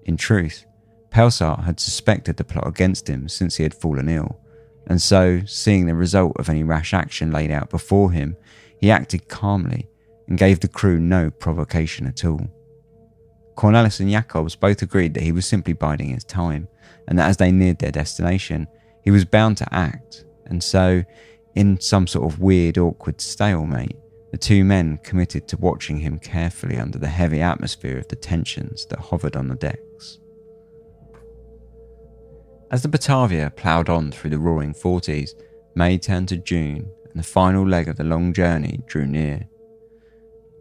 In 0.04 0.18
truth, 0.18 0.66
Pelsart 1.12 1.64
had 1.64 1.80
suspected 1.80 2.36
the 2.36 2.44
plot 2.44 2.68
against 2.68 3.08
him 3.08 3.30
since 3.30 3.56
he 3.56 3.64
had 3.64 3.74
fallen 3.74 4.10
ill, 4.10 4.38
and 4.88 5.02
so, 5.02 5.42
seeing 5.46 5.86
the 5.86 5.96
result 5.96 6.36
of 6.38 6.50
any 6.50 6.64
rash 6.64 6.94
action 6.94 7.32
laid 7.32 7.52
out 7.52 7.70
before 7.70 8.12
him, 8.12 8.36
he 8.82 8.92
acted 8.92 9.30
calmly 9.30 9.88
and 10.28 10.38
gave 10.38 10.60
the 10.60 10.68
crew 10.68 11.00
no 11.00 11.30
provocation 11.30 12.08
at 12.08 12.26
all. 12.26 12.48
Cornelis 13.56 14.00
and 14.00 14.10
Jacobs 14.10 14.56
both 14.56 14.82
agreed 14.82 15.14
that 15.14 15.24
he 15.24 15.32
was 15.32 15.46
simply 15.46 15.74
biding 15.74 16.10
his 16.10 16.24
time, 16.24 16.68
and 17.08 17.18
that 17.18 17.30
as 17.30 17.38
they 17.38 17.52
neared 17.52 17.80
their 17.80 17.92
destination, 17.92 18.68
he 19.04 19.12
was 19.12 19.26
bound 19.26 19.58
to 19.58 19.74
act. 19.74 20.26
And 20.46 20.64
so, 20.64 21.04
in 21.56 21.80
some 21.80 22.08
sort 22.08 22.32
of 22.32 22.40
weird, 22.40 22.78
awkward 22.78 23.22
stalemate, 23.22 23.96
the 24.32 24.38
two 24.38 24.66
men 24.66 24.98
committed 25.04 25.48
to 25.48 25.58
watching 25.58 26.00
him 26.00 26.20
carefully 26.20 26.78
under 26.78 26.98
the 26.98 27.08
heavy 27.08 27.42
atmosphere 27.42 27.98
of 27.98 28.08
the 28.10 28.16
tensions 28.18 28.86
that 28.88 29.00
hovered 29.00 29.36
on 29.36 29.48
the 29.48 29.56
decks. 29.56 30.20
As 32.72 32.82
the 32.82 32.90
Batavia 32.90 33.52
ploughed 33.52 33.90
on 33.90 34.12
through 34.12 34.32
the 34.32 34.40
roaring 34.40 34.74
40s, 34.74 35.32
May 35.76 35.98
turned 35.98 36.30
to 36.30 36.38
June, 36.38 36.90
and 37.10 37.20
the 37.20 37.24
final 37.24 37.68
leg 37.68 37.90
of 37.90 37.98
the 37.98 38.04
long 38.04 38.32
journey 38.32 38.82
drew 38.88 39.06
near. 39.06 39.48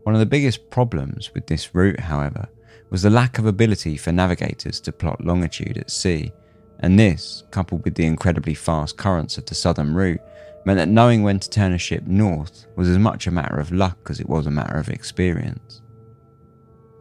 One 0.05 0.15
of 0.15 0.21
the 0.21 0.27
biggest 0.27 0.71
problems 0.71 1.33
with 1.35 1.47
this 1.47 1.75
route, 1.75 2.01
however, 2.01 2.47
was 2.91 3.03
the 3.03 3.11
lack 3.11 3.39
of 3.39 3.47
ability 3.47 3.97
for 3.97 4.13
navigators 4.13 4.79
to 4.81 4.93
plot 4.93 5.25
longitude 5.25 5.79
at 5.79 5.91
sea, 5.91 6.33
and 6.81 6.99
this, 6.99 7.45
coupled 7.51 7.85
with 7.85 7.95
the 7.95 8.05
incredibly 8.05 8.55
fast 8.55 8.99
currents 8.99 9.39
of 9.39 9.47
the 9.47 9.55
southern 9.55 9.95
route, 9.95 10.21
meant 10.67 10.77
that 10.79 10.89
knowing 10.89 11.23
when 11.23 11.39
to 11.39 11.49
turn 11.49 11.73
a 11.73 11.79
ship 11.79 12.07
north 12.07 12.67
was 12.77 12.89
as 12.89 12.99
much 12.99 13.27
a 13.27 13.31
matter 13.31 13.57
of 13.57 13.73
luck 13.73 13.99
as 14.11 14.21
it 14.21 14.29
was 14.29 14.47
a 14.47 14.51
matter 14.51 14.77
of 14.77 14.91
experience. 14.91 15.81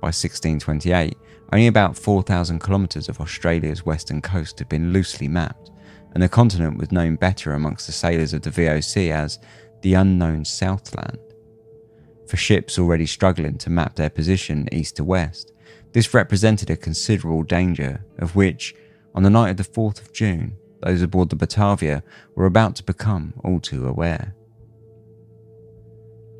By 0.01 0.07
1628, 0.07 1.15
only 1.51 1.67
about 1.67 1.97
4,000 1.97 2.59
kilometres 2.63 3.09
of 3.09 3.19
Australia's 3.19 3.85
western 3.85 4.21
coast 4.21 4.59
had 4.59 4.69
been 4.69 4.93
loosely 4.93 5.27
mapped, 5.27 5.71
and 6.13 6.23
the 6.23 6.29
continent 6.29 6.77
was 6.77 6.91
known 6.91 7.15
better 7.15 7.53
amongst 7.53 7.85
the 7.85 7.93
sailors 7.93 8.33
of 8.33 8.43
the 8.43 8.49
VOC 8.49 9.11
as 9.11 9.39
the 9.81 9.93
unknown 9.93 10.45
Southland. 10.45 11.17
For 12.27 12.37
ships 12.37 12.79
already 12.79 13.05
struggling 13.05 13.57
to 13.59 13.69
map 13.69 13.95
their 13.95 14.09
position 14.09 14.67
east 14.71 14.95
to 14.97 15.03
west, 15.03 15.51
this 15.91 16.13
represented 16.13 16.69
a 16.69 16.77
considerable 16.77 17.43
danger, 17.43 18.03
of 18.17 18.35
which, 18.35 18.75
on 19.13 19.23
the 19.23 19.29
night 19.29 19.51
of 19.51 19.57
the 19.57 19.63
4th 19.63 20.01
of 20.01 20.13
June, 20.13 20.57
those 20.81 21.01
aboard 21.01 21.29
the 21.29 21.35
Batavia 21.35 22.03
were 22.35 22.45
about 22.45 22.75
to 22.77 22.83
become 22.83 23.33
all 23.43 23.59
too 23.59 23.87
aware. 23.87 24.35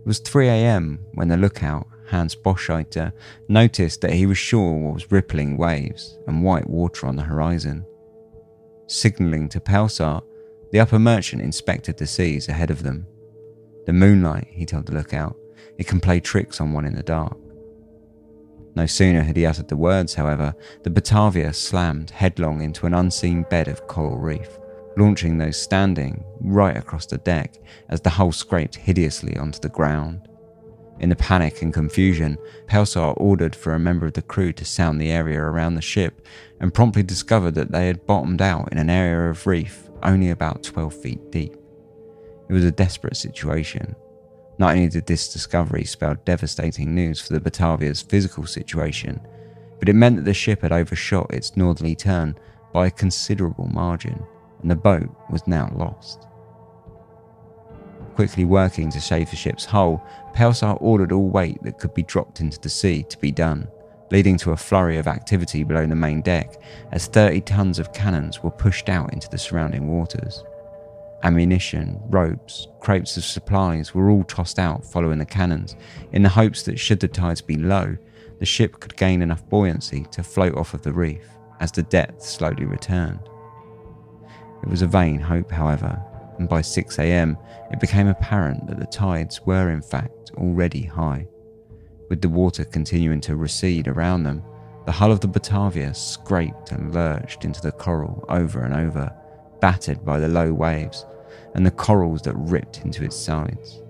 It 0.01 0.07
was 0.07 0.19
3 0.19 0.47
a.m. 0.47 0.99
when 1.13 1.29
the 1.29 1.37
lookout, 1.37 1.87
Hans 2.09 2.35
Bosschieter, 2.35 3.13
noticed 3.47 4.01
that 4.01 4.13
he 4.13 4.25
was 4.25 4.37
sure 4.37 4.73
was 4.73 5.11
rippling 5.11 5.55
waves 5.57 6.17
and 6.27 6.43
white 6.43 6.69
water 6.69 7.07
on 7.07 7.15
the 7.15 7.23
horizon. 7.23 7.85
Signalling 8.87 9.47
to 9.49 9.61
Pelsart, 9.61 10.23
the 10.71 10.79
upper 10.79 10.99
merchant 10.99 11.41
inspected 11.41 11.97
the 11.97 12.07
seas 12.07 12.49
ahead 12.49 12.69
of 12.71 12.83
them. 12.83 13.07
The 13.85 13.93
moonlight, 13.93 14.47
he 14.49 14.65
told 14.65 14.87
the 14.87 14.93
lookout, 14.93 15.37
it 15.77 15.87
can 15.87 15.99
play 15.99 16.19
tricks 16.19 16.61
on 16.61 16.73
one 16.73 16.85
in 16.85 16.95
the 16.95 17.03
dark. 17.03 17.37
No 18.75 18.85
sooner 18.85 19.21
had 19.21 19.37
he 19.37 19.45
uttered 19.45 19.67
the 19.67 19.77
words, 19.77 20.15
however, 20.15 20.55
the 20.83 20.89
Batavia 20.89 21.53
slammed 21.53 22.09
headlong 22.09 22.61
into 22.61 22.85
an 22.87 22.93
unseen 22.93 23.45
bed 23.49 23.67
of 23.67 23.87
coral 23.87 24.17
reef, 24.17 24.57
launching 24.97 25.37
those 25.37 25.61
standing 25.61 26.23
right 26.41 26.75
across 26.75 27.05
the 27.05 27.19
deck 27.19 27.57
as 27.89 28.01
the 28.01 28.09
hull 28.09 28.31
scraped 28.31 28.75
hideously 28.75 29.37
onto 29.37 29.59
the 29.59 29.69
ground. 29.69 30.27
In 30.99 31.09
the 31.09 31.15
panic 31.15 31.61
and 31.61 31.73
confusion, 31.73 32.37
Pelsart 32.67 33.15
ordered 33.17 33.55
for 33.55 33.73
a 33.73 33.79
member 33.79 34.05
of 34.05 34.13
the 34.13 34.21
crew 34.21 34.53
to 34.53 34.65
sound 34.65 34.99
the 34.99 35.11
area 35.11 35.39
around 35.39 35.75
the 35.75 35.81
ship 35.81 36.25
and 36.59 36.73
promptly 36.73 37.03
discovered 37.03 37.55
that 37.55 37.71
they 37.71 37.87
had 37.87 38.05
bottomed 38.05 38.41
out 38.41 38.71
in 38.71 38.77
an 38.77 38.89
area 38.89 39.29
of 39.29 39.45
reef 39.45 39.89
only 40.03 40.29
about 40.29 40.63
12 40.63 40.93
feet 40.93 41.31
deep. 41.31 41.55
It 42.49 42.53
was 42.53 42.65
a 42.65 42.71
desperate 42.71 43.17
situation, 43.17 43.95
not 44.57 44.75
only 44.75 44.87
did 44.87 45.05
this 45.05 45.31
discovery 45.31 45.83
spell 45.83 46.15
devastating 46.25 46.93
news 46.93 47.19
for 47.19 47.33
the 47.33 47.39
Batavia's 47.39 48.01
physical 48.01 48.45
situation, 48.45 49.19
but 49.79 49.89
it 49.89 49.93
meant 49.93 50.17
that 50.17 50.25
the 50.25 50.33
ship 50.33 50.61
had 50.61 50.71
overshot 50.71 51.33
its 51.33 51.57
northerly 51.57 51.95
turn 51.95 52.35
by 52.71 52.87
a 52.87 52.91
considerable 52.91 53.67
margin, 53.67 54.23
and 54.61 54.71
the 54.71 54.75
boat 54.75 55.09
was 55.29 55.45
now 55.47 55.71
lost. 55.75 56.27
Quickly 58.15 58.45
working 58.45 58.91
to 58.91 59.01
save 59.01 59.29
the 59.29 59.35
ship's 59.35 59.65
hull, 59.65 60.05
Pelsart 60.33 60.77
ordered 60.81 61.11
all 61.11 61.29
weight 61.29 61.61
that 61.63 61.79
could 61.79 61.93
be 61.93 62.03
dropped 62.03 62.41
into 62.41 62.59
the 62.59 62.69
sea 62.69 63.03
to 63.09 63.17
be 63.17 63.31
done, 63.31 63.67
leading 64.11 64.37
to 64.37 64.51
a 64.51 64.57
flurry 64.57 64.97
of 64.97 65.07
activity 65.07 65.63
below 65.63 65.85
the 65.87 65.95
main 65.95 66.21
deck 66.21 66.61
as 66.91 67.07
30 67.07 67.41
tons 67.41 67.79
of 67.79 67.91
cannons 67.91 68.43
were 68.43 68.51
pushed 68.51 68.87
out 68.87 69.11
into 69.13 69.27
the 69.29 69.37
surrounding 69.37 69.87
waters. 69.91 70.43
Ammunition, 71.23 72.01
ropes, 72.09 72.67
crates 72.81 73.15
of 73.15 73.23
supplies 73.23 73.95
were 73.95 74.09
all 74.09 74.25
tossed 74.25 74.59
out 74.59 74.85
following 74.85 75.19
the 75.19 75.25
cannons, 75.25 75.77
in 76.11 76.21
the 76.21 76.27
hopes 76.27 76.63
that 76.63 76.77
should 76.77 76.99
the 76.99 77.07
tides 77.07 77.41
be 77.41 77.55
low, 77.55 77.95
the 78.39 78.45
ship 78.45 78.81
could 78.81 78.97
gain 78.97 79.21
enough 79.21 79.47
buoyancy 79.47 80.05
to 80.11 80.21
float 80.21 80.53
off 80.55 80.73
of 80.73 80.81
the 80.81 80.91
reef 80.91 81.25
as 81.61 81.71
the 81.71 81.83
depth 81.83 82.21
slowly 82.21 82.65
returned. 82.65 83.21
It 84.63 84.67
was 84.67 84.81
a 84.81 84.87
vain 84.87 85.17
hope, 85.17 85.49
however, 85.49 86.03
and 86.39 86.49
by 86.49 86.61
6 86.61 86.99
am 86.99 87.37
it 87.71 87.79
became 87.79 88.07
apparent 88.07 88.67
that 88.67 88.79
the 88.79 88.85
tides 88.85 89.39
were 89.45 89.69
in 89.69 89.81
fact 89.81 90.31
already 90.35 90.83
high. 90.83 91.25
With 92.09 92.21
the 92.21 92.27
water 92.27 92.65
continuing 92.65 93.21
to 93.21 93.37
recede 93.37 93.87
around 93.87 94.23
them, 94.23 94.43
the 94.85 94.91
hull 94.91 95.13
of 95.13 95.21
the 95.21 95.29
Batavia 95.29 95.93
scraped 95.93 96.73
and 96.73 96.93
lurched 96.93 97.45
into 97.45 97.61
the 97.61 97.71
coral 97.71 98.25
over 98.27 98.63
and 98.65 98.73
over, 98.73 99.15
battered 99.61 100.03
by 100.03 100.19
the 100.19 100.27
low 100.27 100.51
waves 100.51 101.05
and 101.55 101.65
the 101.65 101.71
corals 101.71 102.21
that 102.23 102.35
ripped 102.35 102.81
into 102.83 103.03
its 103.03 103.15
sides. 103.15 103.81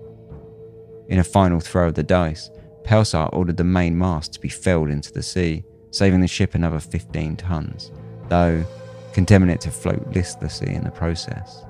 In 1.08 1.18
a 1.18 1.24
final 1.24 1.60
throw 1.60 1.88
of 1.88 1.94
the 1.94 2.02
dice, 2.02 2.50
Pelsart 2.84 3.30
ordered 3.32 3.56
the 3.56 3.64
main 3.64 3.96
mast 3.96 4.32
to 4.34 4.40
be 4.40 4.48
felled 4.48 4.90
into 4.90 5.12
the 5.12 5.22
sea, 5.22 5.64
saving 5.90 6.20
the 6.20 6.28
ship 6.28 6.54
another 6.54 6.80
15 6.80 7.36
tons, 7.36 7.92
though 8.28 8.64
condemning 9.12 9.50
it 9.50 9.60
to 9.62 9.70
float 9.70 10.06
listlessly 10.08 10.74
in 10.74 10.84
the 10.84 10.90
process. 10.90 11.64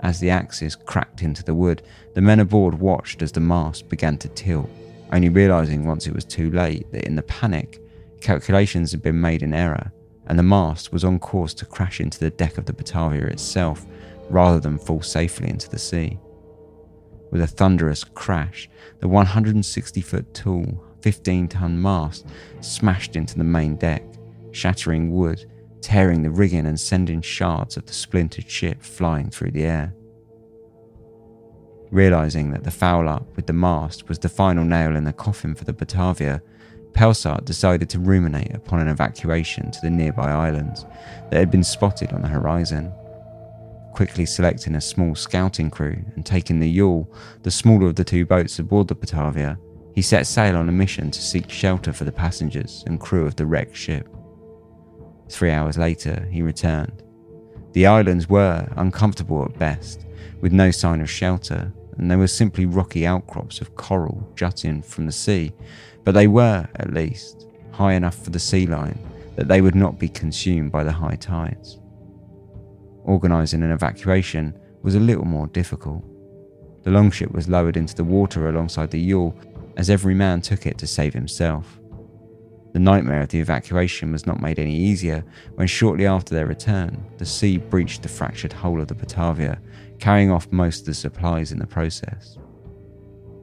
As 0.00 0.18
the 0.18 0.30
axes 0.30 0.74
cracked 0.74 1.22
into 1.22 1.44
the 1.44 1.54
wood, 1.54 1.82
the 2.14 2.20
men 2.20 2.40
aboard 2.40 2.74
watched 2.74 3.22
as 3.22 3.32
the 3.32 3.40
mast 3.40 3.88
began 3.88 4.18
to 4.18 4.28
tilt, 4.28 4.68
only 5.12 5.28
realizing 5.28 5.86
once 5.86 6.06
it 6.06 6.14
was 6.14 6.24
too 6.24 6.50
late 6.50 6.90
that 6.92 7.04
in 7.04 7.14
the 7.14 7.22
panic, 7.22 7.80
calculations 8.20 8.90
had 8.90 9.02
been 9.02 9.20
made 9.20 9.42
in 9.42 9.54
error, 9.54 9.92
and 10.26 10.38
the 10.38 10.42
mast 10.42 10.92
was 10.92 11.04
on 11.04 11.18
course 11.18 11.54
to 11.54 11.66
crash 11.66 12.00
into 12.00 12.18
the 12.18 12.30
deck 12.30 12.58
of 12.58 12.64
the 12.66 12.72
Batavia 12.72 13.26
itself 13.26 13.86
rather 14.32 14.58
than 14.58 14.78
fall 14.78 15.02
safely 15.02 15.48
into 15.48 15.68
the 15.68 15.78
sea. 15.78 16.18
With 17.30 17.42
a 17.42 17.46
thunderous 17.46 18.04
crash, 18.04 18.68
the 19.00 19.08
160 19.08 20.00
foot 20.00 20.34
tall, 20.34 20.84
15 21.02 21.48
ton 21.48 21.80
mast 21.80 22.26
smashed 22.60 23.16
into 23.16 23.36
the 23.36 23.44
main 23.44 23.76
deck, 23.76 24.04
shattering 24.52 25.12
wood, 25.12 25.44
tearing 25.80 26.22
the 26.22 26.30
rigging, 26.30 26.66
and 26.66 26.78
sending 26.78 27.20
shards 27.20 27.76
of 27.76 27.86
the 27.86 27.92
splintered 27.92 28.48
ship 28.50 28.82
flying 28.82 29.30
through 29.30 29.50
the 29.50 29.64
air. 29.64 29.94
Realizing 31.90 32.52
that 32.52 32.64
the 32.64 32.70
foul 32.70 33.08
up 33.08 33.36
with 33.36 33.46
the 33.46 33.52
mast 33.52 34.08
was 34.08 34.18
the 34.18 34.28
final 34.28 34.64
nail 34.64 34.96
in 34.96 35.04
the 35.04 35.12
coffin 35.12 35.54
for 35.54 35.64
the 35.64 35.72
Batavia, 35.72 36.40
Pelsart 36.92 37.44
decided 37.44 37.88
to 37.90 37.98
ruminate 37.98 38.54
upon 38.54 38.80
an 38.80 38.88
evacuation 38.88 39.70
to 39.70 39.80
the 39.82 39.90
nearby 39.90 40.30
islands 40.30 40.84
that 41.30 41.38
had 41.38 41.50
been 41.50 41.64
spotted 41.64 42.12
on 42.12 42.22
the 42.22 42.28
horizon 42.28 42.92
quickly 43.92 44.26
selecting 44.26 44.74
a 44.74 44.80
small 44.80 45.14
scouting 45.14 45.70
crew 45.70 46.02
and 46.14 46.24
taking 46.24 46.58
the 46.58 46.68
yawl, 46.68 47.12
the 47.42 47.50
smaller 47.50 47.86
of 47.86 47.96
the 47.96 48.04
two 48.04 48.24
boats 48.24 48.58
aboard 48.58 48.88
the 48.88 48.94
Batavia, 48.94 49.58
he 49.94 50.02
set 50.02 50.26
sail 50.26 50.56
on 50.56 50.68
a 50.68 50.72
mission 50.72 51.10
to 51.10 51.20
seek 51.20 51.50
shelter 51.50 51.92
for 51.92 52.04
the 52.04 52.12
passengers 52.12 52.82
and 52.86 53.00
crew 53.00 53.26
of 53.26 53.36
the 53.36 53.46
wrecked 53.46 53.76
ship. 53.76 54.08
Three 55.28 55.50
hours 55.50 55.78
later, 55.78 56.26
he 56.30 56.42
returned. 56.42 57.02
The 57.72 57.86
islands 57.86 58.28
were 58.28 58.68
uncomfortable 58.76 59.44
at 59.44 59.58
best, 59.58 60.06
with 60.40 60.52
no 60.52 60.70
sign 60.70 61.00
of 61.00 61.10
shelter, 61.10 61.72
and 61.98 62.10
they 62.10 62.16
were 62.16 62.26
simply 62.26 62.66
rocky 62.66 63.06
outcrops 63.06 63.60
of 63.60 63.76
coral 63.76 64.26
jutting 64.34 64.82
from 64.82 65.06
the 65.06 65.12
sea, 65.12 65.52
but 66.04 66.12
they 66.12 66.26
were, 66.26 66.68
at 66.76 66.92
least, 66.92 67.46
high 67.70 67.92
enough 67.92 68.16
for 68.16 68.30
the 68.30 68.38
sea 68.38 68.66
line 68.66 68.98
that 69.36 69.48
they 69.48 69.60
would 69.60 69.74
not 69.74 69.98
be 69.98 70.08
consumed 70.08 70.72
by 70.72 70.84
the 70.84 70.92
high 70.92 71.16
tides 71.16 71.78
organising 73.04 73.62
an 73.62 73.70
evacuation 73.70 74.58
was 74.82 74.94
a 74.94 75.00
little 75.00 75.24
more 75.24 75.46
difficult. 75.48 76.04
The 76.82 76.90
longship 76.90 77.30
was 77.32 77.48
lowered 77.48 77.76
into 77.76 77.94
the 77.94 78.04
water 78.04 78.48
alongside 78.48 78.90
the 78.90 79.00
yawl 79.00 79.34
as 79.76 79.90
every 79.90 80.14
man 80.14 80.40
took 80.40 80.66
it 80.66 80.78
to 80.78 80.86
save 80.86 81.14
himself. 81.14 81.78
The 82.72 82.78
nightmare 82.78 83.20
of 83.20 83.28
the 83.28 83.40
evacuation 83.40 84.12
was 84.12 84.26
not 84.26 84.40
made 84.40 84.58
any 84.58 84.74
easier 84.74 85.24
when, 85.54 85.66
shortly 85.66 86.06
after 86.06 86.34
their 86.34 86.46
return, 86.46 87.04
the 87.18 87.26
sea 87.26 87.58
breached 87.58 88.02
the 88.02 88.08
fractured 88.08 88.52
hull 88.52 88.80
of 88.80 88.88
the 88.88 88.94
Batavia, 88.94 89.60
carrying 89.98 90.30
off 90.30 90.50
most 90.50 90.80
of 90.80 90.86
the 90.86 90.94
supplies 90.94 91.52
in 91.52 91.58
the 91.58 91.66
process. 91.66 92.38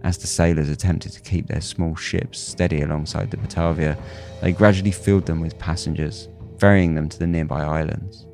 As 0.03 0.17
the 0.17 0.27
sailors 0.27 0.69
attempted 0.69 1.11
to 1.11 1.21
keep 1.21 1.47
their 1.47 1.61
small 1.61 1.95
ships 1.95 2.39
steady 2.39 2.81
alongside 2.81 3.29
the 3.29 3.37
Batavia, 3.37 3.97
they 4.41 4.51
gradually 4.51 4.91
filled 4.91 5.25
them 5.25 5.41
with 5.41 5.59
passengers, 5.59 6.27
ferrying 6.57 6.95
them 6.95 7.07
to 7.09 7.19
the 7.19 7.27
nearby 7.27 7.61
islands. 7.63 8.25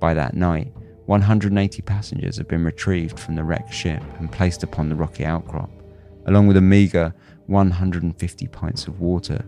By 0.00 0.14
that 0.14 0.34
night, 0.34 0.72
180 1.06 1.82
passengers 1.82 2.36
had 2.36 2.48
been 2.48 2.64
retrieved 2.64 3.18
from 3.18 3.34
the 3.34 3.44
wrecked 3.44 3.72
ship 3.72 4.02
and 4.18 4.30
placed 4.30 4.62
upon 4.62 4.88
the 4.88 4.94
rocky 4.94 5.24
outcrop, 5.24 5.70
along 6.26 6.46
with 6.46 6.56
a 6.56 6.60
meagre 6.62 7.14
150 7.46 8.46
pints 8.48 8.86
of 8.86 9.00
water, 9.00 9.44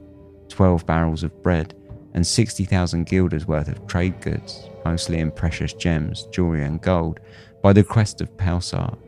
12 0.49 0.87
barrels 0.87 1.23
of 1.23 1.43
bread, 1.43 1.75
and 2.15 2.27
60,000 2.27 3.07
guilders 3.07 3.47
worth 3.47 3.69
of 3.69 3.87
trade 3.87 4.21
goods, 4.21 4.69
mostly 4.85 5.19
in 5.19 5.31
precious 5.31 5.73
gems, 5.73 6.27
jewellery, 6.33 6.65
and 6.65 6.81
gold, 6.81 7.21
by 7.63 7.73
the 7.73 7.83
request 7.83 8.21
of 8.21 8.37
Pelsart, 8.37 8.99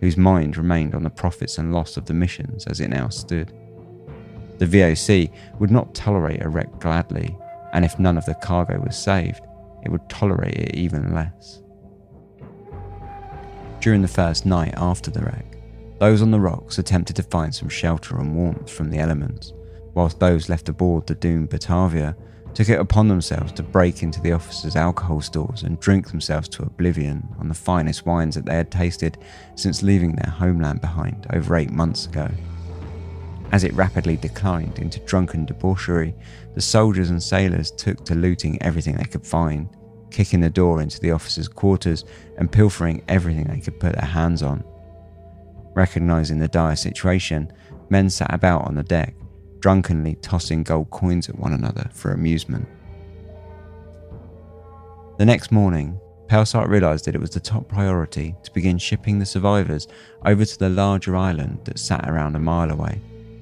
whose 0.00 0.16
mind 0.16 0.56
remained 0.56 0.94
on 0.94 1.04
the 1.04 1.10
profits 1.10 1.58
and 1.58 1.72
loss 1.72 1.96
of 1.96 2.06
the 2.06 2.14
missions 2.14 2.66
as 2.66 2.80
it 2.80 2.88
now 2.88 3.08
stood. 3.08 3.52
The 4.58 4.66
VOC 4.66 5.32
would 5.58 5.70
not 5.70 5.94
tolerate 5.94 6.42
a 6.42 6.48
wreck 6.48 6.80
gladly, 6.80 7.36
and 7.72 7.84
if 7.84 7.98
none 7.98 8.18
of 8.18 8.26
the 8.26 8.34
cargo 8.34 8.80
was 8.80 8.96
saved, 8.96 9.42
it 9.82 9.90
would 9.90 10.08
tolerate 10.08 10.54
it 10.54 10.74
even 10.74 11.14
less. 11.14 11.62
During 13.80 14.02
the 14.02 14.08
first 14.08 14.44
night 14.44 14.74
after 14.76 15.10
the 15.10 15.22
wreck, 15.22 15.56
those 15.98 16.22
on 16.22 16.30
the 16.30 16.40
rocks 16.40 16.78
attempted 16.78 17.16
to 17.16 17.22
find 17.22 17.54
some 17.54 17.68
shelter 17.68 18.18
and 18.18 18.34
warmth 18.34 18.70
from 18.70 18.90
the 18.90 18.98
elements, 18.98 19.52
whilst 19.94 20.20
those 20.20 20.48
left 20.48 20.68
aboard 20.68 21.06
the 21.06 21.14
doomed 21.14 21.50
Batavia 21.50 22.16
took 22.54 22.68
it 22.68 22.80
upon 22.80 23.08
themselves 23.08 23.52
to 23.52 23.62
break 23.62 24.02
into 24.02 24.20
the 24.20 24.32
officers' 24.32 24.76
alcohol 24.76 25.20
stores 25.20 25.62
and 25.62 25.78
drink 25.80 26.08
themselves 26.10 26.48
to 26.48 26.62
oblivion 26.62 27.28
on 27.38 27.48
the 27.48 27.54
finest 27.54 28.06
wines 28.06 28.34
that 28.34 28.44
they 28.44 28.56
had 28.56 28.70
tasted 28.70 29.18
since 29.54 29.82
leaving 29.82 30.12
their 30.12 30.32
homeland 30.32 30.80
behind 30.80 31.26
over 31.32 31.56
eight 31.56 31.70
months 31.70 32.06
ago. 32.06 32.28
As 33.52 33.64
it 33.64 33.74
rapidly 33.74 34.16
declined 34.16 34.78
into 34.78 35.00
drunken 35.00 35.44
debauchery, 35.44 36.14
the 36.54 36.60
soldiers 36.60 37.10
and 37.10 37.22
sailors 37.22 37.70
took 37.72 38.04
to 38.04 38.14
looting 38.14 38.62
everything 38.62 38.96
they 38.96 39.04
could 39.04 39.26
find, 39.26 39.68
kicking 40.10 40.40
the 40.40 40.50
door 40.50 40.80
into 40.80 41.00
the 41.00 41.10
officers' 41.10 41.48
quarters 41.48 42.04
and 42.38 42.50
pilfering 42.50 43.02
everything 43.08 43.44
they 43.44 43.60
could 43.60 43.80
put 43.80 43.94
their 43.94 44.08
hands 44.08 44.42
on. 44.42 44.62
Recognizing 45.74 46.38
the 46.38 46.48
dire 46.48 46.76
situation, 46.76 47.52
men 47.88 48.08
sat 48.08 48.32
about 48.32 48.66
on 48.66 48.76
the 48.76 48.82
deck, 48.82 49.14
drunkenly 49.58 50.16
tossing 50.16 50.62
gold 50.62 50.90
coins 50.90 51.28
at 51.28 51.38
one 51.38 51.52
another 51.52 51.88
for 51.92 52.12
amusement. 52.12 52.68
The 55.18 55.26
next 55.26 55.50
morning, 55.52 56.00
Pelsart 56.28 56.68
realised 56.68 57.04
that 57.04 57.16
it 57.16 57.20
was 57.20 57.30
the 57.30 57.40
top 57.40 57.68
priority 57.68 58.36
to 58.44 58.52
begin 58.52 58.78
shipping 58.78 59.18
the 59.18 59.26
survivors 59.26 59.88
over 60.24 60.44
to 60.44 60.58
the 60.58 60.68
larger 60.68 61.16
island 61.16 61.58
that 61.64 61.78
sat 61.78 62.08
around 62.08 62.36
a 62.36 62.38
mile 62.38 62.70
away, 62.70 63.00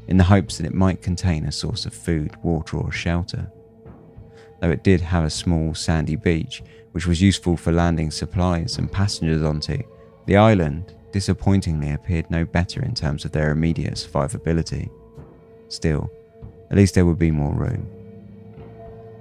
in 0.09 0.17
the 0.17 0.25
hopes 0.25 0.57
that 0.57 0.67
it 0.67 0.75
might 0.75 1.03
contain 1.03 1.45
a 1.45 1.53
source 1.53 1.87
of 1.87 1.95
food, 1.95 2.35
water, 2.43 2.79
or 2.79 2.91
shelter. 2.91 3.51
Though 4.61 4.71
it 4.71 4.83
did 4.83 5.01
have 5.01 5.25
a 5.25 5.31
small 5.31 5.75
sandy 5.75 6.17
beach, 6.17 6.63
which 6.93 7.07
was 7.07 7.23
useful 7.23 7.57
for 7.57 7.71
landing 7.71 8.11
supplies 8.11 8.79
and 8.79 8.91
passengers 8.91 9.43
onto, 9.43 9.83
the 10.27 10.37
island, 10.37 10.95
disappointingly, 11.13 11.93
appeared 11.93 12.31
no 12.31 12.45
better 12.45 12.83
in 12.83 12.95
terms 12.95 13.25
of 13.25 13.33
their 13.33 13.51
immediate 13.51 13.95
survivability. 13.95 14.91
Still, 15.69 16.11
at 16.71 16.77
least 16.77 16.95
there 16.95 17.07
would 17.07 17.19
be 17.19 17.31
more 17.31 17.55
room. 17.55 17.89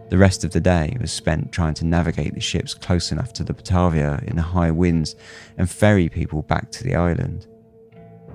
The 0.09 0.17
rest 0.17 0.45
of 0.45 0.51
the 0.51 0.61
day 0.61 0.95
was 1.01 1.11
spent 1.11 1.51
trying 1.51 1.73
to 1.75 1.85
navigate 1.85 2.33
the 2.33 2.39
ships 2.39 2.73
close 2.73 3.11
enough 3.11 3.33
to 3.33 3.43
the 3.43 3.53
Batavia 3.53 4.21
in 4.25 4.37
the 4.37 4.41
high 4.41 4.71
winds 4.71 5.17
and 5.57 5.69
ferry 5.69 6.07
people 6.07 6.43
back 6.43 6.71
to 6.71 6.83
the 6.83 6.95
island. 6.95 7.45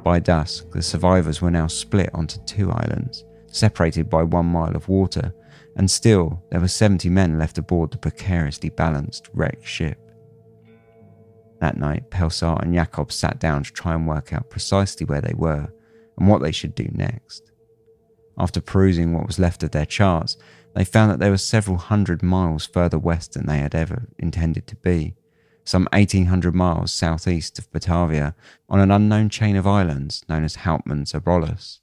By 0.02 0.18
dusk, 0.18 0.70
the 0.72 0.82
survivors 0.82 1.40
were 1.40 1.50
now 1.50 1.68
split 1.68 2.10
onto 2.12 2.40
two 2.44 2.70
islands, 2.70 3.24
separated 3.46 4.10
by 4.10 4.24
one 4.24 4.46
mile 4.46 4.74
of 4.74 4.88
water, 4.88 5.32
and 5.76 5.90
still 5.90 6.42
there 6.50 6.60
were 6.60 6.68
70 6.68 7.08
men 7.08 7.38
left 7.38 7.58
aboard 7.58 7.92
the 7.92 7.98
precariously 7.98 8.70
balanced 8.70 9.28
wrecked 9.32 9.66
ship. 9.66 9.98
That 11.60 11.76
night, 11.76 12.10
Pelsart 12.10 12.62
and 12.62 12.74
Jakob 12.74 13.12
sat 13.12 13.38
down 13.38 13.62
to 13.62 13.72
try 13.72 13.94
and 13.94 14.06
work 14.06 14.32
out 14.32 14.50
precisely 14.50 15.06
where 15.06 15.20
they 15.20 15.34
were 15.34 15.72
and 16.18 16.28
what 16.28 16.42
they 16.42 16.52
should 16.52 16.74
do 16.74 16.88
next. 16.92 17.52
After 18.36 18.60
perusing 18.60 19.12
what 19.12 19.26
was 19.26 19.38
left 19.38 19.62
of 19.62 19.70
their 19.70 19.86
charts, 19.86 20.36
they 20.74 20.84
found 20.84 21.12
that 21.12 21.20
they 21.20 21.30
were 21.30 21.38
several 21.38 21.76
hundred 21.76 22.22
miles 22.22 22.66
further 22.66 22.98
west 22.98 23.34
than 23.34 23.46
they 23.46 23.58
had 23.58 23.74
ever 23.74 24.08
intended 24.18 24.66
to 24.66 24.76
be, 24.76 25.14
some 25.64 25.88
1800 25.92 26.54
miles 26.54 26.92
southeast 26.92 27.58
of 27.58 27.70
Batavia, 27.72 28.34
on 28.68 28.80
an 28.80 28.90
unknown 28.90 29.28
chain 29.28 29.56
of 29.56 29.66
islands 29.66 30.24
known 30.28 30.44
as 30.44 30.58
Houtman's 30.58 31.12
Abrolhos, 31.12 31.80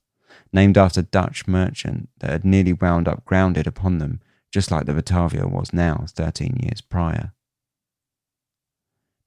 named 0.52 0.78
after 0.78 1.02
Dutch 1.02 1.48
merchant 1.48 2.10
that 2.20 2.32
had 2.32 2.46
nearly 2.46 2.74
wound 2.74 3.08
up 3.08 3.26
grounded 3.26 3.68
upon 3.68 3.98
them, 4.00 4.22
just 4.52 4.72
like 4.72 4.86
the 4.86 4.94
Batavia 4.94 5.48
was 5.48 5.74
now 5.74 6.06
13 6.08 6.58
years 6.62 6.82
prior. 6.82 7.34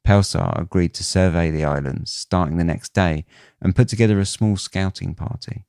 Pelsart 0.04 0.60
agreed 0.60 0.94
to 0.94 1.04
survey 1.04 1.50
the 1.50 1.64
islands 1.64 2.10
starting 2.12 2.56
the 2.56 2.64
next 2.64 2.92
day 2.92 3.24
and 3.60 3.76
put 3.76 3.88
together 3.88 4.18
a 4.18 4.26
small 4.26 4.56
scouting 4.56 5.14
party. 5.14 5.64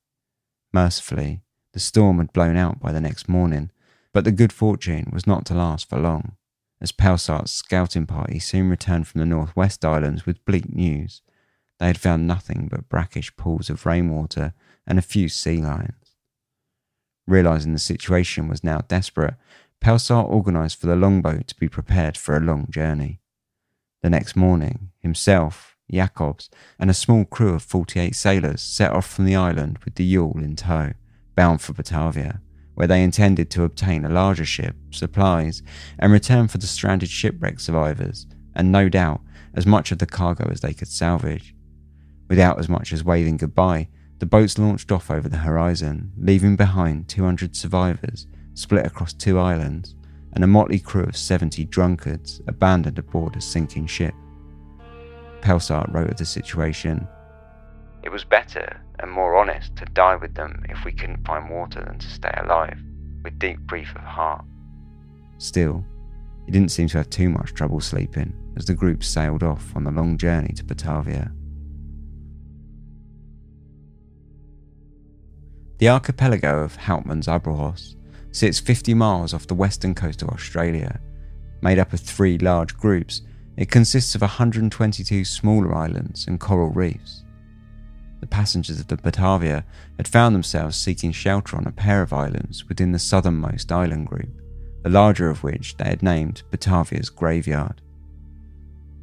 Mercifully, 0.74 1.42
the 1.74 1.80
storm 1.80 2.18
had 2.18 2.34
blown 2.34 2.58
out 2.58 2.80
by 2.80 2.92
the 2.92 3.02
next 3.02 3.30
morning, 3.30 3.70
but 4.12 4.24
the 4.24 4.32
good 4.32 4.52
fortune 4.52 5.10
was 5.14 5.28
not 5.28 5.46
to 5.46 5.54
last 5.54 5.88
for 5.88 6.00
long, 6.00 6.36
as 6.84 6.92
Pelsart's 6.92 7.52
scouting 7.52 8.06
party 8.06 8.38
soon 8.38 8.70
returned 8.70 9.08
from 9.08 9.20
the 9.20 9.26
Northwest 9.26 9.86
Islands 9.86 10.26
with 10.26 10.44
bleak 10.44 10.76
news. 10.76 11.22
They 11.80 11.88
had 11.88 11.98
found 11.98 12.28
nothing 12.28 12.68
but 12.70 12.90
brackish 12.90 13.36
pools 13.38 13.70
of 13.70 13.86
rainwater 13.86 14.54
and 14.86 15.00
a 15.00 15.02
few 15.02 15.30
sea 15.30 15.62
lions. 15.62 16.18
Realizing 17.26 17.72
the 17.72 17.80
situation 17.80 18.50
was 18.50 18.66
now 18.66 18.80
desperate, 18.90 19.36
Pelsart 19.80 20.30
organized 20.30 20.78
for 20.78 20.88
the 20.88 20.96
longboat 20.98 21.48
to 21.48 21.56
be 21.56 21.70
prepared 21.70 22.18
for 22.18 22.36
a 22.36 22.42
long 22.42 22.68
journey. 22.70 23.22
The 24.02 24.10
next 24.10 24.36
morning, 24.36 24.90
himself, 25.00 25.78
Jacobs, 25.90 26.50
and 26.78 26.90
a 26.90 26.94
small 26.94 27.24
crew 27.24 27.54
of 27.54 27.64
48 27.64 28.14
sailors 28.14 28.62
set 28.62 28.92
off 28.92 29.10
from 29.10 29.24
the 29.24 29.38
island 29.38 29.80
with 29.86 29.96
the 29.96 30.04
yawl 30.04 30.38
in 30.38 30.58
tow, 30.58 30.92
bound 31.36 31.62
for 31.62 31.72
Batavia, 31.72 32.42
where 32.76 32.88
they 32.88 33.04
intended 33.04 33.50
to 33.52 33.64
obtain 33.64 34.06
a 34.06 34.10
larger 34.10 34.46
ship, 34.46 34.76
supplies, 34.92 35.62
and 36.00 36.12
return 36.12 36.48
for 36.48 36.58
the 36.58 36.68
stranded 36.68 37.10
shipwreck 37.10 37.60
survivors, 37.60 38.26
and 38.56 38.72
no 38.72 38.90
doubt 38.90 39.22
as 39.54 39.66
much 39.66 39.92
of 39.92 40.00
the 40.00 40.06
cargo 40.06 40.50
as 40.50 40.62
they 40.62 40.74
could 40.74 40.88
salvage. 40.88 41.56
Without 42.30 42.60
as 42.60 42.70
much 42.70 42.92
as 42.92 43.04
waving 43.04 43.38
goodbye, 43.38 43.88
the 44.20 44.26
boats 44.26 44.58
launched 44.58 44.92
off 44.92 45.12
over 45.12 45.28
the 45.28 45.38
horizon, 45.38 46.12
leaving 46.18 46.56
behind 46.56 47.08
200 47.08 47.56
survivors 47.56 48.28
split 48.54 48.86
across 48.86 49.14
two 49.14 49.40
islands 49.40 49.96
and 50.34 50.44
a 50.44 50.48
motley 50.48 50.80
crew 50.80 51.04
of 51.04 51.18
70 51.18 51.66
drunkards 51.66 52.42
abandoned 52.48 52.98
aboard 52.98 53.36
a 53.36 53.42
sinking 53.42 53.86
ship. 53.86 54.14
Pelsart 55.42 55.92
wrote 55.94 56.10
of 56.10 56.18
the 56.18 56.26
situation 56.26 57.08
It 58.02 58.10
was 58.10 58.24
better 58.24 58.83
and 59.04 59.12
more 59.12 59.36
honest 59.36 59.76
to 59.76 59.86
die 59.94 60.16
with 60.16 60.34
them 60.34 60.66
if 60.70 60.84
we 60.86 60.94
couldn't 60.94 61.26
find 61.28 61.50
water 61.50 61.84
than 61.86 62.00
to 62.00 62.10
stay 62.10 62.34
alive, 62.38 62.80
with 63.24 63.38
deep 63.38 63.60
grief 63.68 63.92
of 63.96 64.02
heart. 64.02 64.46
Still, 65.38 65.86
he 66.46 66.52
didn't 66.52 66.72
seem 66.72 66.88
to 66.88 66.98
have 66.98 67.10
too 67.10 67.30
much 67.30 67.54
trouble 67.54 67.82
sleeping 67.82 68.34
as 68.56 68.66
the 68.66 68.74
group 68.74 69.04
sailed 69.04 69.44
off 69.44 69.76
on 69.76 69.84
the 69.84 69.92
long 69.92 70.18
journey 70.18 70.54
to 70.56 70.64
Batavia. 70.64 71.32
The 75.80 75.90
archipelago 75.90 76.64
of 76.64 76.78
Houtman's 76.78 77.28
Abrolhos 77.28 77.96
sits 78.32 78.60
50 78.60 78.94
miles 78.94 79.34
off 79.34 79.48
the 79.48 79.54
western 79.54 79.94
coast 79.94 80.22
of 80.22 80.30
Australia, 80.30 81.02
made 81.62 81.78
up 81.78 81.92
of 81.92 82.00
three 82.00 82.38
large 82.38 82.78
groups 82.78 83.22
it 83.58 83.70
consists 83.70 84.16
of 84.16 84.22
122 84.22 85.26
smaller 85.26 85.76
islands 85.76 86.26
and 86.26 86.40
coral 86.40 86.70
reefs. 86.70 87.23
The 88.24 88.28
passengers 88.28 88.80
of 88.80 88.88
the 88.88 88.96
Batavia 88.96 89.66
had 89.98 90.08
found 90.08 90.34
themselves 90.34 90.78
seeking 90.78 91.12
shelter 91.12 91.58
on 91.58 91.68
a 91.68 91.74
pair 91.74 92.02
of 92.02 92.14
islands 92.14 92.70
within 92.70 92.94
the 92.94 92.98
southernmost 92.98 93.70
island 93.70 94.08
group, 94.08 94.30
the 94.82 94.90
larger 94.90 95.30
of 95.30 95.44
which 95.44 95.76
they 95.76 95.90
had 95.90 96.02
named 96.02 96.42
Batavia's 96.50 97.10
Graveyard. 97.10 97.82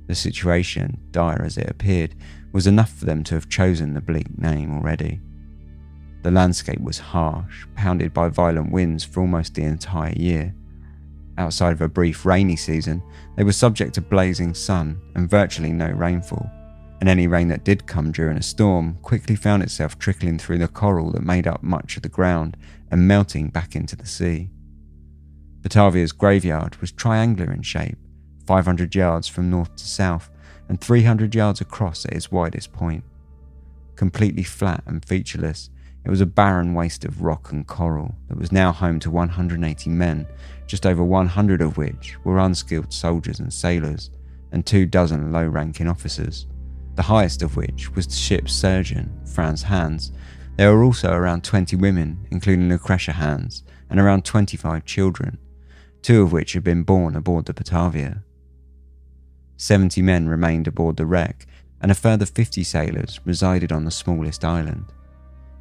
The 0.06 0.14
situation, 0.14 0.96
dire 1.10 1.42
as 1.44 1.58
it 1.58 1.68
appeared, 1.68 2.14
was 2.52 2.66
enough 2.66 2.94
for 2.94 3.04
them 3.04 3.22
to 3.24 3.34
have 3.34 3.50
chosen 3.50 3.92
the 3.92 4.00
bleak 4.00 4.38
name 4.38 4.72
already. 4.72 5.20
The 6.22 6.30
landscape 6.30 6.80
was 6.80 6.98
harsh, 6.98 7.66
pounded 7.76 8.14
by 8.14 8.30
violent 8.30 8.72
winds 8.72 9.04
for 9.04 9.20
almost 9.20 9.54
the 9.54 9.64
entire 9.64 10.14
year, 10.14 10.54
Outside 11.36 11.72
of 11.72 11.82
a 11.82 11.88
brief 11.88 12.24
rainy 12.24 12.56
season, 12.56 13.02
they 13.36 13.44
were 13.44 13.52
subject 13.52 13.94
to 13.94 14.00
blazing 14.00 14.54
sun 14.54 15.00
and 15.14 15.28
virtually 15.28 15.72
no 15.72 15.88
rainfall, 15.90 16.50
and 17.00 17.08
any 17.08 17.26
rain 17.26 17.48
that 17.48 17.64
did 17.64 17.86
come 17.86 18.12
during 18.12 18.36
a 18.36 18.42
storm 18.42 18.98
quickly 19.02 19.34
found 19.34 19.62
itself 19.62 19.98
trickling 19.98 20.38
through 20.38 20.58
the 20.58 20.68
coral 20.68 21.10
that 21.12 21.22
made 21.22 21.46
up 21.46 21.62
much 21.62 21.96
of 21.96 22.02
the 22.02 22.08
ground 22.08 22.56
and 22.90 23.08
melting 23.08 23.48
back 23.48 23.74
into 23.74 23.96
the 23.96 24.06
sea. 24.06 24.50
Batavia's 25.62 26.12
graveyard 26.12 26.76
was 26.76 26.92
triangular 26.92 27.52
in 27.52 27.62
shape, 27.62 27.98
500 28.46 28.94
yards 28.94 29.28
from 29.28 29.50
north 29.50 29.74
to 29.76 29.86
south 29.86 30.30
and 30.68 30.80
300 30.80 31.34
yards 31.34 31.60
across 31.60 32.04
at 32.04 32.12
its 32.12 32.30
widest 32.30 32.72
point. 32.72 33.04
Completely 33.96 34.42
flat 34.42 34.82
and 34.86 35.04
featureless, 35.04 35.70
it 36.04 36.10
was 36.10 36.20
a 36.20 36.26
barren 36.26 36.74
waste 36.74 37.04
of 37.04 37.22
rock 37.22 37.52
and 37.52 37.66
coral 37.66 38.14
that 38.28 38.38
was 38.38 38.52
now 38.52 38.72
home 38.72 39.00
to 39.00 39.10
180 39.10 39.90
men, 39.90 40.26
just 40.66 40.86
over 40.86 41.02
100 41.02 41.60
of 41.60 41.76
which 41.76 42.16
were 42.24 42.38
unskilled 42.38 42.92
soldiers 42.92 43.40
and 43.40 43.52
sailors, 43.52 44.10
and 44.52 44.64
two 44.64 44.86
dozen 44.86 45.32
low 45.32 45.46
ranking 45.46 45.86
officers, 45.86 46.46
the 47.00 47.04
highest 47.04 47.40
of 47.40 47.56
which 47.56 47.94
was 47.94 48.06
the 48.06 48.12
ship's 48.12 48.52
surgeon, 48.52 49.10
Franz 49.24 49.62
Hans, 49.62 50.12
There 50.56 50.70
were 50.70 50.84
also 50.84 51.10
around 51.10 51.42
20 51.42 51.74
women, 51.76 52.26
including 52.30 52.68
Lucretia 52.68 53.12
Hans, 53.12 53.62
and 53.88 53.98
around 53.98 54.26
25 54.26 54.84
children, 54.84 55.38
two 56.02 56.20
of 56.20 56.30
which 56.30 56.52
had 56.52 56.62
been 56.62 56.82
born 56.82 57.16
aboard 57.16 57.46
the 57.46 57.54
Batavia. 57.54 58.22
70 59.56 60.02
men 60.02 60.28
remained 60.28 60.68
aboard 60.68 60.98
the 60.98 61.06
wreck, 61.06 61.46
and 61.80 61.90
a 61.90 61.94
further 61.94 62.26
50 62.26 62.62
sailors 62.64 63.18
resided 63.24 63.72
on 63.72 63.86
the 63.86 63.90
smallest 63.90 64.44
island. 64.44 64.84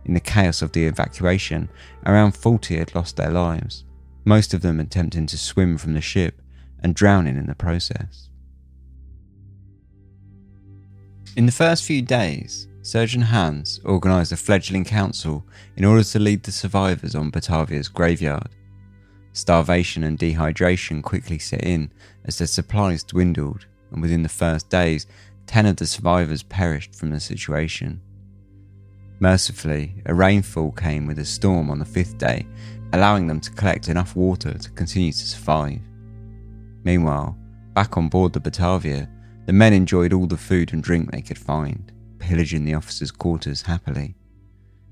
In 0.04 0.16
the 0.16 0.20
chaos 0.20 0.62
of 0.62 0.74
the 0.74 0.88
evacuation, 0.88 1.70
around 2.06 2.36
40 2.36 2.80
had 2.80 2.94
lost 2.94 3.16
their 3.16 3.32
lives, 3.32 3.86
most 4.26 4.54
of 4.54 4.62
them 4.62 4.82
attempting 4.82 5.26
to 5.28 5.38
swim 5.38 5.78
from 5.78 5.94
the 5.94 6.02
ship 6.02 6.42
and 6.84 6.94
drowning 6.94 7.38
in 7.38 7.46
the 7.46 7.56
process. 7.56 8.29
In 11.36 11.46
the 11.46 11.52
first 11.52 11.84
few 11.84 12.02
days, 12.02 12.68
Surgeon 12.82 13.22
Hans 13.22 13.80
organised 13.86 14.32
a 14.32 14.38
fledgling 14.38 14.84
council 14.84 15.46
in 15.78 15.86
order 15.86 16.04
to 16.04 16.20
lead 16.20 16.44
the 16.44 16.52
survivors 16.52 17.14
on 17.14 17.30
Batavia's 17.30 17.88
graveyard. 17.88 18.50
Starvation 19.34 20.04
and 20.04 20.18
dehydration 20.18 21.04
quickly 21.04 21.38
set 21.38 21.64
in 21.64 21.92
as 22.26 22.38
their 22.38 22.48
supplies 22.48 23.04
dwindled, 23.04 23.68
and 23.92 24.02
within 24.02 24.24
the 24.24 24.30
first 24.30 24.70
days, 24.70 25.06
ten 25.46 25.68
of 25.68 25.76
the 25.76 25.86
survivors 25.86 26.42
perished 26.44 26.96
from 26.96 27.12
the 27.12 27.20
situation. 27.20 28.02
Mercifully, 29.20 30.02
a 30.08 30.14
rainfall 30.14 30.72
came 30.72 31.06
with 31.06 31.20
a 31.20 31.26
storm 31.26 31.70
on 31.70 31.78
the 31.78 31.86
fifth 31.86 32.18
day, 32.18 32.48
allowing 32.94 33.28
them 33.28 33.40
to 33.40 33.52
collect 33.52 33.88
enough 33.88 34.16
water 34.16 34.58
to 34.58 34.72
continue 34.72 35.12
to 35.12 35.18
survive. 35.18 35.80
Meanwhile, 36.84 37.38
back 37.76 37.98
on 37.98 38.10
board 38.10 38.34
the 38.34 38.40
Batavia, 38.40 39.08
the 39.50 39.54
men 39.54 39.74
enjoyed 39.74 40.14
all 40.14 40.28
the 40.28 40.38
food 40.38 40.72
and 40.74 40.84
drink 40.84 41.10
they 41.10 41.24
could 41.24 41.36
find, 41.36 41.92
pillaging 42.20 42.66
the 42.66 42.76
officers' 42.76 43.10
quarters 43.10 43.64
happily. 43.64 44.16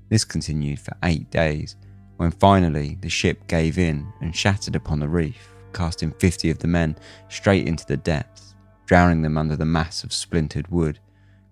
This 0.08 0.24
continued 0.24 0.80
for 0.80 0.96
eight 1.04 1.30
days, 1.30 1.76
when 2.16 2.32
finally 2.32 2.98
the 3.00 3.08
ship 3.08 3.46
gave 3.46 3.78
in 3.78 4.12
and 4.20 4.34
shattered 4.34 4.74
upon 4.74 4.98
the 4.98 5.08
reef, 5.08 5.54
casting 5.72 6.10
50 6.10 6.50
of 6.50 6.58
the 6.58 6.66
men 6.66 6.96
straight 7.28 7.68
into 7.68 7.86
the 7.86 7.98
depths, 7.98 8.56
drowning 8.84 9.22
them 9.22 9.38
under 9.38 9.54
the 9.54 9.64
mass 9.64 10.02
of 10.02 10.12
splintered 10.12 10.66
wood, 10.66 10.98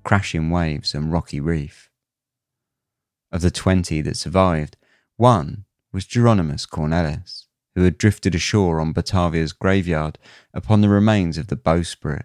crashing 0.03 0.51
waves, 0.51 0.93
and 0.93 1.13
rocky 1.13 1.39
reef. 1.39 1.89
Of 3.31 3.41
the 3.41 3.53
20 3.53 4.01
that 4.01 4.17
survived, 4.17 4.77
one 5.17 5.65
was 5.93 6.07
Jeronimus 6.07 6.69
Cornelis, 6.69 7.45
who 7.77 7.85
had 7.85 7.99
drifted 7.99 8.35
ashore 8.35 8.81
on 8.81 8.93
Batavia's 8.93 9.53
graveyard 9.53 10.19
upon 10.53 10.81
the 10.81 10.89
remains 10.89 11.39
of 11.39 11.47
the 11.47 11.57
bowsprit. 11.57 12.25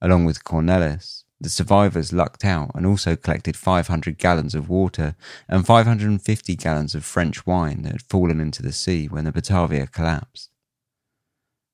Along 0.00 0.24
with 0.24 0.44
Cornelis, 0.44 1.24
the 1.40 1.48
survivors 1.48 2.12
lucked 2.12 2.44
out 2.44 2.72
and 2.74 2.84
also 2.84 3.16
collected 3.16 3.56
500 3.56 4.18
gallons 4.18 4.54
of 4.54 4.68
water 4.68 5.14
and 5.48 5.66
550 5.66 6.56
gallons 6.56 6.94
of 6.94 7.04
French 7.04 7.46
wine 7.46 7.82
that 7.82 7.92
had 7.92 8.02
fallen 8.02 8.40
into 8.40 8.62
the 8.62 8.72
sea 8.72 9.06
when 9.06 9.24
the 9.24 9.32
Batavia 9.32 9.86
collapsed. 9.86 10.50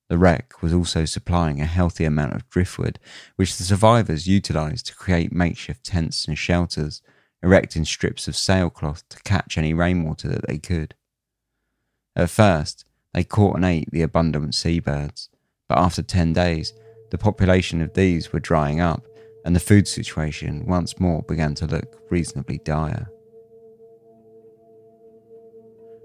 The 0.07 0.19
wreck 0.19 0.61
was 0.61 0.71
also 0.71 1.05
supplying 1.05 1.61
a 1.61 1.65
healthy 1.65 2.05
amount 2.05 2.33
of 2.33 2.47
driftwood, 2.49 2.99
which 3.37 3.57
the 3.57 3.63
survivors 3.63 4.27
utilized 4.27 4.85
to 4.87 4.95
create 4.95 5.31
makeshift 5.31 5.83
tents 5.83 6.27
and 6.27 6.37
shelters 6.37 7.01
erecting 7.41 7.85
strips 7.85 8.27
of 8.27 8.35
sailcloth 8.35 9.07
to 9.09 9.21
catch 9.23 9.57
any 9.57 9.73
rainwater 9.73 10.27
that 10.27 10.47
they 10.47 10.59
could. 10.59 10.93
At 12.15 12.29
first, 12.29 12.85
they 13.13 13.23
caught 13.23 13.55
and 13.55 13.65
ate 13.65 13.89
the 13.91 14.03
abundant 14.03 14.53
seabirds, 14.53 15.29
but 15.67 15.79
after 15.79 16.03
10 16.03 16.33
days, 16.33 16.73
the 17.15 17.23
population 17.23 17.81
of 17.81 17.93
these 17.93 18.33
were 18.33 18.41
drying 18.41 18.81
up 18.81 19.07
and 19.45 19.55
the 19.55 19.59
food 19.61 19.87
situation 19.87 20.65
once 20.65 20.99
more 20.99 21.21
began 21.23 21.55
to 21.55 21.65
look 21.65 22.01
reasonably 22.09 22.57
dire. 22.65 23.09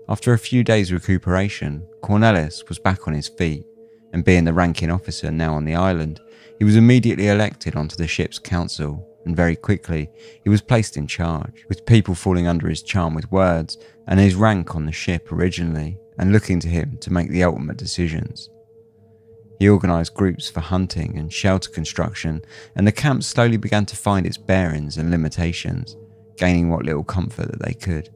After 0.08 0.32
a 0.32 0.38
few 0.38 0.62
days' 0.62 0.92
recuperation, 0.92 1.84
Cornelis 2.00 2.68
was 2.68 2.78
back 2.78 3.08
on 3.08 3.14
his 3.14 3.26
feet, 3.26 3.64
and 4.12 4.24
being 4.24 4.44
the 4.44 4.52
ranking 4.52 4.88
officer 4.88 5.32
now 5.32 5.54
on 5.54 5.64
the 5.64 5.74
island, 5.74 6.20
he 6.58 6.64
was 6.64 6.76
immediately 6.76 7.26
elected 7.26 7.74
onto 7.74 7.96
the 7.96 8.06
ship's 8.06 8.38
council 8.38 9.04
and 9.24 9.34
very 9.36 9.56
quickly 9.56 10.08
he 10.44 10.48
was 10.48 10.62
placed 10.62 10.96
in 10.96 11.08
charge, 11.08 11.64
with 11.68 11.86
people 11.86 12.14
falling 12.14 12.46
under 12.46 12.68
his 12.68 12.82
charm 12.82 13.14
with 13.14 13.32
words 13.32 13.78
and 14.06 14.20
his 14.20 14.36
rank 14.36 14.76
on 14.76 14.86
the 14.86 14.92
ship 14.92 15.32
originally, 15.32 15.98
and 16.18 16.32
looking 16.32 16.60
to 16.60 16.68
him 16.68 16.96
to 17.00 17.12
make 17.12 17.30
the 17.30 17.42
ultimate 17.42 17.76
decisions. 17.76 18.48
He 19.60 19.68
organised 19.68 20.14
groups 20.14 20.48
for 20.48 20.60
hunting 20.60 21.18
and 21.18 21.30
shelter 21.30 21.68
construction, 21.70 22.40
and 22.74 22.86
the 22.86 22.92
camp 22.92 23.22
slowly 23.22 23.58
began 23.58 23.84
to 23.86 23.96
find 23.96 24.26
its 24.26 24.38
bearings 24.38 24.96
and 24.96 25.10
limitations, 25.10 25.98
gaining 26.38 26.70
what 26.70 26.86
little 26.86 27.04
comfort 27.04 27.50
that 27.50 27.62
they 27.62 27.74
could. 27.74 28.08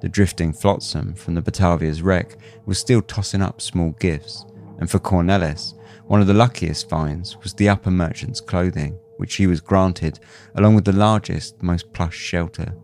The 0.00 0.08
drifting 0.08 0.54
flotsam 0.54 1.12
from 1.12 1.34
the 1.34 1.42
Batavia's 1.42 2.00
wreck 2.00 2.38
was 2.64 2.78
still 2.78 3.02
tossing 3.02 3.42
up 3.42 3.60
small 3.60 3.90
gifts, 4.00 4.46
and 4.78 4.90
for 4.90 4.98
Cornelis, 4.98 5.74
one 6.06 6.22
of 6.22 6.26
the 6.26 6.32
luckiest 6.32 6.88
finds 6.88 7.36
was 7.42 7.52
the 7.52 7.68
upper 7.68 7.90
merchant's 7.90 8.40
clothing, 8.40 8.98
which 9.18 9.34
he 9.34 9.46
was 9.46 9.60
granted, 9.60 10.20
along 10.54 10.74
with 10.74 10.86
the 10.86 10.92
largest, 10.92 11.62
most 11.62 11.92
plush 11.92 12.16
shelter. 12.16 12.74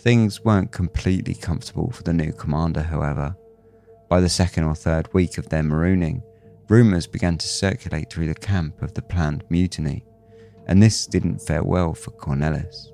Things 0.00 0.44
weren't 0.44 0.72
completely 0.72 1.32
comfortable 1.32 1.90
for 1.90 2.02
the 2.02 2.12
new 2.12 2.32
commander, 2.32 2.82
however. 2.82 3.34
By 4.10 4.20
the 4.20 4.28
second 4.28 4.64
or 4.64 4.74
third 4.74 5.08
week 5.14 5.38
of 5.38 5.48
their 5.48 5.62
marooning, 5.62 6.22
rumours 6.68 7.06
began 7.06 7.38
to 7.38 7.46
circulate 7.46 8.10
through 8.10 8.26
the 8.26 8.34
camp 8.34 8.82
of 8.82 8.94
the 8.94 9.02
planned 9.02 9.44
mutiny, 9.48 10.04
and 10.66 10.82
this 10.82 11.06
didn't 11.06 11.40
fare 11.40 11.62
well 11.62 11.94
for 11.94 12.10
Cornelis. 12.12 12.90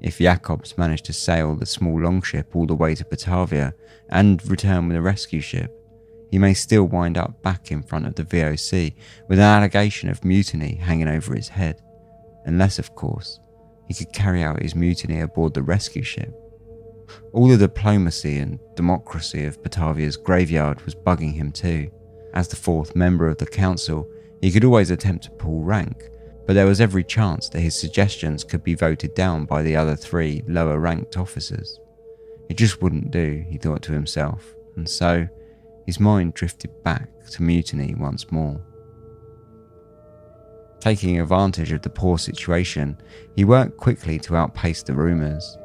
If 0.00 0.18
Jacobs 0.18 0.76
managed 0.76 1.06
to 1.06 1.12
sail 1.12 1.54
the 1.56 1.66
small 1.66 2.00
longship 2.00 2.54
all 2.54 2.66
the 2.66 2.74
way 2.74 2.94
to 2.94 3.04
Batavia 3.04 3.74
and 4.10 4.46
return 4.48 4.88
with 4.88 4.96
a 4.96 5.02
rescue 5.02 5.40
ship, 5.40 5.72
he 6.30 6.38
may 6.38 6.54
still 6.54 6.84
wind 6.84 7.16
up 7.16 7.42
back 7.42 7.70
in 7.70 7.82
front 7.82 8.06
of 8.06 8.14
the 8.14 8.24
VOC 8.24 8.94
with 9.28 9.38
an 9.38 9.44
allegation 9.44 10.08
of 10.08 10.24
mutiny 10.24 10.74
hanging 10.74 11.08
over 11.08 11.34
his 11.34 11.48
head, 11.48 11.80
unless, 12.44 12.78
of 12.78 12.94
course, 12.94 13.40
he 13.86 13.94
could 13.94 14.12
carry 14.12 14.42
out 14.42 14.62
his 14.62 14.74
mutiny 14.74 15.20
aboard 15.20 15.54
the 15.54 15.62
rescue 15.62 16.02
ship. 16.02 16.34
All 17.32 17.48
the 17.48 17.56
diplomacy 17.56 18.38
and 18.38 18.58
democracy 18.74 19.44
of 19.44 19.62
Batavia's 19.62 20.16
graveyard 20.16 20.82
was 20.82 20.94
bugging 20.94 21.34
him 21.34 21.52
too. 21.52 21.90
As 22.36 22.48
the 22.48 22.54
fourth 22.54 22.94
member 22.94 23.28
of 23.28 23.38
the 23.38 23.46
council, 23.46 24.06
he 24.42 24.52
could 24.52 24.62
always 24.62 24.90
attempt 24.90 25.24
to 25.24 25.30
pull 25.30 25.62
rank, 25.62 26.10
but 26.46 26.52
there 26.52 26.66
was 26.66 26.82
every 26.82 27.02
chance 27.02 27.48
that 27.48 27.62
his 27.62 27.74
suggestions 27.74 28.44
could 28.44 28.62
be 28.62 28.74
voted 28.74 29.14
down 29.14 29.46
by 29.46 29.62
the 29.62 29.74
other 29.74 29.96
three 29.96 30.44
lower 30.46 30.78
ranked 30.78 31.16
officers. 31.16 31.80
It 32.50 32.58
just 32.58 32.82
wouldn't 32.82 33.10
do, 33.10 33.42
he 33.48 33.56
thought 33.56 33.80
to 33.84 33.92
himself, 33.92 34.54
and 34.76 34.86
so 34.86 35.26
his 35.86 35.98
mind 35.98 36.34
drifted 36.34 36.70
back 36.84 37.08
to 37.30 37.42
mutiny 37.42 37.94
once 37.94 38.30
more. 38.30 38.60
Taking 40.78 41.18
advantage 41.18 41.72
of 41.72 41.80
the 41.80 41.88
poor 41.88 42.18
situation, 42.18 43.00
he 43.34 43.46
worked 43.46 43.78
quickly 43.78 44.18
to 44.18 44.36
outpace 44.36 44.82
the 44.82 44.92
rumours. 44.92 45.56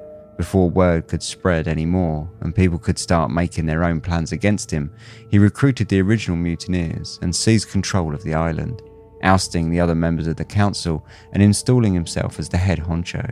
Before 0.41 0.71
word 0.71 1.07
could 1.07 1.21
spread 1.21 1.67
any 1.67 1.85
more 1.85 2.27
and 2.39 2.55
people 2.55 2.79
could 2.79 2.97
start 2.97 3.29
making 3.29 3.67
their 3.67 3.83
own 3.83 4.01
plans 4.01 4.31
against 4.31 4.71
him, 4.71 4.91
he 5.29 5.37
recruited 5.37 5.87
the 5.87 6.01
original 6.01 6.35
mutineers 6.35 7.19
and 7.21 7.35
seized 7.35 7.69
control 7.69 8.15
of 8.15 8.23
the 8.23 8.33
island, 8.33 8.81
ousting 9.21 9.69
the 9.69 9.79
other 9.79 9.93
members 9.93 10.25
of 10.25 10.37
the 10.37 10.43
council 10.43 11.05
and 11.33 11.43
installing 11.43 11.93
himself 11.93 12.39
as 12.39 12.49
the 12.49 12.57
head 12.57 12.79
honcho. 12.79 13.31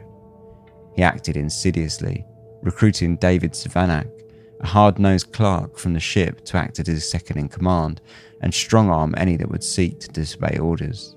He 0.96 1.02
acted 1.02 1.36
insidiously, 1.36 2.28
recruiting 2.62 3.18
David 3.18 3.54
Savanac 3.54 4.08
a 4.60 4.68
hard 4.68 5.00
nosed 5.00 5.34
clerk 5.34 5.80
from 5.80 5.94
the 5.94 6.00
ship 6.00 6.46
to 6.46 6.58
act 6.58 6.78
as 6.78 6.86
his 6.86 7.10
second 7.10 7.40
in 7.40 7.50
command 7.50 8.02
and 8.44 8.54
strong 8.54 8.92
arm 8.92 9.16
any 9.18 9.36
that 9.36 9.50
would 9.50 9.64
seek 9.64 10.00
to 10.02 10.10
disobey 10.10 10.60
orders. 10.60 11.16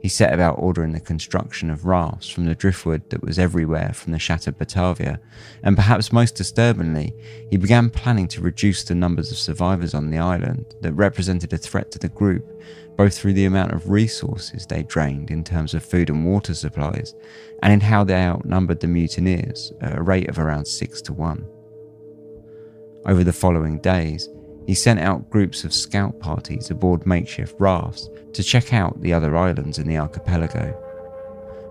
He 0.00 0.08
set 0.08 0.32
about 0.32 0.58
ordering 0.58 0.92
the 0.92 1.00
construction 1.00 1.70
of 1.70 1.84
rafts 1.84 2.28
from 2.28 2.46
the 2.46 2.54
driftwood 2.54 3.10
that 3.10 3.22
was 3.22 3.38
everywhere 3.38 3.92
from 3.92 4.12
the 4.12 4.18
shattered 4.18 4.56
Batavia, 4.56 5.20
and 5.62 5.76
perhaps 5.76 6.12
most 6.12 6.36
disturbingly, 6.36 7.12
he 7.50 7.56
began 7.56 7.90
planning 7.90 8.28
to 8.28 8.40
reduce 8.40 8.84
the 8.84 8.94
numbers 8.94 9.32
of 9.32 9.38
survivors 9.38 9.94
on 9.94 10.10
the 10.10 10.18
island 10.18 10.74
that 10.82 10.92
represented 10.92 11.52
a 11.52 11.58
threat 11.58 11.90
to 11.90 11.98
the 11.98 12.08
group, 12.08 12.46
both 12.96 13.18
through 13.18 13.32
the 13.32 13.46
amount 13.46 13.72
of 13.72 13.90
resources 13.90 14.66
they 14.66 14.84
drained 14.84 15.30
in 15.30 15.42
terms 15.42 15.74
of 15.74 15.84
food 15.84 16.10
and 16.10 16.24
water 16.24 16.54
supplies, 16.54 17.14
and 17.62 17.72
in 17.72 17.80
how 17.80 18.04
they 18.04 18.22
outnumbered 18.22 18.80
the 18.80 18.86
mutineers 18.86 19.72
at 19.80 19.98
a 19.98 20.02
rate 20.02 20.28
of 20.28 20.38
around 20.38 20.64
six 20.64 21.02
to 21.02 21.12
one. 21.12 21.44
Over 23.04 23.24
the 23.24 23.32
following 23.32 23.80
days, 23.80 24.28
he 24.68 24.74
sent 24.74 25.00
out 25.00 25.30
groups 25.30 25.64
of 25.64 25.72
scout 25.72 26.20
parties 26.20 26.70
aboard 26.70 27.06
makeshift 27.06 27.58
rafts 27.58 28.10
to 28.34 28.42
check 28.42 28.74
out 28.74 29.00
the 29.00 29.14
other 29.14 29.34
islands 29.34 29.78
in 29.78 29.88
the 29.88 29.96
archipelago. 29.96 30.78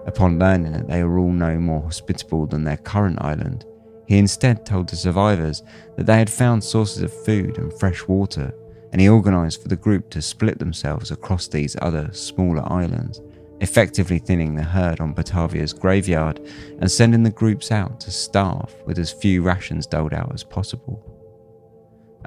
Upon 0.07 0.39
learning 0.39 0.71
that 0.71 0.87
they 0.87 1.03
were 1.03 1.19
all 1.19 1.31
no 1.31 1.59
more 1.59 1.83
hospitable 1.83 2.47
than 2.47 2.63
their 2.63 2.77
current 2.77 3.21
island, 3.21 3.65
he 4.07 4.17
instead 4.17 4.65
told 4.65 4.89
the 4.89 4.95
survivors 4.95 5.61
that 5.95 6.07
they 6.07 6.17
had 6.17 6.27
found 6.27 6.63
sources 6.63 7.03
of 7.03 7.13
food 7.23 7.59
and 7.59 7.71
fresh 7.79 8.07
water, 8.07 8.51
and 8.91 8.99
he 8.99 9.09
organised 9.09 9.61
for 9.61 9.67
the 9.67 9.75
group 9.75 10.09
to 10.09 10.19
split 10.19 10.57
themselves 10.57 11.11
across 11.11 11.47
these 11.47 11.75
other, 11.83 12.09
smaller 12.13 12.63
islands 12.65 13.21
effectively 13.59 14.19
thinning 14.19 14.53
the 14.53 14.61
herd 14.61 14.99
on 14.99 15.13
Batavia's 15.13 15.73
graveyard 15.73 16.39
and 16.79 16.91
sending 16.91 17.23
the 17.23 17.29
groups 17.31 17.71
out 17.71 17.99
to 17.99 18.11
starve 18.11 18.71
with 18.85 18.99
as 18.99 19.11
few 19.11 19.41
rations 19.41 19.87
doled 19.87 20.13
out 20.13 20.31
as 20.31 20.43
possible. 20.43 21.16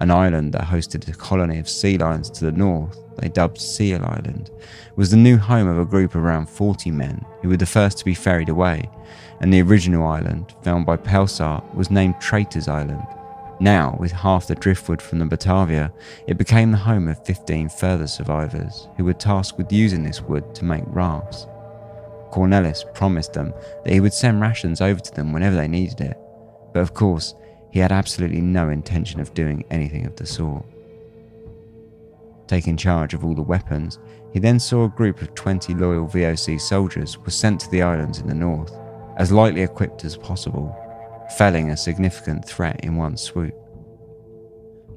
An 0.01 0.11
island 0.11 0.55
that 0.55 0.64
hosted 0.64 1.07
a 1.09 1.12
colony 1.12 1.59
of 1.59 1.68
sea 1.68 1.98
lions 1.98 2.30
to 2.30 2.46
the 2.46 2.53
north, 2.53 2.98
they 3.18 3.28
dubbed 3.28 3.61
Seal 3.61 4.03
Island, 4.03 4.51
was 4.96 5.11
the 5.11 5.16
new 5.16 5.36
home 5.36 5.68
of 5.68 5.78
a 5.78 5.84
group 5.84 6.14
of 6.14 6.24
around 6.24 6.48
40 6.48 6.90
men 6.90 7.22
who 7.42 7.51
were 7.51 7.59
the 7.59 7.66
first 7.66 7.98
to 7.98 8.05
be 8.07 8.14
ferried 8.14 8.48
away, 8.48 8.88
and 9.40 9.53
the 9.53 9.61
original 9.61 10.07
island, 10.07 10.55
found 10.62 10.86
by 10.86 10.96
Pelsart, 10.96 11.74
was 11.74 11.90
named 11.90 12.18
Traitors 12.18 12.66
Island. 12.66 13.07
Now, 13.61 13.94
with 14.01 14.12
half 14.12 14.46
the 14.46 14.55
driftwood 14.55 15.03
from 15.03 15.18
the 15.18 15.26
Batavia, 15.26 15.92
it 16.26 16.38
became 16.38 16.70
the 16.70 16.78
home 16.78 17.07
of 17.09 17.22
15 17.26 17.68
further 17.68 18.07
survivors 18.07 18.88
who 18.96 19.05
were 19.05 19.12
tasked 19.12 19.59
with 19.59 19.70
using 19.70 20.03
this 20.03 20.22
wood 20.22 20.55
to 20.55 20.64
make 20.64 20.84
rafts. 20.86 21.46
Cornelis 22.32 22.84
promised 22.94 23.34
them 23.34 23.53
that 23.84 23.92
he 23.92 24.01
would 24.01 24.14
send 24.14 24.40
rations 24.40 24.80
over 24.80 25.01
to 25.01 25.14
them 25.14 25.34
whenever 25.34 25.57
they 25.57 25.68
needed 25.68 26.01
it, 26.01 26.16
but 26.72 26.80
of 26.80 26.94
course, 26.94 27.34
he 27.70 27.78
had 27.78 27.92
absolutely 27.92 28.40
no 28.40 28.68
intention 28.68 29.20
of 29.20 29.34
doing 29.34 29.64
anything 29.70 30.06
of 30.06 30.16
the 30.16 30.26
sort. 30.26 30.64
Taking 32.46 32.76
charge 32.76 33.14
of 33.14 33.24
all 33.24 33.34
the 33.34 33.42
weapons, 33.42 33.98
he 34.32 34.40
then 34.40 34.58
saw 34.58 34.84
a 34.84 34.88
group 34.88 35.22
of 35.22 35.34
20 35.34 35.74
loyal 35.74 36.06
VOC 36.06 36.60
soldiers 36.60 37.16
were 37.18 37.30
sent 37.30 37.60
to 37.60 37.70
the 37.70 37.82
islands 37.82 38.18
in 38.18 38.26
the 38.26 38.34
north, 38.34 38.72
as 39.16 39.30
lightly 39.30 39.62
equipped 39.62 40.04
as 40.04 40.16
possible, 40.16 40.76
felling 41.36 41.70
a 41.70 41.76
significant 41.76 42.44
threat 42.44 42.80
in 42.82 42.96
one 42.96 43.16
swoop. 43.16 43.54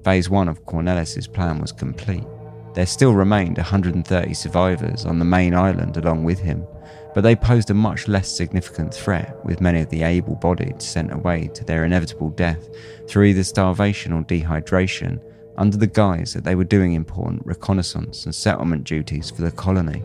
Phase 0.03 0.29
1 0.29 0.49
of 0.49 0.65
Cornelis's 0.65 1.27
plan 1.27 1.59
was 1.59 1.71
complete. 1.71 2.25
There 2.73 2.85
still 2.87 3.13
remained 3.13 3.57
130 3.57 4.33
survivors 4.33 5.05
on 5.05 5.19
the 5.19 5.25
main 5.25 5.53
island 5.53 5.97
along 5.97 6.23
with 6.23 6.39
him, 6.39 6.65
but 7.13 7.21
they 7.21 7.35
posed 7.35 7.69
a 7.69 7.75
much 7.75 8.07
less 8.07 8.27
significant 8.27 8.93
threat, 8.93 9.37
with 9.45 9.61
many 9.61 9.81
of 9.81 9.89
the 9.89 10.01
able 10.01 10.35
bodied 10.35 10.81
sent 10.81 11.13
away 11.13 11.49
to 11.53 11.63
their 11.63 11.85
inevitable 11.85 12.31
death 12.31 12.69
through 13.07 13.25
either 13.25 13.43
starvation 13.43 14.11
or 14.11 14.23
dehydration 14.23 15.21
under 15.55 15.77
the 15.77 15.85
guise 15.85 16.33
that 16.33 16.43
they 16.43 16.55
were 16.55 16.63
doing 16.63 16.93
important 16.93 17.45
reconnaissance 17.45 18.25
and 18.25 18.33
settlement 18.33 18.85
duties 18.85 19.29
for 19.29 19.43
the 19.43 19.51
colony. 19.51 20.01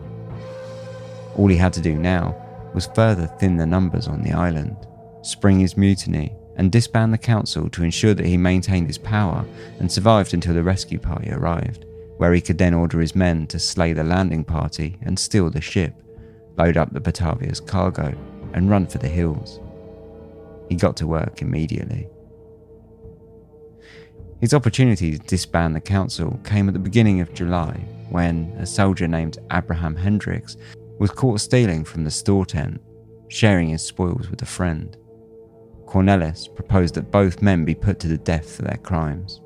All 1.35 1.47
he 1.47 1.57
had 1.57 1.73
to 1.73 1.81
do 1.81 1.95
now 1.95 2.35
was 2.75 2.85
further 2.93 3.25
thin 3.39 3.57
the 3.57 3.65
numbers 3.65 4.07
on 4.07 4.21
the 4.21 4.31
island, 4.31 4.77
spring 5.23 5.59
his 5.59 5.75
mutiny, 5.75 6.35
and 6.55 6.71
disband 6.71 7.13
the 7.13 7.17
council 7.17 7.67
to 7.69 7.83
ensure 7.83 8.13
that 8.13 8.25
he 8.25 8.37
maintained 8.37 8.87
his 8.87 8.97
power 8.97 9.43
and 9.79 9.91
survived 9.91 10.33
until 10.35 10.53
the 10.53 10.61
rescue 10.61 10.99
party 10.99 11.31
arrived, 11.31 11.85
where 12.19 12.33
he 12.33 12.41
could 12.41 12.57
then 12.57 12.73
order 12.73 12.99
his 12.99 13.15
men 13.15 13.47
to 13.47 13.57
slay 13.57 13.93
the 13.93 14.03
landing 14.03 14.43
party 14.43 14.97
and 15.01 15.17
steal 15.17 15.49
the 15.49 15.61
ship 15.61 15.93
load 16.59 16.75
up 16.75 16.91
the 16.91 16.99
Batavia's 16.99 17.61
cargo, 17.61 18.13
and 18.53 18.69
run 18.69 18.85
for 18.85 18.97
the 18.97 19.07
hills. 19.07 19.61
He 20.67 20.75
got 20.75 20.97
to 20.97 21.07
work 21.07 21.41
immediately. 21.41 22.07
His 24.41 24.53
opportunity 24.53 25.11
to 25.11 25.25
disband 25.25 25.75
the 25.75 25.81
council 25.81 26.39
came 26.43 26.67
at 26.67 26.73
the 26.73 26.79
beginning 26.79 27.21
of 27.21 27.33
July 27.33 27.73
when 28.09 28.53
a 28.57 28.65
soldier 28.65 29.07
named 29.07 29.37
Abraham 29.51 29.95
Hendricks 29.95 30.57
was 30.99 31.11
caught 31.11 31.39
stealing 31.39 31.85
from 31.85 32.03
the 32.03 32.11
store 32.11 32.45
tent, 32.45 32.81
sharing 33.29 33.69
his 33.69 33.81
spoils 33.81 34.29
with 34.29 34.41
a 34.41 34.45
friend. 34.45 34.97
Cornelis 35.85 36.53
proposed 36.53 36.95
that 36.95 37.11
both 37.11 37.41
men 37.41 37.63
be 37.63 37.75
put 37.75 37.99
to 37.99 38.07
the 38.07 38.17
death 38.17 38.55
for 38.55 38.63
their 38.63 38.77
crimes. 38.77 39.41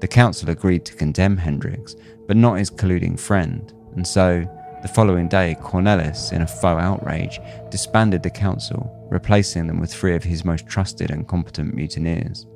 The 0.00 0.08
council 0.08 0.50
agreed 0.50 0.84
to 0.86 0.94
condemn 0.94 1.36
Hendricks, 1.36 1.96
but 2.26 2.36
not 2.36 2.58
his 2.58 2.70
colluding 2.70 3.18
friend, 3.18 3.72
and 3.94 4.06
so 4.06 4.46
the 4.82 4.88
following 4.88 5.28
day, 5.28 5.56
Cornelis, 5.60 6.32
in 6.32 6.42
a 6.42 6.46
faux 6.46 6.82
outrage, 6.82 7.38
disbanded 7.70 8.22
the 8.22 8.30
council, 8.30 8.90
replacing 9.10 9.68
them 9.68 9.78
with 9.78 9.94
three 9.94 10.16
of 10.16 10.24
his 10.24 10.44
most 10.44 10.66
trusted 10.66 11.12
and 11.12 11.28
competent 11.28 11.72
mutineers. 11.72 12.48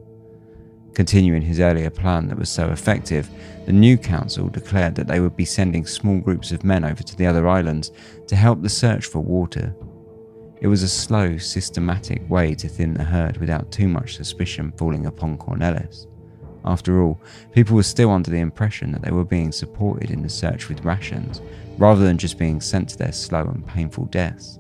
Continuing 0.93 1.43
his 1.43 1.61
earlier 1.61 1.89
plan 1.89 2.27
that 2.27 2.39
was 2.39 2.49
so 2.49 2.69
effective, 2.71 3.29
the 3.67 3.73
new 3.73 3.97
council 3.97 4.49
declared 4.49 4.97
that 4.97 5.07
they 5.07 5.21
would 5.21 5.37
be 5.37 5.45
sending 5.45 5.87
small 5.87 6.19
groups 6.19 6.51
of 6.51 6.65
men 6.65 6.85
over 6.85 7.03
to 7.05 7.15
the 7.17 7.27
other 7.27 7.47
islands 7.47 7.93
to 8.27 8.35
help 8.35 8.61
the 8.61 8.69
search 8.69 9.07
for 9.07 9.21
water. 9.21 9.73
It 10.61 10.67
was 10.67 10.83
a 10.83 10.89
slow, 10.89 11.37
systematic 11.37 12.29
way 12.29 12.55
to 12.55 12.69
thin 12.69 12.95
the 12.95 13.05
herd 13.05 13.37
without 13.37 13.71
too 13.71 13.87
much 13.87 14.17
suspicion 14.17 14.73
falling 14.77 15.07
upon 15.07 15.39
Cornelis. 15.39 16.07
After 16.67 17.01
all, 17.01 17.21
people 17.53 17.77
were 17.77 17.85
still 17.85 18.11
under 18.11 18.31
the 18.31 18.41
impression 18.41 18.91
that 18.93 19.03
they 19.03 19.13
were 19.13 19.25
being 19.25 19.53
supported 19.53 20.11
in 20.11 20.23
the 20.23 20.29
search 20.29 20.69
with 20.69 20.85
rations, 20.85 21.41
rather 21.79 22.03
than 22.03 22.19
just 22.19 22.39
being 22.39 22.61
sent 22.61 22.89
to 22.89 22.99
their 22.99 23.13
slow 23.13 23.43
and 23.43 23.65
painful 23.67 24.07
deaths. 24.07 24.59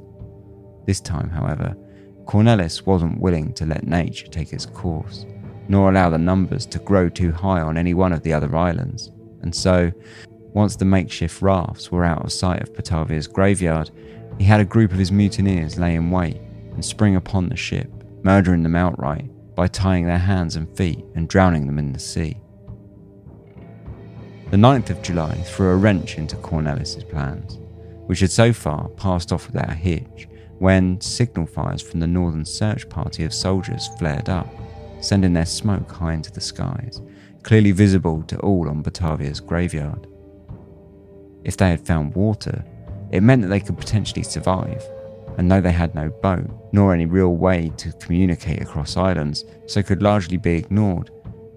This 0.87 1.01
time, 1.01 1.29
however, 1.29 1.77
Cornelis 2.25 2.87
wasn't 2.87 3.21
willing 3.21 3.53
to 3.55 3.67
let 3.67 3.87
nature 3.87 4.29
take 4.29 4.53
its 4.53 4.67
course, 4.67 5.27
nor 5.69 5.91
allow 5.91 6.09
the 6.09 6.19
numbers 6.19 6.65
to 6.67 6.79
grow 6.79 7.09
too 7.09 7.33
high 7.33 7.61
on 7.61 7.77
any 7.77 7.93
one 7.93 8.13
of 8.13 8.23
the 8.23 8.33
other 8.33 8.55
islands, 8.55 9.11
and 9.43 9.53
so, 9.55 9.91
once 10.53 10.77
the 10.77 10.85
makeshift 10.85 11.43
rafts 11.43 11.91
were 11.91 12.05
out 12.05 12.25
of 12.25 12.33
sight 12.33 12.63
of 12.63 12.73
Batavia's 12.73 13.27
graveyard, 13.27 13.91
he 14.39 14.45
had 14.45 14.61
a 14.61 14.65
group 14.65 14.93
of 14.93 14.99
his 14.99 15.13
mutineers 15.13 15.79
lay 15.79 15.97
in 15.97 16.11
wait 16.11 16.41
and 16.73 16.85
spring 16.85 17.17
upon 17.17 17.49
the 17.49 17.57
ship, 17.57 17.91
murdering 18.23 18.63
them 18.63 18.77
outright 18.77 19.29
by 19.57 19.67
tying 19.67 20.07
their 20.07 20.19
hands 20.19 20.55
and 20.55 20.69
feet 20.77 21.05
and 21.17 21.29
drowning 21.29 21.67
them 21.67 21.79
in 21.79 21.93
the 21.93 21.99
sea. 21.99 22.37
The 24.51 24.57
9th 24.57 24.91
of 24.91 25.03
July 25.03 25.35
threw 25.35 25.71
a 25.71 25.77
wrench 25.77 26.19
into 26.19 26.37
Cornelis's 26.37 27.03
plans, 27.03 27.59
which 28.07 28.21
had 28.21 28.31
so 28.31 28.53
far 28.53 28.89
passed 28.91 29.33
off 29.33 29.49
without 29.49 29.71
a 29.71 29.75
hitch 29.75 30.29
when 30.59 31.01
signal 31.01 31.47
fires 31.47 31.83
from 31.83 31.99
the 32.01 32.07
northern 32.07 32.45
search 32.45 32.89
party 32.89 33.25
of 33.25 33.35
soldiers 33.35 33.89
flared 33.99 34.29
up, 34.29 34.49
sending 35.01 35.33
their 35.33 35.47
smoke 35.47 35.91
high 35.91 36.13
into 36.13 36.31
the 36.31 36.41
skies, 36.41 37.01
clearly 37.43 37.73
visible 37.73 38.23
to 38.25 38.39
all 38.41 38.69
on 38.69 38.83
Batavia's 38.83 39.41
graveyard. 39.41 40.07
If 41.45 41.57
they 41.57 41.71
had 41.71 41.87
found 41.87 42.15
water, 42.15 42.65
it 43.11 43.23
meant 43.23 43.43
that 43.43 43.49
they 43.49 43.61
could 43.61 43.79
potentially 43.79 44.23
survive, 44.23 44.85
and 45.37 45.51
though 45.51 45.61
they 45.61 45.73
had 45.73 45.95
no 45.95 46.09
boat, 46.09 46.47
nor 46.73 46.93
any 46.93 47.07
real 47.07 47.37
way 47.37 47.71
to 47.77 47.93
communicate 47.93 48.63
across 48.63 48.97
islands, 48.97 49.45
so 49.67 49.83
could 49.83 50.03
largely 50.03 50.37
be 50.37 50.55
ignored, 50.55 51.11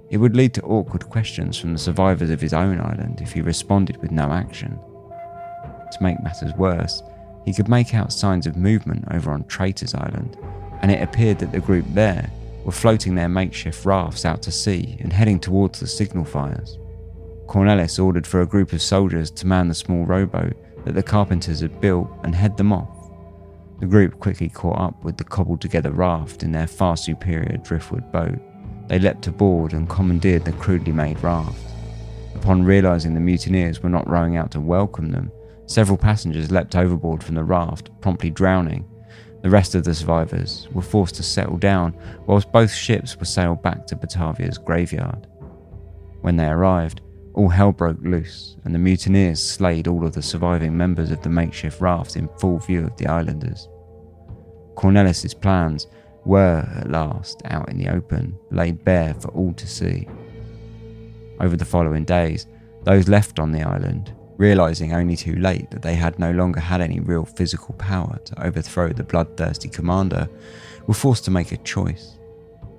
it 0.09 0.17
would 0.17 0.36
lead 0.36 0.53
to 0.55 0.61
awkward 0.63 1.07
questions 1.09 1.57
from 1.57 1.73
the 1.73 1.80
survivors 1.80 2.30
of 2.30 2.41
his 2.41 2.53
own 2.53 2.80
island 2.80 3.21
if 3.21 3.32
he 3.32 3.41
responded 3.41 3.97
with 3.97 4.11
no 4.11 4.32
action. 4.32 4.80
To 5.91 6.03
make 6.03 6.21
matters 6.21 6.53
worse, 6.53 7.01
he 7.45 7.53
could 7.53 7.69
make 7.69 7.93
out 7.93 8.11
signs 8.11 8.47
of 8.47 8.57
movement 8.57 9.05
over 9.11 9.32
on 9.32 9.45
Traitors 9.45 9.93
Island, 9.93 10.38
and 10.82 10.91
it 10.91 11.01
appeared 11.01 11.39
that 11.39 11.51
the 11.51 11.59
group 11.59 11.86
there 11.89 12.30
were 12.65 12.71
floating 12.71 13.15
their 13.15 13.30
makeshift 13.30 13.86
rafts 13.86 14.25
out 14.25 14.41
to 14.43 14.51
sea 14.51 14.97
and 14.99 15.13
heading 15.13 15.39
towards 15.39 15.80
the 15.80 15.88
signal 15.88 16.25
fires. 16.25 16.77
Cornelis 17.47 18.03
ordered 18.03 18.27
for 18.27 18.41
a 18.41 18.47
group 18.47 18.73
of 18.73 18.82
soldiers 18.82 19.32
to 19.32 19.47
man 19.47 19.67
the 19.67 19.73
small 19.73 20.05
rowboat 20.05 20.55
that 20.86 20.93
the 20.93 21.03
carpenters 21.03 21.61
had 21.61 21.82
built 21.82 22.09
and 22.23 22.36
head 22.36 22.57
them 22.57 22.71
off. 22.71 22.98
The 23.80 23.86
group 23.86 24.19
quickly 24.19 24.49
caught 24.49 24.80
up 24.80 25.03
with 25.03 25.17
the 25.17 25.23
cobbled 25.23 25.61
together 25.61 25.91
raft 25.91 26.43
in 26.43 26.51
their 26.51 26.67
far 26.67 26.97
superior 26.97 27.57
driftwood 27.57 28.11
boat 28.11 28.39
they 28.89 28.97
leapt 28.97 29.27
aboard 29.27 29.73
and 29.73 29.88
commandeered 29.88 30.43
the 30.43 30.51
crudely 30.53 30.91
made 30.91 31.23
raft. 31.23 31.61
Upon 32.36 32.63
realizing 32.63 33.13
the 33.13 33.19
mutineers 33.19 33.82
were 33.82 33.89
not 33.89 34.09
rowing 34.09 34.36
out 34.36 34.51
to 34.51 34.59
welcome 34.59 35.11
them, 35.11 35.32
several 35.67 35.97
passengers 35.97 36.51
leapt 36.51 36.75
overboard 36.75 37.23
from 37.23 37.36
the 37.36 37.43
raft, 37.43 37.91
promptly 38.01 38.32
drowning. 38.32 38.84
The 39.43 39.49
rest 39.51 39.75
of 39.75 39.84
the 39.84 39.93
survivors 39.93 40.67
were 40.73 40.82
forced 40.82 41.15
to 41.15 41.23
settle 41.23 41.57
down 41.57 41.95
whilst 42.25 42.51
both 42.51 42.73
ships 42.73 43.15
were 43.15 43.25
sailed 43.25 43.61
back 43.61 43.86
to 43.88 43.95
Batavia's 43.95 44.57
graveyard. 44.57 45.27
When 46.21 46.36
they 46.36 46.47
arrived, 46.47 47.01
all 47.39 47.47
hell 47.47 47.71
broke 47.71 48.01
loose, 48.01 48.57
and 48.65 48.75
the 48.75 48.79
mutineers 48.79 49.41
slayed 49.41 49.87
all 49.87 50.05
of 50.05 50.13
the 50.13 50.21
surviving 50.21 50.75
members 50.75 51.09
of 51.09 51.21
the 51.21 51.29
makeshift 51.29 51.79
raft 51.79 52.17
in 52.17 52.27
full 52.37 52.59
view 52.59 52.85
of 52.85 52.95
the 52.97 53.07
islanders. 53.07 53.69
Cornelis's 54.75 55.33
plans 55.33 55.87
were 56.25 56.67
at 56.75 56.91
last 56.91 57.41
out 57.45 57.69
in 57.69 57.77
the 57.77 57.87
open, 57.87 58.37
laid 58.51 58.83
bare 58.83 59.13
for 59.13 59.29
all 59.29 59.53
to 59.53 59.65
see. 59.65 60.05
Over 61.39 61.55
the 61.55 61.63
following 61.63 62.03
days, 62.03 62.45
those 62.83 63.07
left 63.07 63.39
on 63.39 63.53
the 63.53 63.63
island, 63.63 64.13
realizing 64.35 64.93
only 64.93 65.15
too 65.15 65.35
late 65.35 65.71
that 65.71 65.81
they 65.81 65.95
had 65.95 66.19
no 66.19 66.31
longer 66.31 66.59
had 66.59 66.81
any 66.81 66.99
real 66.99 67.23
physical 67.23 67.73
power 67.75 68.19
to 68.25 68.45
overthrow 68.45 68.89
the 68.89 69.03
bloodthirsty 69.03 69.69
commander, 69.69 70.27
were 70.87 70.93
forced 70.93 71.23
to 71.25 71.31
make 71.31 71.53
a 71.53 71.57
choice 71.57 72.17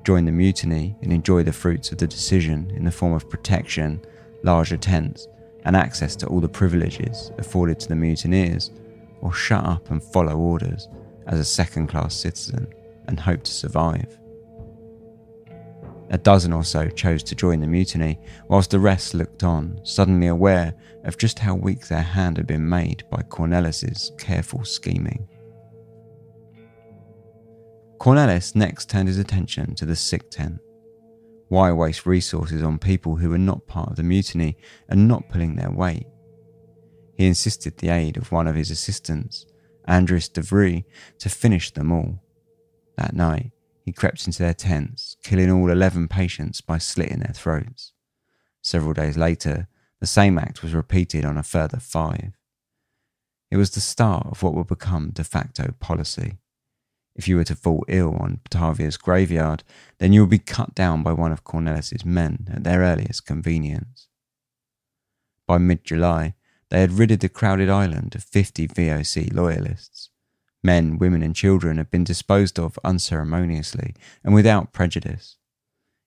join 0.02 0.24
the 0.24 0.32
mutiny 0.32 0.96
and 1.02 1.12
enjoy 1.12 1.42
the 1.42 1.52
fruits 1.52 1.92
of 1.92 1.98
the 1.98 2.06
decision 2.06 2.70
in 2.74 2.84
the 2.84 2.90
form 2.90 3.12
of 3.12 3.28
protection, 3.28 4.00
larger 4.42 4.76
tents, 4.76 5.28
and 5.64 5.76
access 5.76 6.16
to 6.16 6.26
all 6.26 6.40
the 6.40 6.48
privileges 6.48 7.30
afforded 7.38 7.78
to 7.80 7.88
the 7.88 7.96
mutineers, 7.96 8.70
or 9.20 9.32
shut 9.32 9.64
up 9.64 9.90
and 9.90 10.02
follow 10.02 10.36
orders 10.36 10.88
as 11.26 11.38
a 11.38 11.44
second 11.44 11.86
class 11.86 12.14
citizen 12.14 12.66
and 13.06 13.20
hope 13.20 13.42
to 13.42 13.52
survive. 13.52 14.18
A 16.10 16.18
dozen 16.18 16.52
or 16.52 16.64
so 16.64 16.88
chose 16.88 17.22
to 17.24 17.36
join 17.36 17.60
the 17.60 17.66
mutiny, 17.68 18.18
whilst 18.48 18.70
the 18.70 18.80
rest 18.80 19.14
looked 19.14 19.44
on, 19.44 19.80
suddenly 19.84 20.26
aware 20.26 20.74
of 21.04 21.18
just 21.18 21.38
how 21.38 21.54
weak 21.54 21.86
their 21.86 22.02
hand 22.02 22.36
had 22.36 22.48
been 22.48 22.68
made 22.68 23.04
by 23.10 23.22
Cornelis's 23.22 24.10
careful 24.18 24.64
scheming. 24.64 25.28
Cornelis 27.98 28.56
next 28.56 28.88
turned 28.90 29.08
his 29.08 29.18
attention 29.18 29.74
to 29.76 29.86
the 29.86 29.94
sick 29.94 30.30
tent. 30.30 30.58
Why 31.50 31.72
waste 31.72 32.06
resources 32.06 32.62
on 32.62 32.78
people 32.78 33.16
who 33.16 33.30
were 33.30 33.36
not 33.36 33.66
part 33.66 33.90
of 33.90 33.96
the 33.96 34.04
mutiny 34.04 34.56
and 34.88 35.08
not 35.08 35.28
pulling 35.28 35.56
their 35.56 35.72
weight? 35.72 36.06
He 37.16 37.26
insisted 37.26 37.76
the 37.76 37.88
aid 37.88 38.16
of 38.16 38.30
one 38.30 38.46
of 38.46 38.54
his 38.54 38.70
assistants, 38.70 39.46
Andres 39.88 40.28
de 40.28 40.42
Vries, 40.42 40.84
to 41.18 41.28
finish 41.28 41.72
them 41.72 41.90
all. 41.90 42.22
That 42.96 43.16
night, 43.16 43.50
he 43.84 43.90
crept 43.90 44.28
into 44.28 44.38
their 44.38 44.54
tents, 44.54 45.16
killing 45.24 45.50
all 45.50 45.68
11 45.68 46.06
patients 46.06 46.60
by 46.60 46.78
slitting 46.78 47.18
their 47.18 47.34
throats. 47.34 47.94
Several 48.62 48.92
days 48.92 49.16
later, 49.16 49.66
the 49.98 50.06
same 50.06 50.38
act 50.38 50.62
was 50.62 50.72
repeated 50.72 51.24
on 51.24 51.36
a 51.36 51.42
further 51.42 51.80
five. 51.80 52.38
It 53.50 53.56
was 53.56 53.72
the 53.72 53.80
start 53.80 54.28
of 54.28 54.44
what 54.44 54.54
would 54.54 54.68
become 54.68 55.10
de 55.10 55.24
facto 55.24 55.74
policy. 55.80 56.38
If 57.20 57.28
you 57.28 57.36
were 57.36 57.44
to 57.44 57.54
fall 57.54 57.84
ill 57.86 58.16
on 58.18 58.40
Batavia's 58.44 58.96
graveyard, 58.96 59.62
then 59.98 60.14
you 60.14 60.22
would 60.22 60.30
be 60.30 60.38
cut 60.38 60.74
down 60.74 61.02
by 61.02 61.12
one 61.12 61.32
of 61.32 61.44
Cornelis's 61.44 62.02
men 62.02 62.48
at 62.50 62.64
their 62.64 62.80
earliest 62.80 63.26
convenience. 63.26 64.08
By 65.46 65.58
mid 65.58 65.84
July, 65.84 66.32
they 66.70 66.80
had 66.80 66.92
ridded 66.92 67.20
the 67.20 67.28
crowded 67.28 67.68
island 67.68 68.14
of 68.14 68.24
50 68.24 68.68
VOC 68.68 69.34
loyalists. 69.34 70.08
Men, 70.62 70.96
women, 70.96 71.22
and 71.22 71.36
children 71.36 71.76
had 71.76 71.90
been 71.90 72.04
disposed 72.04 72.58
of 72.58 72.78
unceremoniously 72.84 73.94
and 74.24 74.32
without 74.32 74.72
prejudice. 74.72 75.36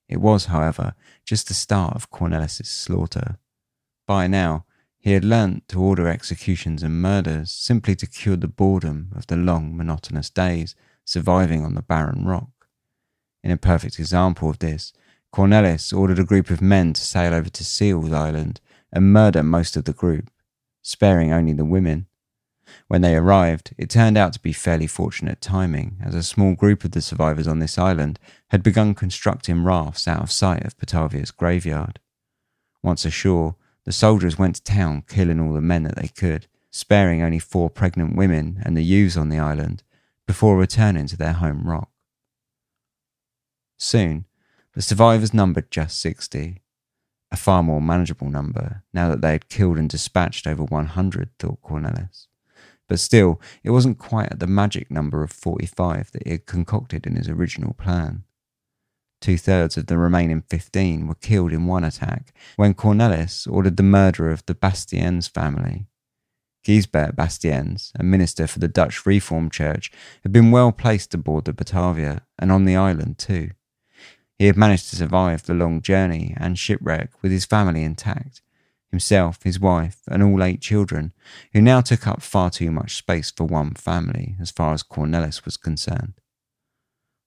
It 0.09 0.17
was, 0.19 0.45
however, 0.45 0.95
just 1.25 1.47
the 1.47 1.53
start 1.53 1.95
of 1.95 2.09
Cornelis's 2.09 2.69
slaughter. 2.69 3.37
By 4.07 4.25
now, 4.25 4.65
he 4.97 5.11
had 5.11 5.23
learnt 5.23 5.67
to 5.67 5.79
order 5.79 6.07
executions 6.07 6.81
and 6.81 7.03
murders 7.03 7.51
simply 7.51 7.95
to 7.97 8.07
cure 8.07 8.35
the 8.35 8.47
boredom 8.47 9.11
of 9.15 9.27
the 9.27 9.35
long, 9.35 9.77
monotonous 9.77 10.31
days 10.31 10.75
surviving 11.05 11.65
on 11.65 11.75
the 11.75 11.81
barren 11.81 12.25
rock. 12.25 12.67
In 13.43 13.51
a 13.51 13.57
perfect 13.57 13.99
example 13.99 14.49
of 14.49 14.59
this, 14.59 14.93
Cornelis 15.33 15.91
ordered 15.91 16.19
a 16.19 16.23
group 16.23 16.49
of 16.49 16.61
men 16.61 16.93
to 16.93 17.01
sail 17.01 17.33
over 17.33 17.49
to 17.49 17.63
Seals 17.63 18.13
Island 18.13 18.61
and 18.91 19.11
murder 19.11 19.43
most 19.43 19.75
of 19.75 19.85
the 19.85 19.93
group, 19.93 20.29
sparing 20.81 21.33
only 21.33 21.53
the 21.53 21.65
women. 21.65 22.05
When 22.87 23.01
they 23.01 23.15
arrived, 23.15 23.73
it 23.77 23.89
turned 23.89 24.17
out 24.17 24.33
to 24.33 24.39
be 24.39 24.53
fairly 24.53 24.87
fortunate 24.87 25.41
timing, 25.41 25.97
as 26.03 26.15
a 26.15 26.23
small 26.23 26.55
group 26.55 26.83
of 26.83 26.91
the 26.91 27.01
survivors 27.01 27.47
on 27.47 27.59
this 27.59 27.77
island 27.77 28.19
had 28.49 28.63
begun 28.63 28.93
constructing 28.93 29.63
rafts 29.63 30.07
out 30.07 30.21
of 30.21 30.31
sight 30.31 30.63
of 30.63 30.77
Batavia's 30.77 31.31
graveyard. 31.31 31.99
Once 32.81 33.05
ashore, 33.05 33.55
the 33.85 33.91
soldiers 33.91 34.37
went 34.37 34.55
to 34.57 34.63
town 34.63 35.03
killing 35.07 35.39
all 35.39 35.53
the 35.53 35.61
men 35.61 35.83
that 35.83 35.95
they 35.95 36.07
could, 36.07 36.47
sparing 36.71 37.21
only 37.21 37.39
four 37.39 37.69
pregnant 37.69 38.15
women 38.15 38.61
and 38.63 38.77
the 38.77 38.83
youths 38.83 39.17
on 39.17 39.29
the 39.29 39.39
island, 39.39 39.83
before 40.27 40.57
returning 40.57 41.07
to 41.07 41.17
their 41.17 41.33
home 41.33 41.67
rock. 41.67 41.89
Soon, 43.77 44.25
the 44.73 44.81
survivors 44.81 45.33
numbered 45.33 45.69
just 45.69 45.99
60, 46.01 46.61
a 47.31 47.35
far 47.35 47.63
more 47.63 47.81
manageable 47.81 48.29
number 48.29 48.83
now 48.93 49.09
that 49.09 49.21
they 49.21 49.31
had 49.31 49.49
killed 49.49 49.77
and 49.77 49.89
dispatched 49.89 50.47
over 50.47 50.63
100, 50.63 51.29
thought 51.39 51.61
Cornelis. 51.61 52.27
But 52.87 52.99
still, 52.99 53.41
it 53.63 53.71
wasn't 53.71 53.97
quite 53.97 54.31
at 54.31 54.39
the 54.39 54.47
magic 54.47 54.91
number 54.91 55.23
of 55.23 55.31
45 55.31 56.11
that 56.11 56.23
he 56.25 56.31
had 56.31 56.45
concocted 56.45 57.07
in 57.07 57.15
his 57.15 57.29
original 57.29 57.73
plan. 57.73 58.23
Two 59.19 59.37
thirds 59.37 59.77
of 59.77 59.87
the 59.87 59.97
remaining 59.97 60.41
15 60.41 61.07
were 61.07 61.15
killed 61.15 61.53
in 61.53 61.65
one 61.65 61.83
attack 61.83 62.33
when 62.55 62.73
Cornelis 62.73 63.47
ordered 63.49 63.77
the 63.77 63.83
murder 63.83 64.29
of 64.29 64.45
the 64.45 64.53
Bastiens 64.53 65.29
family. 65.29 65.87
Gisbert 66.63 67.15
Bastiens, 67.15 67.91
a 67.95 68.03
minister 68.03 68.47
for 68.47 68.59
the 68.59 68.67
Dutch 68.67 69.05
Reformed 69.05 69.51
Church, 69.51 69.91
had 70.23 70.31
been 70.31 70.51
well 70.51 70.71
placed 70.71 71.13
aboard 71.13 71.45
the 71.45 71.53
Batavia 71.53 72.21
and 72.39 72.51
on 72.51 72.65
the 72.65 72.75
island 72.75 73.17
too. 73.17 73.51
He 74.39 74.47
had 74.47 74.57
managed 74.57 74.89
to 74.89 74.95
survive 74.95 75.43
the 75.43 75.53
long 75.53 75.81
journey 75.81 76.33
and 76.37 76.57
shipwreck 76.57 77.21
with 77.21 77.31
his 77.31 77.45
family 77.45 77.83
intact, 77.83 78.41
himself, 78.89 79.43
his 79.43 79.59
wife, 79.59 80.01
and 80.07 80.23
all 80.23 80.43
eight 80.43 80.61
children, 80.61 81.13
who 81.51 81.61
now 81.61 81.81
took 81.81 82.07
up 82.07 82.21
far 82.21 82.49
too 82.49 82.71
much 82.71 82.95
space 82.95 83.31
for 83.31 83.45
one 83.45 83.73
family, 83.73 84.35
as 84.39 84.51
far 84.51 84.73
as 84.73 84.83
Cornelis 84.83 85.45
was 85.45 85.57
concerned. 85.57 86.13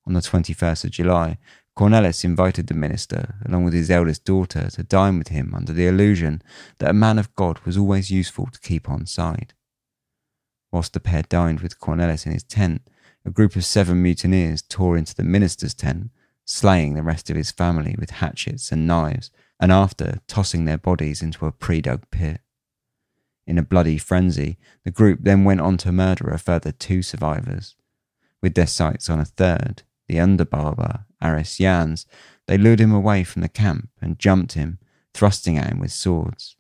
On 0.07 0.13
the 0.13 0.21
21st 0.21 0.85
of 0.85 0.91
July, 0.93 1.39
Cornelis 1.77 2.25
invited 2.25 2.69
the 2.69 2.75
minister, 2.75 3.35
along 3.45 3.65
with 3.65 3.75
his 3.75 3.91
eldest 3.91 4.25
daughter, 4.25 4.71
to 4.71 4.83
dine 4.83 5.19
with 5.19 5.29
him 5.29 5.55
under 5.55 5.75
the 5.75 5.87
illusion 5.87 6.43
that 6.79 6.91
a 6.91 6.95
man 6.95 7.19
of 7.19 7.35
God 7.35 7.59
was 7.61 7.77
always 7.77 8.11
useful 8.11 8.47
to 8.47 8.61
keep 8.61 8.89
on 8.89 9.05
side. 9.05 9.53
Whilst 10.73 10.95
the 10.95 11.01
pair 11.01 11.23
dined 11.23 11.61
with 11.61 11.79
Cornelis 11.79 12.25
in 12.25 12.33
his 12.33 12.45
tent, 12.45 12.83
a 13.25 13.31
group 13.31 13.57
of 13.57 13.65
seven 13.65 14.03
mutineers 14.03 14.63
tore 14.63 14.97
into 14.97 15.15
the 15.15 15.23
minister's 15.23 15.75
tent, 15.75 16.11
slaying 16.45 16.95
the 16.95 17.03
rest 17.03 17.29
of 17.29 17.37
his 17.37 17.51
family 17.51 17.95
with 17.99 18.11
hatchets 18.11 18.73
and 18.73 18.87
knives 18.87 19.31
and 19.59 19.73
after 19.73 20.21
tossing 20.27 20.65
their 20.65 20.79
bodies 20.79 21.23
into 21.23 21.47
a 21.47 21.53
pre 21.53 21.81
dug 21.81 22.03
pit. 22.11 22.41
In 23.47 23.59
a 23.59 23.63
bloody 23.63 23.99
frenzy, 23.99 24.59
the 24.85 24.91
group 24.91 25.21
then 25.23 25.45
went 25.45 25.61
on 25.61 25.77
to 25.79 25.93
murder 25.93 26.29
a 26.29 26.39
further 26.39 26.73
two 26.73 27.03
survivors. 27.03 27.75
With 28.43 28.55
their 28.55 28.67
sights 28.67 29.09
on 29.09 29.19
a 29.19 29.25
third, 29.25 29.83
the 30.09 30.17
underbarber, 30.17 31.06
Aris 31.23 31.57
Jans, 31.57 32.07
they 32.47 32.59
lured 32.59 32.81
him 32.81 32.93
away 32.93 33.25
from 33.25 33.43
the 33.43 33.49
camp 33.49 33.91
and 34.01 34.19
jumped 34.19 34.53
him, 34.53 34.79
thrusting 35.15 35.57
at 35.57 35.71
him 35.71 35.79
with 35.79 35.93
swords. 35.93 36.57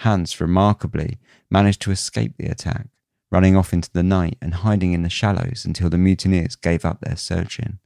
Hans, 0.00 0.40
remarkably, 0.40 1.18
managed 1.50 1.82
to 1.82 1.90
escape 1.90 2.36
the 2.36 2.46
attack, 2.46 2.88
running 3.30 3.56
off 3.56 3.72
into 3.72 3.90
the 3.92 4.02
night 4.02 4.36
and 4.40 4.54
hiding 4.54 4.92
in 4.92 5.02
the 5.02 5.10
shallows 5.10 5.64
until 5.64 5.90
the 5.90 5.98
mutineers 5.98 6.56
gave 6.56 6.84
up 6.84 7.00
their 7.00 7.16
searching. 7.16 7.78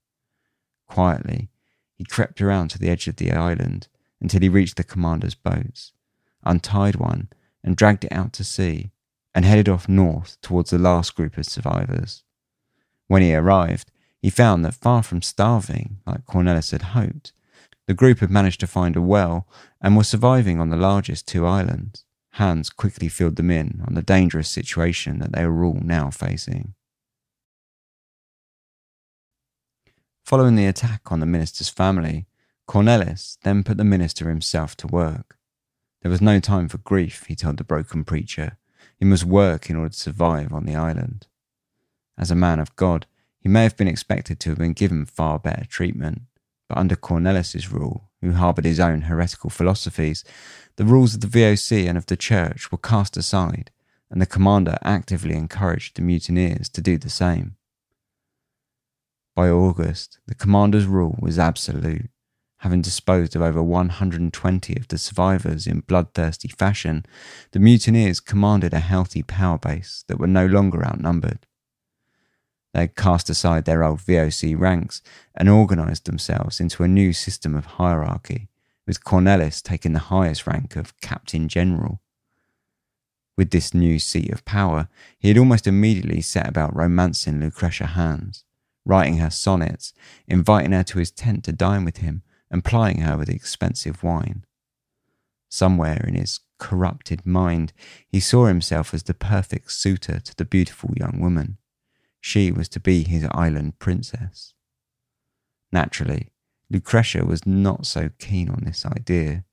Quietly, 0.87 1.51
he 1.95 2.05
crept 2.05 2.41
around 2.41 2.69
to 2.69 2.79
the 2.79 2.89
edge 2.89 3.07
of 3.09 3.17
the 3.17 3.33
island 3.33 3.89
until 4.21 4.41
he 4.41 4.49
reached 4.49 4.77
the 4.77 4.85
commander's 4.85 5.35
boats, 5.35 5.93
untied 6.45 6.97
one, 6.97 7.29
and 7.63 7.77
dragged 7.77 8.05
it 8.05 8.13
out 8.13 8.33
to 8.35 8.45
sea, 8.45 8.91
and 9.35 9.45
headed 9.45 9.69
off 9.69 9.89
north 9.89 10.37
towards 10.41 10.71
the 10.71 10.79
last 10.79 11.15
group 11.15 11.37
of 11.39 11.47
survivors. 11.47 12.25
When 13.07 13.23
he 13.23 13.35
arrived, 13.35 13.91
he 14.21 14.31
found 14.31 14.65
that 14.65 14.75
far 14.75 15.03
from 15.03 15.23
starving, 15.23 15.99
like 16.07 16.27
Cornelis 16.27 16.73
had 16.73 16.83
hoped, 16.83 17.33
the 17.87 17.95
group 17.95 18.21
had 18.21 18.31
managed 18.31 18.61
to 18.61 18.67
find 18.67 18.95
a 18.95 19.01
well 19.01 19.49
and 19.81 19.97
were 19.97 20.05
surviving 20.05 20.61
on 20.61 20.71
the 20.71 20.77
largest 20.77 21.27
two 21.27 21.47
islands. 21.47 22.05
Hans 22.35 22.71
quickly 22.71 23.09
filled 23.09 23.37
them 23.37 23.51
in 23.51 23.83
on 23.87 23.95
the 23.95 24.03
dangerous 24.03 24.49
situation 24.49 25.19
that 25.19 25.33
they 25.33 25.45
were 25.47 25.65
all 25.65 25.81
now 25.83 26.11
facing. 26.11 26.75
Following 30.25 30.55
the 30.55 30.67
attack 30.67 31.11
on 31.11 31.19
the 31.19 31.27
minister's 31.27 31.69
family, 31.69 32.27
Cornelis 32.69 33.39
then 33.43 33.65
put 33.65 33.79
the 33.79 33.85
minister 33.85 34.29
himself 34.29 34.77
to 34.77 34.87
work. 34.87 35.37
There 36.03 36.11
was 36.11 36.21
no 36.21 36.39
time 36.39 36.69
for 36.69 36.79
grief, 36.79 37.25
he 37.27 37.35
told 37.35 37.57
the 37.57 37.65
broken 37.65 38.05
preacher. 38.05 38.57
He 38.97 39.05
must 39.05 39.25
work 39.25 39.69
in 39.69 39.77
order 39.77 39.89
to 39.89 39.99
survive 39.99 40.53
on 40.53 40.67
the 40.67 40.77
island. 40.77 41.27
As 42.17 42.31
a 42.31 42.37
man 42.37 42.61
of 42.61 42.77
God, 42.77 43.07
he 43.41 43.49
may 43.49 43.63
have 43.63 43.77
been 43.77 43.89
expected 43.89 44.39
to 44.41 44.51
have 44.51 44.59
been 44.59 44.73
given 44.73 45.07
far 45.07 45.39
better 45.39 45.65
treatment, 45.65 46.23
but 46.69 46.79
under 46.79 46.97
Cornelis's 46.97 47.73
rule, 47.73 48.09
who 48.21 48.33
harboured 48.33 48.65
his 48.65 48.81
own 48.81 49.03
heretical 49.03 49.51
philosophies, 49.51 50.25
the 50.77 50.85
rules 50.85 51.15
of 51.15 51.21
the 51.21 51.27
VOC 51.27 51.89
and 51.89 51.99
of 51.99 52.07
the 52.07 52.17
church 52.17 52.71
were 52.71 52.79
cast 52.79 53.17
aside, 53.17 53.71
and 54.11 54.21
the 54.21 54.27
commander 54.27 54.77
actively 54.83 55.35
encouraged 55.35 55.97
the 55.97 56.03
mutineers 56.03 56.69
to 56.69 56.81
do 56.81 56.99
the 56.99 57.11
same. 57.11 57.57
By 59.35 59.49
August, 59.49 60.19
the 60.27 60.35
commander's 60.35 60.87
rule 60.87 61.17
was 61.21 61.39
absolute 61.39 62.11
having 62.61 62.83
disposed 62.83 63.35
of 63.35 63.41
over 63.41 63.63
120 63.63 64.77
of 64.77 64.89
the 64.89 64.99
survivors 64.99 65.67
in 65.67 65.81
bloodthirsty 65.81 66.49
fashion, 66.49 67.07
the 67.53 67.59
mutineers 67.59 68.21
commanded 68.21 68.75
a 68.75 68.81
healthy 68.81 69.23
power 69.23 69.57
base 69.57 70.05
that 70.09 70.19
were 70.19 70.27
no 70.27 70.45
longer 70.45 70.85
outnumbered. 70.85 71.47
They 72.73 72.81
had 72.81 72.97
cast 72.97 73.29
aside 73.29 73.65
their 73.65 73.83
old 73.83 74.01
VOC 74.01 74.59
ranks 74.59 75.03
and 75.35 75.49
organised 75.49 76.05
themselves 76.05 76.61
into 76.61 76.83
a 76.83 76.89
new 76.89 77.13
system 77.13 77.55
of 77.55 77.67
hierarchy, 77.67 78.49
with 78.87 79.05
Cornelis 79.05 79.63
taking 79.63 79.93
the 79.93 79.99
highest 79.99 80.47
rank 80.47 80.77
of 80.77 80.99
Captain 81.01 81.49
General. 81.49 82.01
With 83.37 83.51
this 83.51 83.73
new 83.75 83.99
seat 83.99 84.31
of 84.31 84.45
power, 84.45 84.89
he 85.19 85.29
had 85.29 85.39
almost 85.39 85.67
immediately 85.67 86.21
set 86.21 86.49
about 86.49 86.77
romancing 86.77 87.41
Lucretia 87.41 87.87
Hans, 87.87 88.45
writing 88.85 89.19
her 89.19 89.31
sonnets, 89.31 89.93
inviting 90.29 90.73
her 90.73 90.85
to 90.85 90.99
his 90.99 91.11
tent 91.11 91.45
to 91.45 91.53
dine 91.53 91.85
with 91.85 91.99
him, 91.99 92.23
and 92.51 92.65
plying 92.65 93.01
her 93.01 93.17
with 93.17 93.29
expensive 93.29 94.03
wine. 94.03 94.45
Somewhere 95.49 96.05
in 96.07 96.15
his 96.15 96.41
corrupted 96.59 97.27
mind, 97.27 97.73
he 98.07 98.21
saw 98.21 98.47
himself 98.47 98.93
as 98.93 99.05
the 99.05 99.15
perfect 99.15 99.73
suitor 99.73 100.21
to 100.21 100.37
the 100.37 100.45
beautiful 100.45 100.91
young 100.97 101.19
woman. 101.21 101.59
She 102.21 102.53
was 102.53 102.69
to 102.71 102.81
be 102.81 103.03
his 103.03 103.27
island 103.33 103.79
princess. 103.79 104.55
Naturally, 105.73 106.33
Lucretia 106.69 107.25
was 107.25 107.47
not 107.47 107.87
so 107.87 108.11
keen 108.19 108.49
on 108.49 108.63
this 108.65 108.85
idea. 108.85 109.45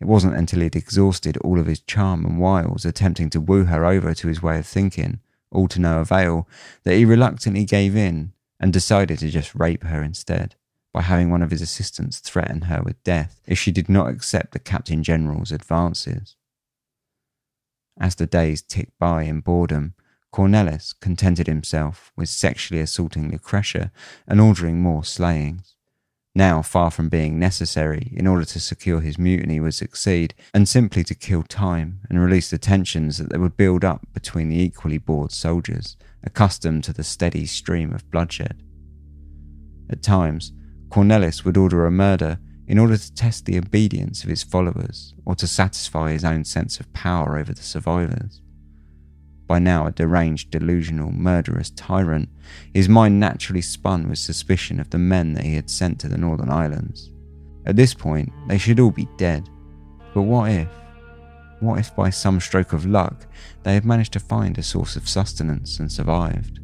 It 0.00 0.06
wasn't 0.06 0.36
until 0.36 0.60
he'd 0.60 0.76
exhausted 0.76 1.36
all 1.38 1.58
of 1.58 1.66
his 1.66 1.80
charm 1.80 2.24
and 2.24 2.38
wiles 2.38 2.84
attempting 2.84 3.28
to 3.30 3.40
woo 3.40 3.64
her 3.64 3.84
over 3.84 4.14
to 4.14 4.28
his 4.28 4.42
way 4.42 4.58
of 4.58 4.66
thinking, 4.66 5.20
all 5.50 5.68
to 5.68 5.80
no 5.80 6.00
avail, 6.00 6.48
that 6.84 6.94
he 6.94 7.04
reluctantly 7.04 7.64
gave 7.64 7.96
in 7.96 8.32
and 8.58 8.72
decided 8.72 9.18
to 9.18 9.30
just 9.30 9.54
rape 9.54 9.84
her 9.84 10.02
instead 10.02 10.54
by 10.92 11.02
having 11.02 11.30
one 11.30 11.42
of 11.42 11.50
his 11.50 11.62
assistants 11.62 12.18
threaten 12.18 12.62
her 12.62 12.82
with 12.82 13.02
death 13.04 13.40
if 13.46 13.58
she 13.58 13.70
did 13.70 13.88
not 13.88 14.08
accept 14.08 14.52
the 14.52 14.58
Captain 14.58 15.02
General's 15.02 15.52
advances. 15.52 16.36
As 17.98 18.14
the 18.14 18.26
days 18.26 18.62
ticked 18.62 18.98
by 18.98 19.24
in 19.24 19.40
boredom, 19.40 19.94
Cornelis 20.32 20.94
contented 21.00 21.46
himself 21.46 22.12
with 22.16 22.28
sexually 22.28 22.80
assaulting 22.80 23.30
Lucretia 23.30 23.90
and 24.26 24.40
ordering 24.40 24.80
more 24.80 25.04
slayings 25.04 25.74
now 26.34 26.62
far 26.62 26.90
from 26.90 27.08
being 27.08 27.38
necessary 27.38 28.12
in 28.16 28.26
order 28.26 28.44
to 28.44 28.60
secure 28.60 29.00
his 29.00 29.18
mutiny 29.18 29.58
would 29.58 29.74
succeed, 29.74 30.34
and 30.54 30.68
simply 30.68 31.02
to 31.04 31.14
kill 31.14 31.42
time 31.42 32.00
and 32.08 32.20
release 32.20 32.50
the 32.50 32.58
tensions 32.58 33.18
that 33.18 33.30
they 33.30 33.38
would 33.38 33.56
build 33.56 33.84
up 33.84 34.06
between 34.12 34.48
the 34.48 34.60
equally 34.60 34.98
bored 34.98 35.32
soldiers, 35.32 35.96
accustomed 36.22 36.84
to 36.84 36.92
the 36.92 37.02
steady 37.02 37.46
stream 37.46 37.92
of 37.92 38.08
bloodshed. 38.10 38.62
At 39.90 40.02
times, 40.02 40.52
Cornelis 40.88 41.44
would 41.44 41.56
order 41.56 41.84
a 41.84 41.90
murder 41.90 42.38
in 42.66 42.78
order 42.78 42.96
to 42.96 43.14
test 43.14 43.46
the 43.46 43.58
obedience 43.58 44.22
of 44.22 44.30
his 44.30 44.44
followers 44.44 45.14
or 45.24 45.34
to 45.34 45.46
satisfy 45.48 46.12
his 46.12 46.24
own 46.24 46.44
sense 46.44 46.78
of 46.78 46.92
power 46.92 47.36
over 47.36 47.52
the 47.52 47.62
survivors 47.62 48.40
by 49.50 49.58
now 49.58 49.84
a 49.84 49.90
deranged, 49.90 50.52
delusional, 50.52 51.10
murderous 51.10 51.70
tyrant, 51.70 52.28
his 52.72 52.88
mind 52.88 53.18
naturally 53.18 53.60
spun 53.60 54.08
with 54.08 54.20
suspicion 54.20 54.78
of 54.78 54.90
the 54.90 54.98
men 54.98 55.32
that 55.32 55.42
he 55.42 55.56
had 55.56 55.68
sent 55.68 55.98
to 55.98 56.06
the 56.06 56.16
Northern 56.16 56.48
Islands. 56.48 57.10
At 57.66 57.74
this 57.74 57.92
point, 57.92 58.30
they 58.46 58.58
should 58.58 58.78
all 58.78 58.92
be 58.92 59.08
dead. 59.16 59.50
But 60.14 60.22
what 60.22 60.52
if? 60.52 60.68
What 61.58 61.80
if 61.80 61.96
by 61.96 62.10
some 62.10 62.38
stroke 62.38 62.72
of 62.72 62.86
luck 62.86 63.26
they 63.64 63.74
had 63.74 63.84
managed 63.84 64.12
to 64.12 64.20
find 64.20 64.56
a 64.56 64.62
source 64.62 64.94
of 64.94 65.08
sustenance 65.08 65.80
and 65.80 65.90
survived? 65.90 66.60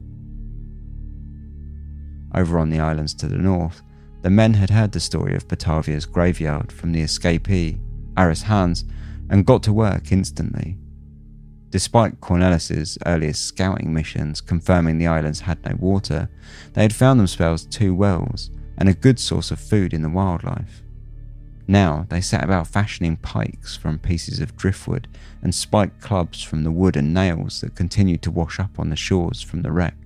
Over 2.37 2.57
on 2.57 2.71
the 2.71 2.79
islands 2.79 3.15
to 3.15 3.27
the 3.27 3.37
north, 3.37 3.83
the 4.23 4.31
men 4.31 4.55
had 4.55 4.71
heard 4.71 4.93
the 4.93 5.01
story 5.01 5.35
of 5.35 5.49
Batavia's 5.49 6.07
graveyard 6.07 6.71
from 6.71 6.93
the 6.93 7.03
escapee, 7.03 7.81
Aris 8.17 8.43
Hans, 8.43 8.85
and 9.29 9.45
got 9.45 9.65
to 9.65 9.73
work 9.73 10.13
instantly. 10.13 10.79
Despite 11.71 12.21
Cornelis's 12.21 12.97
earliest 13.07 13.45
scouting 13.45 13.93
missions 13.93 14.41
confirming 14.41 14.99
the 14.99 15.09
islands 15.09 15.41
had 15.41 15.65
no 15.65 15.77
water, 15.79 16.29
they 16.75 16.83
had 16.83 16.95
found 16.95 17.19
themselves 17.19 17.67
two 17.67 17.95
wells 17.95 18.51
and 18.79 18.89
a 18.89 18.95
good 18.95 19.19
source 19.19 19.51
of 19.51 19.59
food 19.59 19.93
in 19.93 20.03
the 20.03 20.09
wildlife. 20.09 20.83
Now 21.69 22.07
they 22.09 22.21
set 22.21 22.45
about 22.45 22.69
fashioning 22.69 23.17
pikes 23.17 23.77
from 23.77 23.99
pieces 23.99 24.39
of 24.39 24.57
driftwood 24.57 25.09
and 25.43 25.55
spiked 25.55 26.01
clubs 26.01 26.43
from 26.43 26.63
the 26.63 26.71
wood 26.71 26.97
and 26.97 27.13
nails 27.13 27.61
that 27.61 27.75
continued 27.75 28.23
to 28.23 28.31
wash 28.31 28.61
up 28.61 28.79
on 28.79 28.91
the 28.91 28.97
shores 28.97 29.43
from 29.43 29.63
the 29.63 29.73
wreck. 29.73 29.97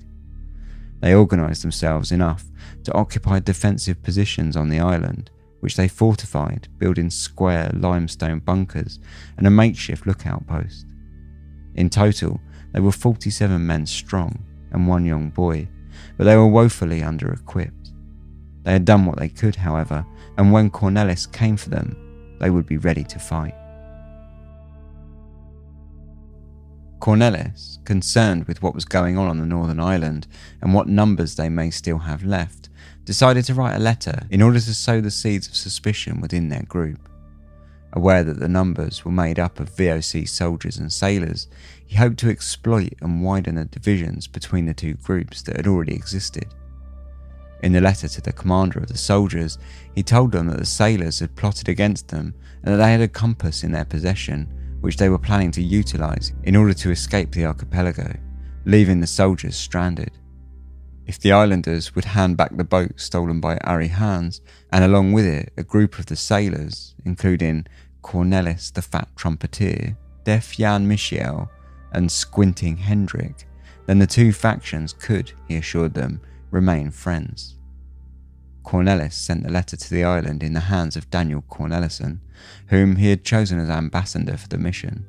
They 1.00 1.14
organised 1.14 1.62
themselves 1.62 2.12
enough 2.12 2.44
to 2.84 2.94
occupy 2.94 3.40
defensive 3.40 4.02
positions 4.02 4.56
on 4.56 4.70
the 4.70 4.80
island, 4.80 5.30
which 5.60 5.76
they 5.76 5.88
fortified, 5.88 6.68
building 6.78 7.10
square 7.10 7.70
limestone 7.74 8.38
bunkers 8.38 8.98
and 9.36 9.46
a 9.46 9.50
makeshift 9.50 10.06
lookout 10.06 10.46
post. 10.46 10.86
In 11.80 11.88
total, 11.88 12.42
they 12.74 12.80
were 12.80 12.92
47 12.92 13.66
men 13.66 13.86
strong 13.86 14.44
and 14.70 14.86
one 14.86 15.06
young 15.06 15.30
boy, 15.30 15.66
but 16.18 16.24
they 16.24 16.36
were 16.36 16.46
woefully 16.46 17.02
under 17.02 17.32
equipped. 17.32 17.92
They 18.64 18.72
had 18.72 18.84
done 18.84 19.06
what 19.06 19.18
they 19.18 19.30
could, 19.30 19.56
however, 19.56 20.04
and 20.36 20.52
when 20.52 20.68
Cornelis 20.68 21.24
came 21.32 21.56
for 21.56 21.70
them, 21.70 21.96
they 22.38 22.50
would 22.50 22.66
be 22.66 22.76
ready 22.76 23.02
to 23.04 23.18
fight. 23.18 23.54
Cornelis, 26.98 27.82
concerned 27.86 28.44
with 28.44 28.62
what 28.62 28.74
was 28.74 28.84
going 28.84 29.16
on 29.16 29.28
on 29.28 29.38
the 29.38 29.46
Northern 29.46 29.80
Island 29.80 30.26
and 30.60 30.74
what 30.74 30.86
numbers 30.86 31.36
they 31.36 31.48
may 31.48 31.70
still 31.70 32.00
have 32.00 32.22
left, 32.24 32.68
decided 33.06 33.46
to 33.46 33.54
write 33.54 33.76
a 33.76 33.78
letter 33.78 34.26
in 34.28 34.42
order 34.42 34.60
to 34.60 34.74
sow 34.74 35.00
the 35.00 35.10
seeds 35.10 35.48
of 35.48 35.56
suspicion 35.56 36.20
within 36.20 36.50
their 36.50 36.64
group. 36.64 37.09
Aware 37.92 38.22
that 38.24 38.38
the 38.38 38.48
numbers 38.48 39.04
were 39.04 39.10
made 39.10 39.38
up 39.38 39.58
of 39.58 39.74
VOC 39.74 40.28
soldiers 40.28 40.78
and 40.78 40.92
sailors, 40.92 41.48
he 41.84 41.96
hoped 41.96 42.18
to 42.18 42.30
exploit 42.30 42.94
and 43.00 43.22
widen 43.22 43.56
the 43.56 43.64
divisions 43.64 44.28
between 44.28 44.66
the 44.66 44.74
two 44.74 44.94
groups 44.94 45.42
that 45.42 45.56
had 45.56 45.66
already 45.66 45.94
existed. 45.94 46.46
In 47.62 47.72
the 47.72 47.80
letter 47.80 48.08
to 48.08 48.20
the 48.20 48.32
commander 48.32 48.78
of 48.78 48.86
the 48.86 48.96
soldiers, 48.96 49.58
he 49.94 50.02
told 50.02 50.32
them 50.32 50.46
that 50.48 50.58
the 50.58 50.66
sailors 50.66 51.18
had 51.18 51.34
plotted 51.34 51.68
against 51.68 52.08
them 52.08 52.34
and 52.62 52.72
that 52.72 52.78
they 52.78 52.92
had 52.92 53.00
a 53.00 53.08
compass 53.08 53.64
in 53.64 53.72
their 53.72 53.84
possession, 53.84 54.78
which 54.80 54.96
they 54.96 55.08
were 55.08 55.18
planning 55.18 55.50
to 55.50 55.62
utilize 55.62 56.32
in 56.44 56.56
order 56.56 56.72
to 56.72 56.90
escape 56.90 57.32
the 57.32 57.44
archipelago, 57.44 58.16
leaving 58.64 59.00
the 59.00 59.06
soldiers 59.06 59.56
stranded 59.56 60.12
if 61.10 61.18
the 61.18 61.32
islanders 61.32 61.92
would 61.96 62.04
hand 62.04 62.36
back 62.36 62.56
the 62.56 62.62
boat 62.62 62.92
stolen 63.00 63.40
by 63.40 63.56
Ari 63.64 63.88
Hans, 63.88 64.40
and 64.72 64.84
along 64.84 65.12
with 65.12 65.26
it 65.26 65.52
a 65.56 65.64
group 65.64 65.98
of 65.98 66.06
the 66.06 66.14
sailors, 66.14 66.94
including 67.04 67.66
Cornelis 68.00 68.72
the 68.72 68.80
fat 68.80 69.08
trumpeter, 69.16 69.96
Deaf 70.22 70.52
Jan 70.56 70.88
Michiel, 70.88 71.48
and 71.90 72.12
Squinting 72.12 72.76
Hendrik, 72.76 73.48
then 73.86 73.98
the 73.98 74.06
two 74.06 74.32
factions 74.32 74.92
could, 74.92 75.32
he 75.48 75.56
assured 75.56 75.94
them, 75.94 76.20
remain 76.52 76.92
friends. 76.92 77.56
Cornelis 78.62 79.14
sent 79.14 79.42
the 79.42 79.50
letter 79.50 79.76
to 79.76 79.90
the 79.90 80.04
island 80.04 80.44
in 80.44 80.52
the 80.52 80.60
hands 80.60 80.94
of 80.96 81.10
Daniel 81.10 81.42
Cornelissen, 81.50 82.20
whom 82.68 82.94
he 82.94 83.10
had 83.10 83.24
chosen 83.24 83.58
as 83.58 83.68
ambassador 83.68 84.36
for 84.36 84.46
the 84.46 84.58
mission. 84.58 85.04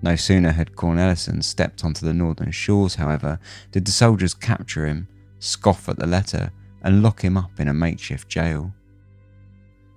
No 0.00 0.14
sooner 0.14 0.52
had 0.52 0.76
Cornelissen 0.76 1.42
stepped 1.42 1.84
onto 1.84 2.06
the 2.06 2.14
northern 2.14 2.52
shores, 2.52 2.94
however, 2.94 3.40
did 3.72 3.84
the 3.84 3.92
soldiers 3.92 4.34
capture 4.34 4.86
him, 4.86 5.08
scoff 5.40 5.88
at 5.88 5.98
the 5.98 6.06
letter, 6.06 6.52
and 6.82 7.02
lock 7.02 7.22
him 7.22 7.36
up 7.36 7.58
in 7.58 7.68
a 7.68 7.74
makeshift 7.74 8.28
jail. 8.28 8.72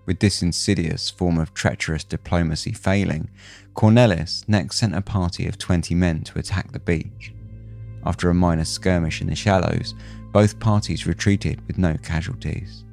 With 0.08 0.20
this 0.20 0.41
insidious 0.41 1.12
form 1.12 1.38
of 1.38 1.54
treacherous 1.54 2.04
diplomacy 2.04 2.74
failing, 2.74 3.30
Cornelis 3.76 4.43
next 4.47 4.78
sent 4.78 4.95
a 4.95 5.02
party 5.02 5.47
of 5.47 5.60
20 5.60 5.93
men 5.93 6.24
to 6.24 6.39
attack 6.39 6.72
the 6.72 6.80
beach. 6.80 7.34
After 8.04 8.30
a 8.30 8.34
minor 8.34 8.66
skirmish 8.66 9.22
in 9.22 9.28
the 9.28 9.36
shallows, 9.36 9.93
both 10.32 10.60
parties 10.60 11.06
retreated 11.06 11.66
with 11.68 11.78
no 11.78 11.95
casualties. 11.97 12.84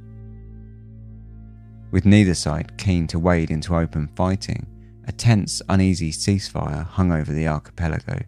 With 1.91 2.05
neither 2.05 2.35
side 2.35 2.77
keen 2.77 3.07
to 3.09 3.19
wade 3.19 3.51
into 3.51 3.75
open 3.75 4.11
fighting, 4.15 4.67
a 5.09 5.13
tense, 5.13 5.63
uneasy 5.71 6.13
ceasefire 6.13 6.87
hung 6.87 7.11
over 7.11 7.33
the 7.33 7.49
archipelago, 7.49 8.21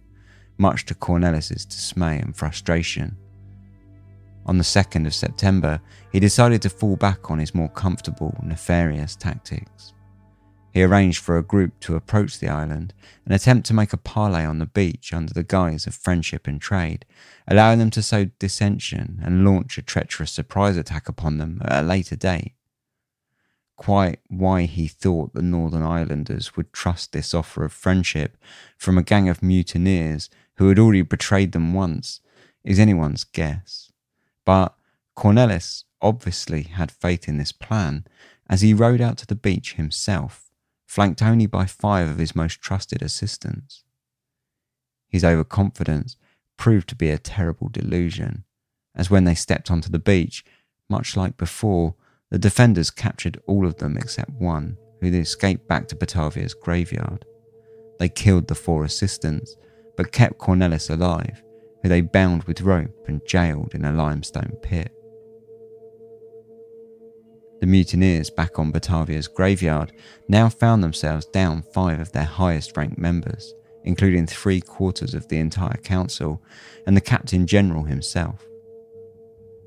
much 0.57 0.87
to 0.87 0.95
Cornelis's 0.95 1.67
dismay 1.67 2.19
and 2.19 2.35
frustration. 2.35 3.17
On 4.47 4.57
the 4.57 4.65
2nd 4.65 5.07
of 5.07 5.15
September, 5.15 5.81
he 6.11 6.19
decided 6.19 6.63
to 6.63 6.71
fall 6.71 6.97
back 6.97 7.31
on 7.31 7.39
his 7.39 7.55
more 7.55 7.69
comfortable, 7.69 8.35
nefarious 8.43 9.15
tactics. 9.15 9.93
He 10.73 10.83
arranged 10.83 11.23
for 11.23 11.37
a 11.37 11.43
group 11.43 11.79
to 11.81 11.97
approach 11.97 12.39
the 12.39 12.49
island 12.49 12.95
and 13.27 13.35
attempt 13.35 13.67
to 13.67 13.75
make 13.75 13.93
a 13.93 13.99
parley 13.99 14.45
on 14.45 14.59
the 14.59 14.67
beach 14.67 15.13
under 15.13 15.35
the 15.35 15.43
guise 15.43 15.87
of 15.87 15.95
friendship 15.95 16.47
and 16.47 16.61
trade, 16.61 17.05
allowing 17.47 17.79
them 17.79 17.91
to 17.91 18.03
sow 18.03 18.27
dissension 18.39 19.21
and 19.23 19.45
launch 19.45 19.77
a 19.77 19.83
treacherous 19.83 20.33
surprise 20.33 20.79
attack 20.79 21.09
upon 21.09 21.37
them 21.37 21.61
at 21.65 21.85
a 21.85 21.87
later 21.87 22.17
date 22.17 22.55
quite 23.81 24.21
why 24.29 24.65
he 24.65 24.87
thought 24.87 25.33
the 25.33 25.41
Northern 25.41 25.83
Islanders 25.83 26.55
would 26.55 26.71
trust 26.71 27.13
this 27.13 27.33
offer 27.33 27.65
of 27.65 27.73
friendship 27.73 28.37
from 28.77 28.99
a 28.99 29.03
gang 29.03 29.27
of 29.31 29.43
mutineers 29.43 30.29
who 30.57 30.69
had 30.69 30.79
already 30.79 31.01
betrayed 31.01 31.53
them 31.53 31.73
once 31.73 32.21
is 32.63 32.79
anyone's 32.79 33.25
guess. 33.25 33.91
But 34.45 34.75
Cornelis 35.17 35.85
obviously 36.03 36.65
had 36.65 36.93
faith 36.93 37.27
in 37.27 37.39
this 37.39 37.53
plan 37.53 38.05
as 38.51 38.61
he 38.61 38.75
rode 38.75 39.01
out 39.01 39.17
to 39.17 39.27
the 39.27 39.35
beach 39.35 39.73
himself, 39.73 40.51
flanked 40.87 41.23
only 41.23 41.47
by 41.47 41.65
five 41.65 42.07
of 42.07 42.19
his 42.19 42.37
most 42.37 42.61
trusted 42.61 43.01
assistants. 43.01 43.85
His 45.09 45.25
overconfidence 45.25 46.19
proved 46.59 46.87
to 46.91 46.95
be 46.95 47.09
a 47.09 47.17
terrible 47.17 47.71
delusion, 47.71 48.45
as 48.95 49.09
when 49.09 49.25
they 49.25 49.35
stepped 49.35 49.71
onto 49.71 49.89
the 49.89 49.99
beach, 49.99 50.45
much 50.91 51.17
like 51.17 51.39
before, 51.39 51.95
the 52.31 52.39
defenders 52.39 52.91
captured 52.91 53.41
all 53.47 53.67
of 53.67 53.77
them 53.77 53.97
except 53.97 54.31
one, 54.31 54.77
who 55.01 55.09
escaped 55.09 55.67
back 55.67 55.89
to 55.89 55.97
Batavia's 55.97 56.55
graveyard. 56.55 57.25
They 57.99 58.09
killed 58.09 58.49
the 58.49 58.55
four 58.55 58.85
assistants, 58.85 59.57
but 59.97 60.13
kept 60.13 60.39
Cornelis 60.39 60.91
alive, 60.91 61.43
who 61.83 61.89
they 61.89 62.01
bound 62.01 62.45
with 62.45 62.63
rope 62.63 63.05
and 63.09 63.21
jailed 63.27 63.75
in 63.75 63.85
a 63.85 63.93
limestone 63.93 64.57
pit. 64.63 64.93
The 67.61 67.67
mutineers 67.67 68.31
back 68.31 68.59
on 68.59 68.73
Batavia's 68.73 69.29
graveyard 69.29 69.93
now 70.29 70.49
found 70.49 70.83
themselves 70.83 71.27
down 71.27 71.63
five 71.75 72.01
of 72.01 72.13
their 72.13 72.25
highest 72.25 72.77
ranked 72.77 72.97
members, 72.97 73.55
including 73.85 74.27
three 74.27 74.61
quarters 74.61 75.15
of 75.15 75.29
the 75.29 75.39
entire 75.39 75.77
council 75.79 76.43
and 76.87 76.97
the 76.97 77.03
captain 77.03 77.47
general 77.47 77.83
himself. 77.83 78.47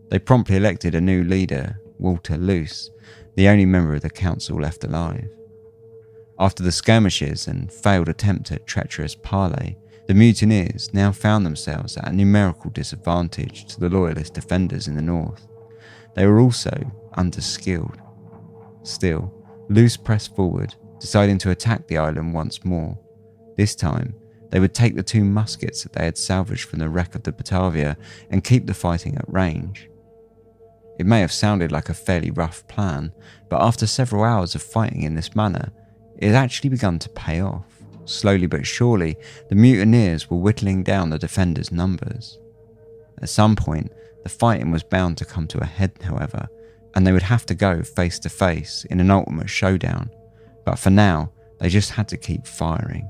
They 0.09 0.18
promptly 0.18 0.55
elected 0.55 0.95
a 0.95 1.01
new 1.01 1.24
leader 1.24 1.80
Walter 2.04 2.38
Loos, 2.38 2.91
the 3.36 3.47
only 3.47 3.66
member 3.66 3.95
of 3.95 4.01
the 4.01 4.10
council 4.10 4.60
left 4.60 4.84
alive. 4.84 5.30
After 6.38 6.62
the 6.62 6.72
skirmishes 6.72 7.47
and 7.47 7.72
failed 7.72 8.10
attempt 8.10 8.51
at 8.51 8.68
treacherous 8.68 9.16
parley, 9.16 9.78
the 10.08 10.14
mutineers 10.14 10.93
now 10.93 11.14
found 11.14 11.45
themselves 11.45 11.95
at 11.95 12.10
a 12.10 12.14
numerical 12.14 12.70
disadvantage 12.72 13.66
to 13.68 13.80
the 13.80 13.89
loyalist 13.89 14.34
defenders 14.34 14.89
in 14.89 14.95
the 14.95 15.01
north. 15.01 15.47
They 16.14 16.28
were 16.28 16.41
also 16.41 16.91
underskilled. 17.18 17.97
Still, 18.84 19.34
Loos 19.70 19.95
pressed 19.95 20.36
forward, 20.36 20.76
deciding 20.99 21.38
to 21.39 21.51
attack 21.51 21.88
the 21.88 21.97
island 21.97 22.34
once 22.34 22.66
more. 22.66 22.99
This 23.56 23.76
time, 23.76 24.14
they 24.49 24.60
would 24.60 24.74
take 24.74 24.95
the 24.95 25.04
two 25.04 25.24
muskets 25.24 25.84
that 25.84 25.93
they 25.93 26.04
had 26.04 26.18
salvaged 26.18 26.66
from 26.66 26.80
the 26.80 26.89
wreck 26.89 27.16
of 27.16 27.24
the 27.24 27.32
Batavia 27.32 27.95
and 28.30 28.43
keep 28.43 28.68
the 28.68 28.74
fighting 28.74 29.16
at 29.16 29.34
range. 29.34 29.89
It 30.99 31.05
may 31.05 31.21
have 31.21 31.31
sounded 31.31 31.71
like 31.71 31.89
a 31.89 31.93
fairly 31.93 32.31
rough 32.31 32.67
plan, 32.67 33.11
but 33.49 33.61
after 33.61 33.87
several 33.87 34.23
hours 34.23 34.55
of 34.55 34.61
fighting 34.61 35.01
in 35.01 35.15
this 35.15 35.35
manner, 35.35 35.71
it 36.17 36.27
had 36.27 36.35
actually 36.35 36.69
begun 36.69 36.99
to 36.99 37.09
pay 37.09 37.41
off. 37.41 37.65
Slowly 38.05 38.47
but 38.47 38.67
surely, 38.67 39.17
the 39.49 39.55
mutineers 39.55 40.29
were 40.29 40.37
whittling 40.37 40.83
down 40.83 41.09
the 41.09 41.17
defenders' 41.17 41.71
numbers. 41.71 42.37
At 43.21 43.29
some 43.29 43.55
point, 43.55 43.91
the 44.23 44.29
fighting 44.29 44.71
was 44.71 44.83
bound 44.83 45.17
to 45.17 45.25
come 45.25 45.47
to 45.47 45.61
a 45.61 45.65
head, 45.65 45.93
however, 46.03 46.47
and 46.95 47.07
they 47.07 47.11
would 47.11 47.23
have 47.23 47.45
to 47.47 47.55
go 47.55 47.81
face 47.81 48.19
to 48.19 48.29
face 48.29 48.85
in 48.89 48.99
an 48.99 49.09
ultimate 49.09 49.49
showdown. 49.49 50.09
But 50.65 50.79
for 50.79 50.89
now, 50.89 51.31
they 51.59 51.69
just 51.69 51.91
had 51.91 52.07
to 52.09 52.17
keep 52.17 52.45
firing. 52.45 53.09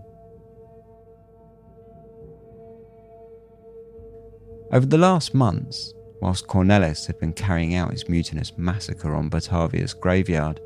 Over 4.72 4.86
the 4.86 4.98
last 4.98 5.34
months, 5.34 5.94
whilst 6.24 6.48
Cornelis 6.48 7.06
had 7.06 7.20
been 7.20 7.34
carrying 7.34 7.76
out 7.76 7.92
his 7.92 8.08
mutinous 8.08 8.58
massacre 8.58 9.14
on 9.14 9.28
Batavia's 9.28 9.94
graveyard, 9.94 10.62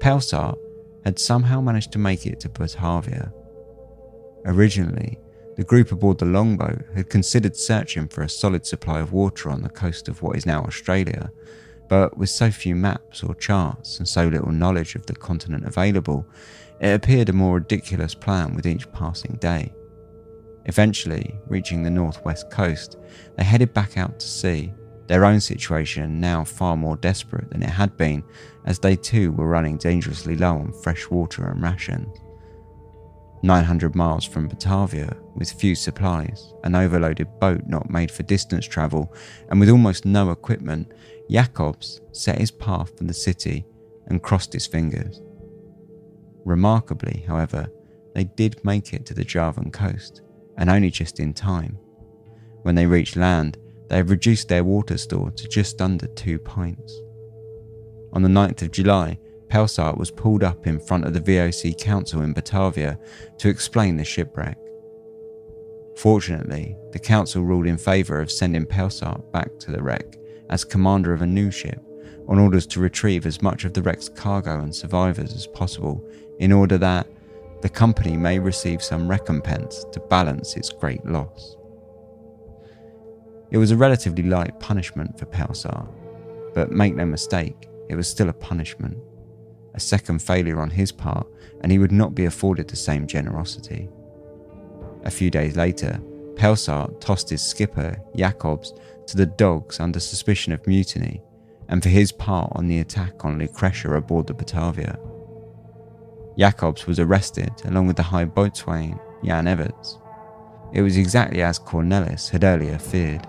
Pelsart 0.00 0.56
had 1.04 1.18
somehow 1.18 1.60
managed 1.60 1.92
to 1.92 1.98
make 1.98 2.24
it 2.24 2.40
to 2.40 2.48
Batavia. 2.48 3.30
Originally, 4.46 5.18
the 5.56 5.62
group 5.64 5.92
aboard 5.92 6.18
the 6.18 6.24
longboat 6.24 6.86
had 6.94 7.10
considered 7.10 7.54
searching 7.54 8.08
for 8.08 8.22
a 8.22 8.28
solid 8.30 8.64
supply 8.64 9.00
of 9.00 9.12
water 9.12 9.50
on 9.50 9.60
the 9.60 9.68
coast 9.68 10.08
of 10.08 10.22
what 10.22 10.36
is 10.36 10.46
now 10.46 10.62
Australia, 10.62 11.30
but 11.90 12.16
with 12.16 12.30
so 12.30 12.50
few 12.50 12.74
maps 12.74 13.22
or 13.22 13.34
charts 13.34 13.98
and 13.98 14.08
so 14.08 14.26
little 14.26 14.52
knowledge 14.52 14.94
of 14.94 15.04
the 15.04 15.14
continent 15.14 15.66
available, 15.66 16.26
it 16.80 16.94
appeared 16.94 17.28
a 17.28 17.32
more 17.34 17.56
ridiculous 17.56 18.14
plan 18.14 18.54
with 18.54 18.66
each 18.66 18.90
passing 18.92 19.36
day. 19.38 19.70
Eventually, 20.64 21.38
reaching 21.46 21.82
the 21.82 21.90
northwest 21.90 22.50
coast, 22.50 22.96
they 23.36 23.44
headed 23.44 23.74
back 23.74 23.98
out 23.98 24.18
to 24.18 24.26
sea, 24.26 24.72
their 25.06 25.24
own 25.24 25.40
situation 25.40 26.20
now 26.20 26.44
far 26.44 26.76
more 26.76 26.96
desperate 26.96 27.50
than 27.50 27.62
it 27.62 27.70
had 27.70 27.96
been, 27.96 28.22
as 28.64 28.78
they 28.78 28.96
too 28.96 29.32
were 29.32 29.48
running 29.48 29.76
dangerously 29.76 30.36
low 30.36 30.56
on 30.56 30.72
fresh 30.72 31.08
water 31.10 31.46
and 31.46 31.62
rations. 31.62 32.18
900 33.42 33.94
miles 33.94 34.24
from 34.24 34.48
Batavia, 34.48 35.14
with 35.34 35.52
few 35.52 35.74
supplies, 35.74 36.54
an 36.64 36.74
overloaded 36.74 37.28
boat 37.40 37.60
not 37.66 37.90
made 37.90 38.10
for 38.10 38.22
distance 38.22 38.66
travel, 38.66 39.14
and 39.50 39.60
with 39.60 39.68
almost 39.68 40.06
no 40.06 40.30
equipment, 40.30 40.90
Jacobs 41.30 42.00
set 42.12 42.38
his 42.38 42.50
path 42.50 42.96
for 42.96 43.04
the 43.04 43.12
city 43.12 43.66
and 44.06 44.22
crossed 44.22 44.54
his 44.54 44.66
fingers. 44.66 45.20
Remarkably, 46.46 47.24
however, 47.26 47.66
they 48.14 48.24
did 48.24 48.64
make 48.64 48.94
it 48.94 49.04
to 49.06 49.14
the 49.14 49.24
Javan 49.24 49.70
coast, 49.70 50.22
and 50.56 50.70
only 50.70 50.90
just 50.90 51.20
in 51.20 51.34
time. 51.34 51.76
When 52.62 52.74
they 52.74 52.86
reached 52.86 53.16
land, 53.16 53.58
they 53.88 53.96
had 53.96 54.10
reduced 54.10 54.48
their 54.48 54.64
water 54.64 54.98
store 54.98 55.30
to 55.32 55.48
just 55.48 55.80
under 55.80 56.06
two 56.08 56.38
pints. 56.38 57.00
On 58.12 58.22
the 58.22 58.28
9th 58.28 58.62
of 58.62 58.70
July, 58.70 59.18
Pelsart 59.48 59.98
was 59.98 60.10
pulled 60.10 60.42
up 60.42 60.66
in 60.66 60.80
front 60.80 61.04
of 61.04 61.12
the 61.12 61.20
VOC 61.20 61.78
Council 61.78 62.22
in 62.22 62.32
Batavia 62.32 62.98
to 63.38 63.48
explain 63.48 63.96
the 63.96 64.04
shipwreck. 64.04 64.58
Fortunately, 65.96 66.76
the 66.92 66.98
Council 66.98 67.44
ruled 67.44 67.66
in 67.66 67.78
favour 67.78 68.20
of 68.20 68.30
sending 68.30 68.66
Pelsart 68.66 69.30
back 69.32 69.58
to 69.60 69.70
the 69.70 69.82
wreck 69.82 70.18
as 70.50 70.64
commander 70.64 71.12
of 71.12 71.22
a 71.22 71.26
new 71.26 71.50
ship 71.50 71.80
on 72.28 72.38
orders 72.38 72.66
to 72.66 72.80
retrieve 72.80 73.26
as 73.26 73.42
much 73.42 73.64
of 73.64 73.74
the 73.74 73.82
wreck's 73.82 74.08
cargo 74.08 74.60
and 74.60 74.74
survivors 74.74 75.34
as 75.34 75.46
possible 75.46 76.04
in 76.38 76.52
order 76.52 76.78
that 76.78 77.06
the 77.62 77.68
company 77.68 78.16
may 78.16 78.38
receive 78.38 78.82
some 78.82 79.08
recompense 79.08 79.84
to 79.92 80.00
balance 80.00 80.56
its 80.56 80.70
great 80.70 81.04
loss. 81.06 81.56
It 83.54 83.58
was 83.58 83.70
a 83.70 83.76
relatively 83.76 84.24
light 84.24 84.58
punishment 84.58 85.16
for 85.16 85.26
Pelsart, 85.26 85.88
but 86.54 86.72
make 86.72 86.96
no 86.96 87.06
mistake, 87.06 87.68
it 87.88 87.94
was 87.94 88.08
still 88.08 88.28
a 88.28 88.32
punishment 88.32 88.98
a 89.74 89.80
second 89.80 90.20
failure 90.20 90.60
on 90.60 90.70
his 90.70 90.92
part, 90.92 91.26
and 91.60 91.70
he 91.70 91.78
would 91.78 91.92
not 91.92 92.14
be 92.14 92.24
afforded 92.24 92.68
the 92.68 92.76
same 92.76 93.06
generosity. 93.06 93.88
A 95.04 95.10
few 95.10 95.30
days 95.30 95.56
later, 95.56 96.00
Pelsart 96.36 97.00
tossed 97.00 97.28
his 97.30 97.42
skipper, 97.42 98.00
Jacobs, 98.16 98.72
to 99.06 99.16
the 99.16 99.26
dogs 99.26 99.80
under 99.80 100.00
suspicion 100.00 100.52
of 100.52 100.66
mutiny 100.66 101.22
and 101.68 101.82
for 101.82 101.88
his 101.88 102.12
part 102.12 102.52
on 102.54 102.68
the 102.68 102.80
attack 102.80 103.24
on 103.24 103.38
Lucretia 103.38 103.92
aboard 103.94 104.26
the 104.26 104.34
Batavia. 104.34 104.98
Jacobs 106.38 106.86
was 106.86 106.98
arrested 107.00 107.52
along 107.64 107.86
with 107.86 107.96
the 107.96 108.02
high 108.02 108.24
boatswain, 108.24 108.98
Jan 109.24 109.46
Everts. 109.46 109.98
It 110.72 110.82
was 110.82 110.96
exactly 110.96 111.42
as 111.42 111.58
Cornelis 111.58 112.30
had 112.30 112.44
earlier 112.44 112.78
feared. 112.78 113.26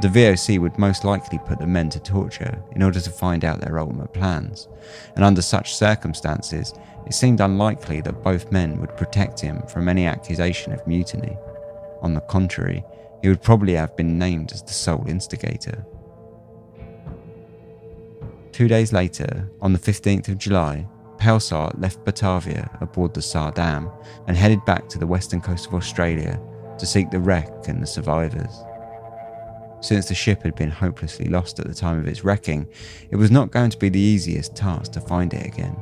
The 0.00 0.08
VOC 0.08 0.60
would 0.60 0.78
most 0.78 1.04
likely 1.04 1.40
put 1.44 1.58
the 1.58 1.66
men 1.66 1.90
to 1.90 1.98
torture 1.98 2.62
in 2.76 2.84
order 2.84 3.00
to 3.00 3.10
find 3.10 3.44
out 3.44 3.60
their 3.60 3.80
ultimate 3.80 4.12
plans, 4.12 4.68
and 5.16 5.24
under 5.24 5.42
such 5.42 5.74
circumstances, 5.74 6.72
it 7.04 7.14
seemed 7.14 7.40
unlikely 7.40 8.00
that 8.02 8.22
both 8.22 8.52
men 8.52 8.80
would 8.80 8.96
protect 8.96 9.40
him 9.40 9.60
from 9.62 9.88
any 9.88 10.06
accusation 10.06 10.72
of 10.72 10.86
mutiny. 10.86 11.36
On 12.00 12.14
the 12.14 12.20
contrary, 12.20 12.84
he 13.22 13.28
would 13.28 13.42
probably 13.42 13.74
have 13.74 13.96
been 13.96 14.20
named 14.20 14.52
as 14.52 14.62
the 14.62 14.72
sole 14.72 15.04
instigator. 15.08 15.84
Two 18.52 18.68
days 18.68 18.92
later, 18.92 19.50
on 19.60 19.72
the 19.72 19.78
15th 19.80 20.28
of 20.28 20.38
July, 20.38 20.86
Pelsart 21.18 21.80
left 21.80 22.04
Batavia 22.04 22.70
aboard 22.80 23.14
the 23.14 23.20
Saardam 23.20 23.90
and 24.28 24.36
headed 24.36 24.64
back 24.64 24.88
to 24.90 24.98
the 24.98 25.06
western 25.08 25.40
coast 25.40 25.66
of 25.66 25.74
Australia 25.74 26.40
to 26.78 26.86
seek 26.86 27.10
the 27.10 27.18
wreck 27.18 27.66
and 27.66 27.82
the 27.82 27.86
survivors. 27.86 28.62
Since 29.80 30.08
the 30.08 30.14
ship 30.14 30.42
had 30.42 30.56
been 30.56 30.70
hopelessly 30.70 31.28
lost 31.28 31.60
at 31.60 31.66
the 31.66 31.74
time 31.74 31.98
of 31.98 32.08
its 32.08 32.24
wrecking, 32.24 32.66
it 33.10 33.16
was 33.16 33.30
not 33.30 33.52
going 33.52 33.70
to 33.70 33.78
be 33.78 33.88
the 33.88 34.00
easiest 34.00 34.56
task 34.56 34.92
to 34.92 35.00
find 35.00 35.32
it 35.32 35.46
again, 35.46 35.76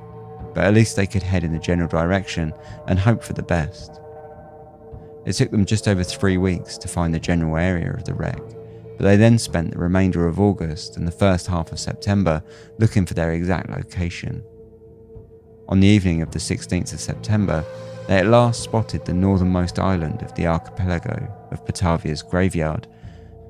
but 0.55 0.64
at 0.64 0.74
least 0.74 0.97
they 0.97 1.07
could 1.07 1.22
head 1.22 1.44
in 1.44 1.53
the 1.53 1.59
general 1.59 1.88
direction 1.88 2.53
and 2.88 2.99
hope 2.99 3.24
for 3.24 3.32
the 3.32 3.42
best. 3.42 4.01
It 5.24 5.32
took 5.32 5.51
them 5.51 5.64
just 5.64 5.88
over 5.88 6.05
three 6.05 6.36
weeks 6.36 6.76
to 6.78 6.88
find 6.88 7.14
the 7.14 7.18
general 7.18 7.57
area 7.57 7.92
of 7.92 8.05
the 8.05 8.14
wreck, 8.14 8.40
but 8.97 9.05
they 9.05 9.16
then 9.16 9.38
spent 9.38 9.72
the 9.72 9.78
remainder 9.78 10.26
of 10.26 10.38
August 10.38 10.97
and 10.97 11.07
the 11.07 11.12
first 11.12 11.47
half 11.47 11.72
of 11.72 11.80
September 11.80 12.42
looking 12.78 13.07
for 13.07 13.14
their 13.14 13.32
exact 13.32 13.70
location. 13.70 14.44
On 15.68 15.80
the 15.80 15.88
evening 15.88 16.22
of 16.22 16.30
the 16.30 16.38
16th 16.38 16.92
of 16.92 17.01
September, 17.01 17.64
they 18.07 18.18
at 18.18 18.26
last 18.26 18.62
spotted 18.62 19.05
the 19.05 19.12
northernmost 19.12 19.80
island 19.80 20.22
of 20.22 20.32
the 20.34 20.47
archipelago 20.47 21.28
of 21.51 21.64
Batavia's 21.66 22.22
graveyard 22.22 22.86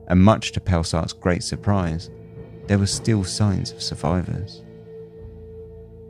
and 0.08 0.20
much 0.20 0.52
to 0.52 0.60
Pelsart's 0.60 1.12
great 1.12 1.42
surprise, 1.42 2.10
there 2.66 2.78
were 2.78 2.86
still 2.86 3.24
signs 3.24 3.72
of 3.72 3.82
survivors. 3.82 4.62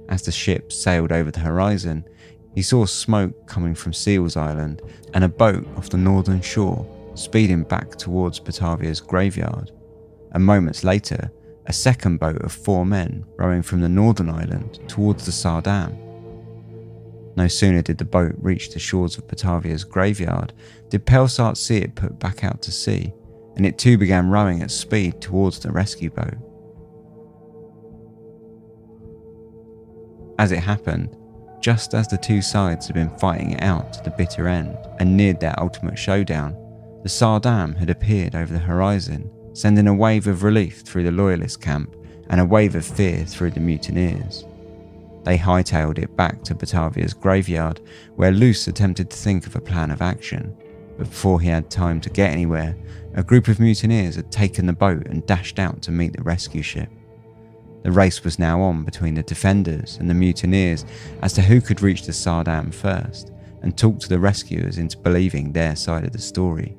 As 0.09 0.23
the 0.23 0.33
ship 0.33 0.73
sailed 0.73 1.13
over 1.13 1.31
the 1.31 1.41
horizon, 1.41 2.05
he 2.55 2.63
saw 2.63 2.87
smoke 2.87 3.47
coming 3.47 3.75
from 3.75 3.93
Seals 3.93 4.37
Island 4.37 4.81
and 5.13 5.25
a 5.25 5.29
boat 5.29 5.67
off 5.77 5.91
the 5.91 5.97
northern 5.97 6.41
shore 6.41 6.87
speeding 7.15 7.63
back 7.65 7.97
towards 7.97 8.39
Batavia's 8.39 9.01
graveyard. 9.01 9.71
And 10.33 10.45
moments 10.45 10.85
later, 10.85 11.31
a 11.67 11.73
second 11.73 12.19
boat 12.19 12.43
of 12.43 12.53
four 12.53 12.87
men 12.87 13.25
rowing 13.37 13.63
from 13.63 13.81
the 13.81 13.89
northern 13.89 14.31
island 14.31 14.79
towards 14.89 15.25
the 15.25 15.33
Saardam. 15.33 15.97
No 17.37 17.49
sooner 17.49 17.83
did 17.83 17.99
the 17.99 18.05
boat 18.05 18.35
reach 18.39 18.71
the 18.71 18.79
shores 18.79 19.19
of 19.19 19.29
Batavia's 19.29 19.85
graveyard 19.85 20.53
did 20.89 21.05
Pelsart 21.05 21.57
see 21.57 21.79
it 21.79 21.95
put 21.95 22.19
back 22.19 22.45
out 22.45 22.63
to 22.63 22.73
sea 22.73 23.13
and 23.57 23.67
it 23.67 23.79
too 23.79 23.99
began 23.99 24.31
rowing 24.31 24.63
at 24.63 24.71
speed 24.71 25.21
towards 25.21 25.59
the 25.59 25.71
rescue 25.71 26.11
boat. 26.11 26.35
As 30.39 30.53
it 30.53 30.59
happened, 30.59 31.17
just 31.61 31.95
as 31.95 32.07
the 32.09 32.19
two 32.19 32.43
sides 32.43 32.87
had 32.87 32.95
been 32.95 33.17
fighting 33.19 33.53
it 33.53 33.63
out 33.63 33.93
to 33.95 34.03
the 34.05 34.15
bitter 34.17 34.47
end 34.47 34.77
and 35.01 35.17
neared 35.17 35.41
their 35.41 35.59
ultimate 35.59 35.99
showdown, 35.99 36.55
the 37.03 37.09
Saardam 37.09 37.77
had 37.77 37.91
appeared 37.91 38.35
over 38.35 38.53
the 38.53 38.59
horizon, 38.59 39.31
sending 39.55 39.87
a 39.87 39.95
wave 39.95 40.27
of 40.27 40.43
relief 40.43 40.83
through 40.83 41.05
the 41.05 41.11
Loyalist 41.11 41.61
camp 41.61 41.97
and 42.29 42.41
a 42.41 42.45
wave 42.45 42.75
of 42.75 42.85
fear 42.85 43.25
through 43.25 43.51
the 43.51 43.61
mutineers. 43.61 44.45
They 45.25 45.39
hightailed 45.39 45.99
it 45.99 46.17
back 46.17 46.45
to 46.45 46.55
Batavia's 46.55 47.15
graveyard, 47.15 47.81
where 48.15 48.31
Loos 48.31 48.67
attempted 48.69 49.11
to 49.11 49.17
think 49.17 49.47
of 49.47 49.57
a 49.57 49.61
plan 49.61 49.91
of 49.91 50.03
action. 50.03 50.57
But 50.99 51.11
before 51.11 51.41
he 51.41 51.49
had 51.49 51.71
time 51.71 52.01
to 52.03 52.11
get 52.11 52.31
anywhere, 52.31 52.77
a 53.17 53.23
group 53.23 53.49
of 53.49 53.59
mutineers 53.59 54.17
had 54.17 54.31
taken 54.31 54.67
the 54.67 54.73
boat 54.75 55.07
and 55.07 55.27
dashed 55.27 55.59
out 55.59 55.81
to 55.81 55.91
meet 55.91 56.15
the 56.15 56.23
rescue 56.23 56.63
ship. 56.63 56.91
The 57.83 57.91
race 57.91 58.23
was 58.23 58.39
now 58.39 58.61
on 58.61 58.85
between 58.85 59.15
the 59.15 59.23
defenders 59.23 59.97
and 59.97 60.11
the 60.11 60.15
mutineers 60.15 60.85
as 61.23 61.33
to 61.33 61.43
who 61.43 61.63
could 61.63 61.81
reach 61.81 62.03
the 62.03 62.13
Saardam 62.13 62.75
first 62.75 63.33
and 63.63 63.77
talk 63.77 64.01
to 64.01 64.09
the 64.09 64.19
rescuers 64.19 64.77
into 64.77 64.99
believing 64.99 65.53
their 65.53 65.75
side 65.77 66.05
of 66.05 66.13
the 66.13 66.19
story. 66.19 66.77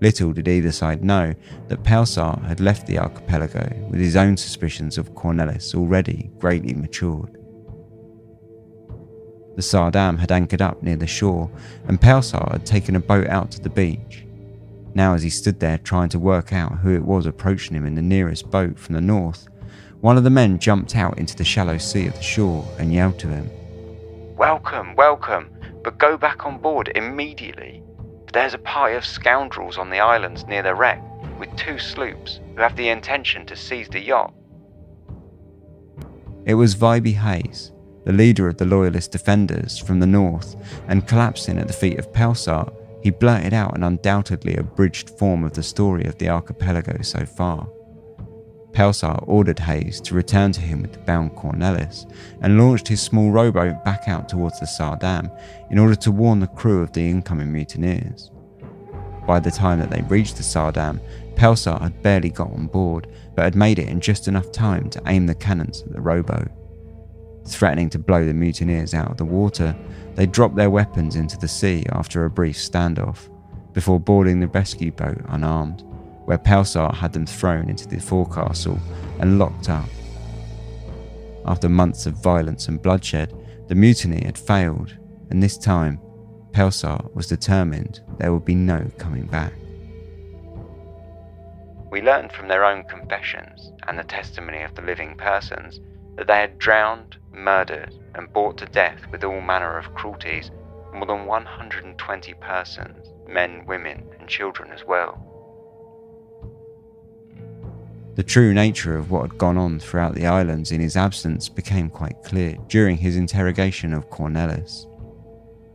Little 0.00 0.32
did 0.32 0.48
either 0.48 0.72
side 0.72 1.04
know 1.04 1.32
that 1.68 1.84
Pelsart 1.84 2.44
had 2.44 2.58
left 2.58 2.86
the 2.86 2.98
archipelago 2.98 3.70
with 3.88 4.00
his 4.00 4.16
own 4.16 4.36
suspicions 4.36 4.98
of 4.98 5.14
Cornelis 5.14 5.74
already 5.76 6.30
greatly 6.38 6.74
matured. 6.74 7.38
The 9.54 9.62
Saardam 9.62 10.18
had 10.18 10.32
anchored 10.32 10.60
up 10.60 10.82
near 10.82 10.96
the 10.96 11.06
shore, 11.06 11.50
and 11.86 12.00
Pelsart 12.00 12.52
had 12.52 12.66
taken 12.66 12.96
a 12.96 13.00
boat 13.00 13.28
out 13.28 13.50
to 13.52 13.60
the 13.60 13.70
beach. 13.70 14.25
Now, 14.96 15.12
as 15.12 15.22
he 15.22 15.28
stood 15.28 15.60
there 15.60 15.76
trying 15.76 16.08
to 16.08 16.18
work 16.18 16.54
out 16.54 16.78
who 16.78 16.94
it 16.94 17.04
was 17.04 17.26
approaching 17.26 17.76
him 17.76 17.84
in 17.84 17.96
the 17.96 18.00
nearest 18.00 18.50
boat 18.50 18.78
from 18.78 18.94
the 18.94 19.00
north, 19.02 19.46
one 20.00 20.16
of 20.16 20.24
the 20.24 20.30
men 20.30 20.58
jumped 20.58 20.96
out 20.96 21.18
into 21.18 21.36
the 21.36 21.44
shallow 21.44 21.76
sea 21.76 22.06
of 22.06 22.14
the 22.14 22.22
shore 22.22 22.66
and 22.78 22.94
yelled 22.94 23.18
to 23.18 23.28
him, 23.28 23.50
Welcome, 24.38 24.96
welcome, 24.96 25.50
but 25.84 25.98
go 25.98 26.16
back 26.16 26.46
on 26.46 26.56
board 26.56 26.92
immediately. 26.94 27.82
There's 28.32 28.54
a 28.54 28.58
party 28.58 28.96
of 28.96 29.04
scoundrels 29.04 29.76
on 29.76 29.90
the 29.90 30.00
islands 30.00 30.46
near 30.46 30.62
the 30.62 30.74
wreck 30.74 31.02
with 31.38 31.54
two 31.56 31.78
sloops 31.78 32.40
who 32.54 32.62
have 32.62 32.76
the 32.76 32.88
intention 32.88 33.44
to 33.44 33.54
seize 33.54 33.90
the 33.90 34.00
yacht. 34.00 34.32
It 36.46 36.54
was 36.54 36.74
Wiebbe 36.74 37.16
Hayes, 37.16 37.70
the 38.06 38.14
leader 38.14 38.48
of 38.48 38.56
the 38.56 38.64
Loyalist 38.64 39.12
defenders 39.12 39.76
from 39.76 40.00
the 40.00 40.06
north, 40.06 40.56
and 40.88 41.06
collapsing 41.06 41.58
at 41.58 41.66
the 41.66 41.74
feet 41.74 41.98
of 41.98 42.10
Pelsart, 42.14 42.72
he 43.02 43.10
blurted 43.10 43.54
out 43.54 43.76
an 43.76 43.82
undoubtedly 43.82 44.56
abridged 44.56 45.10
form 45.10 45.44
of 45.44 45.52
the 45.52 45.62
story 45.62 46.04
of 46.04 46.18
the 46.18 46.28
archipelago 46.28 47.02
so 47.02 47.24
far. 47.24 47.68
Pelsart 48.72 49.24
ordered 49.26 49.58
Hayes 49.60 50.02
to 50.02 50.14
return 50.14 50.52
to 50.52 50.60
him 50.60 50.82
with 50.82 50.92
the 50.92 50.98
bound 50.98 51.34
Cornelis 51.34 52.04
and 52.42 52.58
launched 52.58 52.88
his 52.88 53.00
small 53.00 53.30
rowboat 53.30 53.82
back 53.84 54.06
out 54.06 54.28
towards 54.28 54.60
the 54.60 54.66
Saardam 54.66 55.30
in 55.70 55.78
order 55.78 55.94
to 55.94 56.12
warn 56.12 56.40
the 56.40 56.46
crew 56.46 56.82
of 56.82 56.92
the 56.92 57.08
incoming 57.08 57.50
mutineers. 57.50 58.30
By 59.26 59.40
the 59.40 59.50
time 59.50 59.78
that 59.80 59.90
they 59.90 60.02
reached 60.02 60.36
the 60.36 60.42
Saardam, 60.42 61.00
Pelsart 61.36 61.80
had 61.80 62.02
barely 62.02 62.28
got 62.28 62.52
on 62.52 62.66
board, 62.66 63.08
but 63.34 63.44
had 63.44 63.56
made 63.56 63.78
it 63.78 63.88
in 63.88 63.98
just 63.98 64.28
enough 64.28 64.52
time 64.52 64.90
to 64.90 65.02
aim 65.06 65.26
the 65.26 65.34
cannons 65.34 65.82
at 65.82 65.92
the 65.92 66.00
rowboat. 66.00 66.48
Threatening 67.46 67.88
to 67.90 67.98
blow 67.98 68.24
the 68.24 68.34
mutineers 68.34 68.92
out 68.92 69.10
of 69.10 69.16
the 69.16 69.24
water, 69.24 69.74
they 70.16 70.26
dropped 70.26 70.56
their 70.56 70.70
weapons 70.70 71.14
into 71.14 71.38
the 71.38 71.46
sea 71.46 71.84
after 71.92 72.24
a 72.24 72.30
brief 72.30 72.56
standoff, 72.56 73.28
before 73.74 74.00
boarding 74.00 74.40
the 74.40 74.48
rescue 74.48 74.90
boat 74.90 75.20
unarmed, 75.28 75.82
where 76.24 76.38
Pelsart 76.38 76.94
had 76.94 77.12
them 77.12 77.26
thrown 77.26 77.68
into 77.68 77.86
the 77.86 78.00
forecastle 78.00 78.80
and 79.20 79.38
locked 79.38 79.68
up. 79.68 79.88
After 81.44 81.68
months 81.68 82.06
of 82.06 82.14
violence 82.14 82.66
and 82.66 82.82
bloodshed, 82.82 83.32
the 83.68 83.74
mutiny 83.74 84.24
had 84.24 84.38
failed, 84.38 84.96
and 85.30 85.42
this 85.42 85.58
time, 85.58 86.00
Pelsart 86.52 87.14
was 87.14 87.26
determined 87.26 88.00
there 88.18 88.32
would 88.32 88.46
be 88.46 88.54
no 88.54 88.90
coming 88.96 89.26
back. 89.26 89.52
We 91.90 92.00
learned 92.00 92.32
from 92.32 92.48
their 92.48 92.64
own 92.64 92.84
confessions 92.84 93.70
and 93.86 93.98
the 93.98 94.04
testimony 94.04 94.62
of 94.62 94.74
the 94.74 94.82
living 94.82 95.16
persons 95.16 95.78
that 96.16 96.26
they 96.26 96.40
had 96.40 96.58
drowned, 96.58 97.18
murdered, 97.36 97.94
and 98.14 98.32
brought 98.32 98.58
to 98.58 98.66
death 98.66 99.00
with 99.12 99.22
all 99.22 99.40
manner 99.40 99.78
of 99.78 99.94
cruelties 99.94 100.50
more 100.92 101.06
than 101.06 101.26
120 101.26 102.34
persons, 102.34 103.12
men, 103.28 103.64
women, 103.66 104.08
and 104.18 104.28
children 104.28 104.70
as 104.72 104.84
well. 104.84 105.22
The 108.14 108.22
true 108.22 108.54
nature 108.54 108.96
of 108.96 109.10
what 109.10 109.30
had 109.30 109.38
gone 109.38 109.58
on 109.58 109.78
throughout 109.78 110.14
the 110.14 110.26
islands 110.26 110.72
in 110.72 110.80
his 110.80 110.96
absence 110.96 111.50
became 111.50 111.90
quite 111.90 112.22
clear 112.24 112.56
during 112.68 112.96
his 112.96 113.14
interrogation 113.16 113.92
of 113.92 114.08
Cornelis. 114.08 114.86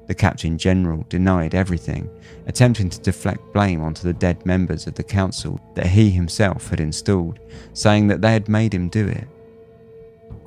The 0.07 0.16
Captain 0.16 0.57
General 0.57 1.05
denied 1.07 1.53
everything, 1.53 2.09
attempting 2.47 2.89
to 2.89 2.99
deflect 2.99 3.53
blame 3.53 3.84
onto 3.84 4.01
the 4.01 4.14
dead 4.14 4.43
members 4.43 4.88
of 4.88 4.95
the 4.95 5.03
council 5.03 5.62
that 5.76 5.86
he 5.86 6.09
himself 6.09 6.68
had 6.70 6.80
installed, 6.80 7.39
saying 7.74 8.07
that 8.07 8.22
they 8.22 8.34
had 8.34 8.49
made 8.49 8.74
him 8.74 8.89
do 8.89 9.07
it. 9.07 9.28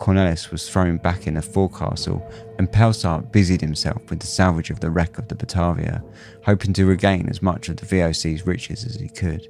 Cornelis 0.05 0.51
was 0.51 0.69
thrown 0.69 0.99
back 0.99 1.27
in 1.27 1.33
the 1.33 1.41
forecastle, 1.41 2.31
and 2.59 2.71
Pelsart 2.71 3.33
busied 3.33 3.63
himself 3.63 4.11
with 4.11 4.21
the 4.21 4.27
salvage 4.27 4.69
of 4.69 4.79
the 4.79 4.91
wreck 4.91 5.17
of 5.17 5.29
the 5.29 5.35
Batavia, 5.35 6.05
hoping 6.45 6.75
to 6.75 6.85
regain 6.85 7.27
as 7.31 7.41
much 7.41 7.71
of 7.71 7.79
the 7.79 7.87
VOC's 7.87 8.47
riches 8.47 8.85
as 8.85 8.97
he 8.97 9.09
could. 9.09 9.49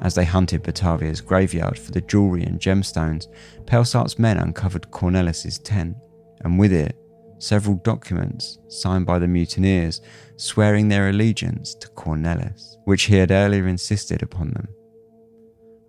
As 0.00 0.16
they 0.16 0.24
hunted 0.24 0.64
Batavia's 0.64 1.20
graveyard 1.20 1.78
for 1.78 1.92
the 1.92 2.00
jewellery 2.00 2.42
and 2.42 2.58
gemstones, 2.58 3.28
Pelsart's 3.64 4.18
men 4.18 4.38
uncovered 4.38 4.90
Cornelis's 4.90 5.60
tent, 5.60 5.96
and 6.40 6.58
with 6.58 6.72
it, 6.72 6.98
several 7.38 7.76
documents 7.76 8.58
signed 8.66 9.06
by 9.06 9.20
the 9.20 9.28
mutineers 9.28 10.00
swearing 10.34 10.88
their 10.88 11.10
allegiance 11.10 11.76
to 11.76 11.88
Cornelis, 11.90 12.76
which 12.86 13.04
he 13.04 13.14
had 13.14 13.30
earlier 13.30 13.68
insisted 13.68 14.24
upon 14.24 14.50
them. 14.50 14.66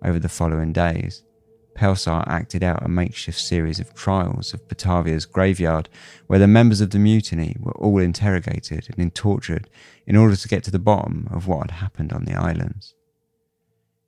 Over 0.04 0.20
the 0.20 0.28
following 0.28 0.72
days, 0.72 1.24
Pelsart 1.78 2.26
acted 2.26 2.64
out 2.64 2.84
a 2.84 2.88
makeshift 2.88 3.38
series 3.38 3.78
of 3.78 3.94
trials 3.94 4.52
of 4.52 4.66
Batavia's 4.66 5.26
graveyard, 5.26 5.88
where 6.26 6.40
the 6.40 6.48
members 6.48 6.80
of 6.80 6.90
the 6.90 6.98
mutiny 6.98 7.54
were 7.60 7.76
all 7.78 7.98
interrogated 7.98 8.92
and 8.98 9.14
tortured 9.14 9.70
in 10.04 10.16
order 10.16 10.34
to 10.34 10.48
get 10.48 10.64
to 10.64 10.72
the 10.72 10.80
bottom 10.80 11.28
of 11.30 11.46
what 11.46 11.70
had 11.70 11.78
happened 11.78 12.12
on 12.12 12.24
the 12.24 12.34
islands. 12.34 12.94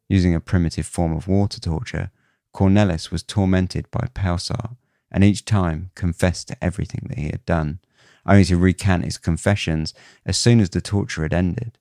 Using 0.08 0.34
a 0.34 0.40
primitive 0.40 0.84
form 0.84 1.16
of 1.16 1.28
water 1.28 1.60
torture, 1.60 2.10
Cornelis 2.52 3.12
was 3.12 3.22
tormented 3.22 3.88
by 3.92 4.08
Pelsart 4.14 4.74
and 5.12 5.22
each 5.22 5.44
time 5.44 5.92
confessed 5.94 6.48
to 6.48 6.64
everything 6.64 7.06
that 7.08 7.18
he 7.18 7.26
had 7.26 7.44
done, 7.44 7.78
only 8.26 8.44
to 8.46 8.56
recant 8.56 9.04
his 9.04 9.16
confessions 9.16 9.94
as 10.26 10.36
soon 10.36 10.58
as 10.58 10.70
the 10.70 10.80
torture 10.80 11.22
had 11.22 11.32
ended. 11.32 11.78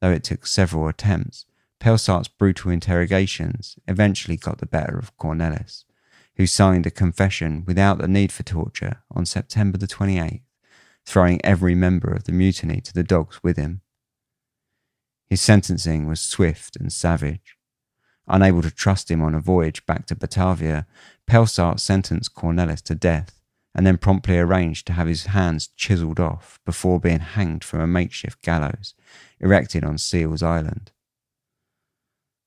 Though 0.00 0.12
it 0.12 0.24
took 0.24 0.46
several 0.46 0.88
attempts, 0.88 1.44
Pelsart's 1.80 2.28
brutal 2.28 2.70
interrogations 2.70 3.78
eventually 3.86 4.36
got 4.36 4.58
the 4.58 4.66
better 4.66 4.98
of 4.98 5.16
Cornelis, 5.16 5.84
who 6.36 6.46
signed 6.46 6.86
a 6.86 6.90
confession 6.90 7.64
without 7.66 7.98
the 7.98 8.08
need 8.08 8.32
for 8.32 8.42
torture 8.42 9.02
on 9.10 9.26
September 9.26 9.78
the 9.78 9.86
28th, 9.86 10.42
throwing 11.04 11.44
every 11.44 11.74
member 11.74 12.10
of 12.12 12.24
the 12.24 12.32
mutiny 12.32 12.80
to 12.80 12.92
the 12.92 13.04
dogs 13.04 13.42
with 13.42 13.56
him. 13.56 13.82
His 15.28 15.40
sentencing 15.40 16.06
was 16.06 16.20
swift 16.20 16.76
and 16.76 16.92
savage. 16.92 17.56
Unable 18.28 18.62
to 18.62 18.70
trust 18.70 19.10
him 19.10 19.22
on 19.22 19.34
a 19.34 19.40
voyage 19.40 19.84
back 19.86 20.06
to 20.06 20.16
Batavia, 20.16 20.86
Pelsart 21.26 21.80
sentenced 21.80 22.34
Cornelis 22.34 22.82
to 22.82 22.94
death 22.94 23.40
and 23.76 23.86
then 23.86 23.98
promptly 23.98 24.38
arranged 24.38 24.86
to 24.86 24.94
have 24.94 25.06
his 25.06 25.26
hands 25.26 25.68
chiselled 25.76 26.18
off 26.18 26.58
before 26.64 26.98
being 26.98 27.20
hanged 27.20 27.62
from 27.62 27.80
a 27.80 27.86
makeshift 27.86 28.40
gallows 28.42 28.94
erected 29.38 29.84
on 29.84 29.98
Seals 29.98 30.42
Island. 30.42 30.92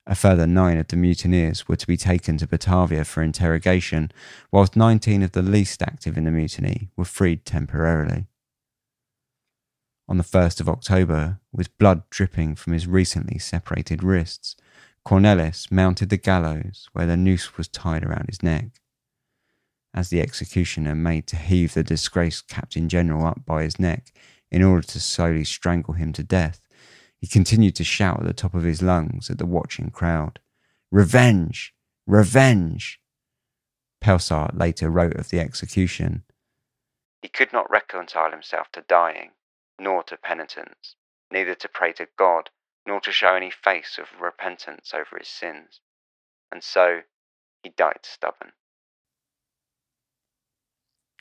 A 0.10 0.16
further 0.16 0.48
nine 0.48 0.80
of 0.80 0.88
the 0.88 0.96
mutineers 0.96 1.68
were 1.68 1.76
to 1.76 1.86
be 1.86 1.96
taken 1.96 2.38
to 2.38 2.48
Batavia 2.48 3.06
for 3.06 3.22
interrogation, 3.22 4.12
whilst 4.52 4.76
19 4.76 5.22
of 5.22 5.34
the 5.34 5.44
least 5.44 5.84
active 5.84 6.18
in 6.18 6.24
the 6.24 6.32
mutiny 6.32 6.90
were 6.98 7.06
freed 7.06 7.46
temporarily. 7.46 8.26
On 10.08 10.18
the 10.18 10.24
1st 10.24 10.62
of 10.62 10.68
October, 10.68 11.40
with 11.54 11.78
blood 11.78 12.10
dripping 12.10 12.56
from 12.56 12.74
his 12.74 12.88
recently 12.88 13.38
separated 13.38 14.02
wrists, 14.02 14.56
Cornelis 15.06 15.72
mounted 15.72 16.10
the 16.10 16.18
gallows 16.18 16.90
where 16.94 17.06
the 17.06 17.16
noose 17.16 17.56
was 17.56 17.68
tied 17.68 18.04
around 18.04 18.26
his 18.30 18.42
neck. 18.42 18.82
As 19.94 20.10
the 20.10 20.22
executioner 20.22 20.96
made 20.96 21.28
to 21.28 21.36
heave 21.36 21.76
the 21.76 21.84
disgraced 21.84 22.48
Captain 22.48 22.90
General 22.90 23.28
up 23.28 23.46
by 23.46 23.62
his 23.62 23.78
neck 23.78 24.12
in 24.50 24.64
order 24.64 24.88
to 24.88 25.00
slowly 25.00 25.44
strangle 25.44 25.94
him 25.94 26.14
to 26.14 26.24
death, 26.24 26.68
he 27.20 27.28
continued 27.28 27.76
to 27.76 27.84
shout 27.84 28.20
at 28.20 28.26
the 28.26 28.34
top 28.34 28.54
of 28.54 28.64
his 28.64 28.82
lungs 28.82 29.30
at 29.30 29.38
the 29.38 29.46
watching 29.46 29.92
crowd 29.92 30.40
Revenge! 30.92 31.76
Revenge! 32.08 33.00
Pelsart 34.02 34.58
later 34.58 34.90
wrote 34.90 35.16
of 35.16 35.30
the 35.30 35.40
execution 35.40 36.24
He 37.22 37.28
could 37.28 37.54
not 37.54 37.70
reconcile 37.70 38.32
himself 38.32 38.72
to 38.72 38.82
dying, 38.82 39.32
nor 39.80 40.04
to 40.04 40.18
penitence, 40.18 40.96
neither 41.32 41.54
to 41.56 41.68
pray 41.68 41.92
to 41.94 42.08
God, 42.18 42.50
nor 42.88 43.00
to 43.02 43.12
show 43.12 43.36
any 43.36 43.52
face 43.52 44.00
of 44.00 44.22
repentance 44.22 44.94
over 44.94 45.18
his 45.20 45.28
sins. 45.28 45.82
And 46.52 46.64
so 46.64 47.02
he 47.62 47.70
died 47.70 48.00
stubborn. 48.04 48.54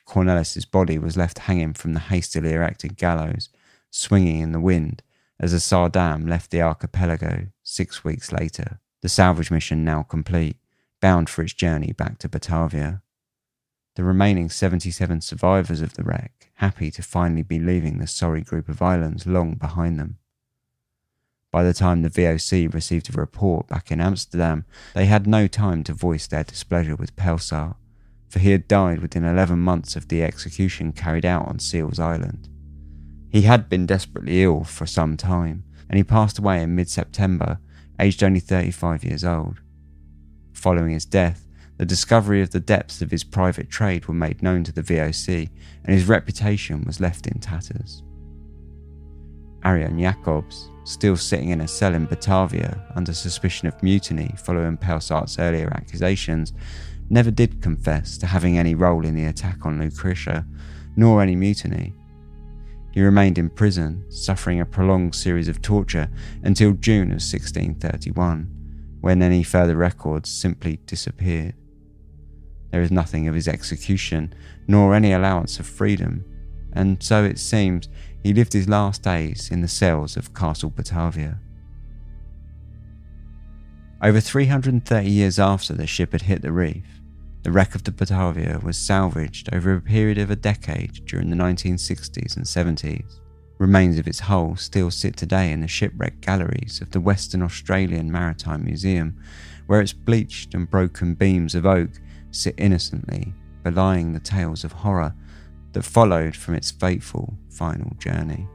Cornelis's 0.05 0.65
body 0.65 0.97
was 0.97 1.17
left 1.17 1.39
hanging 1.39 1.73
from 1.73 1.93
the 1.93 1.99
hastily 1.99 2.53
erected 2.53 2.97
gallows, 2.97 3.49
swinging 3.91 4.39
in 4.39 4.53
the 4.53 4.59
wind 4.59 5.03
as 5.39 5.51
the 5.51 5.57
Saardam 5.57 6.27
left 6.27 6.51
the 6.51 6.61
archipelago 6.61 7.47
six 7.63 8.03
weeks 8.03 8.31
later, 8.31 8.79
the 9.01 9.09
salvage 9.09 9.51
mission 9.51 9.85
now 9.85 10.03
complete, 10.03 10.57
bound 10.99 11.29
for 11.29 11.43
its 11.43 11.53
journey 11.53 11.93
back 11.93 12.17
to 12.19 12.27
Batavia. 12.29 13.01
The 13.95 14.03
remaining 14.03 14.49
77 14.49 15.21
survivors 15.21 15.81
of 15.81 15.93
the 15.93 16.03
wreck 16.03 16.51
happy 16.55 16.91
to 16.91 17.01
finally 17.01 17.43
be 17.43 17.59
leaving 17.59 17.99
the 17.99 18.07
sorry 18.07 18.41
group 18.41 18.67
of 18.67 18.81
islands 18.81 19.25
long 19.25 19.55
behind 19.55 19.97
them. 19.97 20.17
By 21.51 21.63
the 21.63 21.73
time 21.73 22.01
the 22.01 22.09
VOC 22.09 22.73
received 22.73 23.09
a 23.09 23.19
report 23.19 23.67
back 23.67 23.91
in 23.91 24.01
Amsterdam, 24.01 24.65
they 24.93 25.05
had 25.05 25.25
no 25.25 25.47
time 25.47 25.83
to 25.85 25.93
voice 25.93 26.27
their 26.27 26.43
displeasure 26.43 26.95
with 26.95 27.15
Pelsart, 27.15 27.75
for 28.27 28.39
he 28.39 28.51
had 28.51 28.67
died 28.67 28.99
within 28.99 29.23
11 29.23 29.57
months 29.57 29.95
of 29.95 30.09
the 30.09 30.21
execution 30.21 30.91
carried 30.91 31.25
out 31.25 31.47
on 31.47 31.59
Seals 31.59 31.97
Island. 31.97 32.48
He 33.29 33.43
had 33.43 33.69
been 33.69 33.85
desperately 33.85 34.43
ill 34.43 34.63
for 34.63 34.85
some 34.85 35.15
time, 35.15 35.63
and 35.89 35.97
he 35.97 36.03
passed 36.03 36.39
away 36.39 36.63
in 36.63 36.75
mid 36.75 36.89
September, 36.89 37.59
aged 37.99 38.23
only 38.23 38.39
35 38.39 39.03
years 39.03 39.23
old. 39.23 39.61
Following 40.53 40.91
his 40.91 41.05
death, 41.05 41.45
the 41.77 41.85
discovery 41.85 42.41
of 42.41 42.51
the 42.51 42.59
depths 42.59 43.01
of 43.01 43.11
his 43.11 43.23
private 43.23 43.69
trade 43.69 44.07
were 44.07 44.13
made 44.13 44.43
known 44.43 44.63
to 44.65 44.71
the 44.71 44.81
VOC, 44.81 45.49
and 45.85 45.93
his 45.95 46.07
reputation 46.07 46.83
was 46.85 46.99
left 46.99 47.27
in 47.27 47.39
tatters. 47.39 48.03
Ariaen 49.63 49.99
Jacobs, 49.99 50.69
still 50.83 51.15
sitting 51.15 51.49
in 51.49 51.61
a 51.61 51.67
cell 51.67 51.93
in 51.93 52.05
Batavia 52.05 52.81
under 52.95 53.13
suspicion 53.13 53.67
of 53.67 53.81
mutiny 53.83 54.33
following 54.37 54.77
Pelsart's 54.77 55.37
earlier 55.37 55.71
accusations, 55.73 56.53
never 57.09 57.31
did 57.31 57.61
confess 57.61 58.17
to 58.17 58.25
having 58.25 58.57
any 58.57 58.75
role 58.75 59.05
in 59.05 59.15
the 59.15 59.25
attack 59.25 59.65
on 59.65 59.79
Lucretia, 59.79 60.45
nor 60.95 61.21
any 61.21 61.35
mutiny. 61.35 61.93
He 62.99 63.05
remained 63.05 63.37
in 63.37 63.49
prison, 63.49 64.03
suffering 64.11 64.59
a 64.59 64.65
prolonged 64.65 65.15
series 65.15 65.47
of 65.47 65.61
torture 65.61 66.09
until 66.43 66.73
June 66.73 67.11
of 67.11 67.21
1631, 67.23 68.97
when 68.99 69.21
any 69.21 69.41
further 69.41 69.77
records 69.77 70.29
simply 70.29 70.81
disappeared. 70.85 71.55
There 72.71 72.81
is 72.81 72.91
nothing 72.91 73.29
of 73.29 73.35
his 73.35 73.47
execution, 73.47 74.35
nor 74.67 74.93
any 74.93 75.13
allowance 75.13 75.61
of 75.61 75.65
freedom, 75.65 76.25
and 76.73 77.01
so 77.01 77.23
it 77.23 77.39
seems 77.39 77.87
he 78.21 78.33
lived 78.33 78.51
his 78.51 78.67
last 78.67 79.01
days 79.01 79.49
in 79.49 79.61
the 79.61 79.69
cells 79.69 80.17
of 80.17 80.33
Castle 80.33 80.69
Batavia. 80.69 81.39
Over 84.03 84.19
330 84.19 85.09
years 85.09 85.39
after 85.39 85.71
the 85.71 85.87
ship 85.87 86.11
had 86.11 86.23
hit 86.23 86.41
the 86.41 86.51
reef, 86.51 86.98
the 87.43 87.51
wreck 87.51 87.73
of 87.73 87.83
the 87.83 87.91
Batavia 87.91 88.59
was 88.61 88.77
salvaged 88.77 89.53
over 89.53 89.73
a 89.73 89.81
period 89.81 90.17
of 90.17 90.29
a 90.29 90.35
decade 90.35 91.05
during 91.05 91.29
the 91.29 91.35
1960s 91.35 92.35
and 92.35 92.45
70s. 92.45 93.19
Remains 93.57 93.97
of 93.97 94.07
its 94.07 94.19
hull 94.19 94.55
still 94.55 94.91
sit 94.91 95.15
today 95.17 95.51
in 95.51 95.61
the 95.61 95.67
shipwreck 95.67 96.21
galleries 96.21 96.81
of 96.81 96.91
the 96.91 97.01
Western 97.01 97.41
Australian 97.41 98.11
Maritime 98.11 98.63
Museum, 98.63 99.17
where 99.67 99.81
its 99.81 99.93
bleached 99.93 100.53
and 100.53 100.69
broken 100.69 101.13
beams 101.13 101.55
of 101.55 101.65
oak 101.65 101.91
sit 102.31 102.55
innocently, 102.57 103.33
belying 103.63 104.13
the 104.13 104.19
tales 104.19 104.63
of 104.63 104.71
horror 104.71 105.13
that 105.73 105.83
followed 105.83 106.35
from 106.35 106.55
its 106.55 106.71
fateful 106.71 107.37
final 107.49 107.95
journey. 107.99 108.47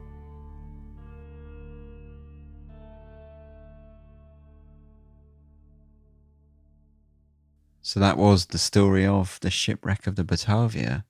So 7.87 7.99
that 7.99 8.17
was 8.17 8.47
the 8.47 8.57
story 8.57 9.05
of 9.05 9.39
the 9.41 9.51
shipwreck 9.51 10.07
of 10.07 10.15
the 10.15 10.23
Batavia, 10.23 11.05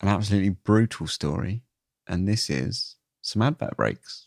an 0.00 0.08
absolutely 0.08 0.48
brutal 0.48 1.06
story. 1.06 1.62
And 2.06 2.26
this 2.26 2.48
is 2.48 2.96
some 3.20 3.42
advert 3.42 3.76
breaks. 3.76 4.26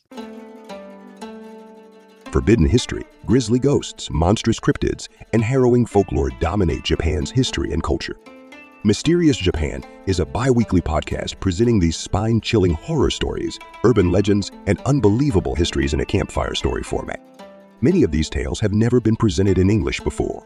Forbidden 2.32 2.68
history, 2.68 3.06
grisly 3.26 3.58
ghosts, 3.58 4.08
monstrous 4.12 4.60
cryptids, 4.60 5.10
and 5.34 5.44
harrowing 5.44 5.88
folklore 5.88 6.30
dominate 6.40 6.84
Japan's 6.84 7.32
history 7.32 7.74
and 7.74 7.82
culture. 7.82 8.18
Mysterious 8.84 9.38
Japan 9.38 9.84
is 10.06 10.20
a 10.20 10.26
bi 10.28 10.52
weekly 10.52 10.82
podcast 10.82 11.40
presenting 11.40 11.80
these 11.80 11.98
spine 11.98 12.40
chilling 12.40 12.74
horror 12.74 13.10
stories, 13.10 13.58
urban 13.84 14.12
legends, 14.12 14.52
and 14.68 14.80
unbelievable 14.82 15.56
histories 15.56 15.96
in 15.96 16.02
a 16.02 16.06
campfire 16.06 16.54
story 16.54 16.84
format. 16.84 17.20
Many 17.82 18.04
of 18.04 18.12
these 18.12 18.30
tales 18.30 18.60
have 18.60 18.74
never 18.74 19.02
been 19.02 19.16
presented 19.16 19.58
in 19.58 19.72
English 19.72 20.02
before. 20.02 20.46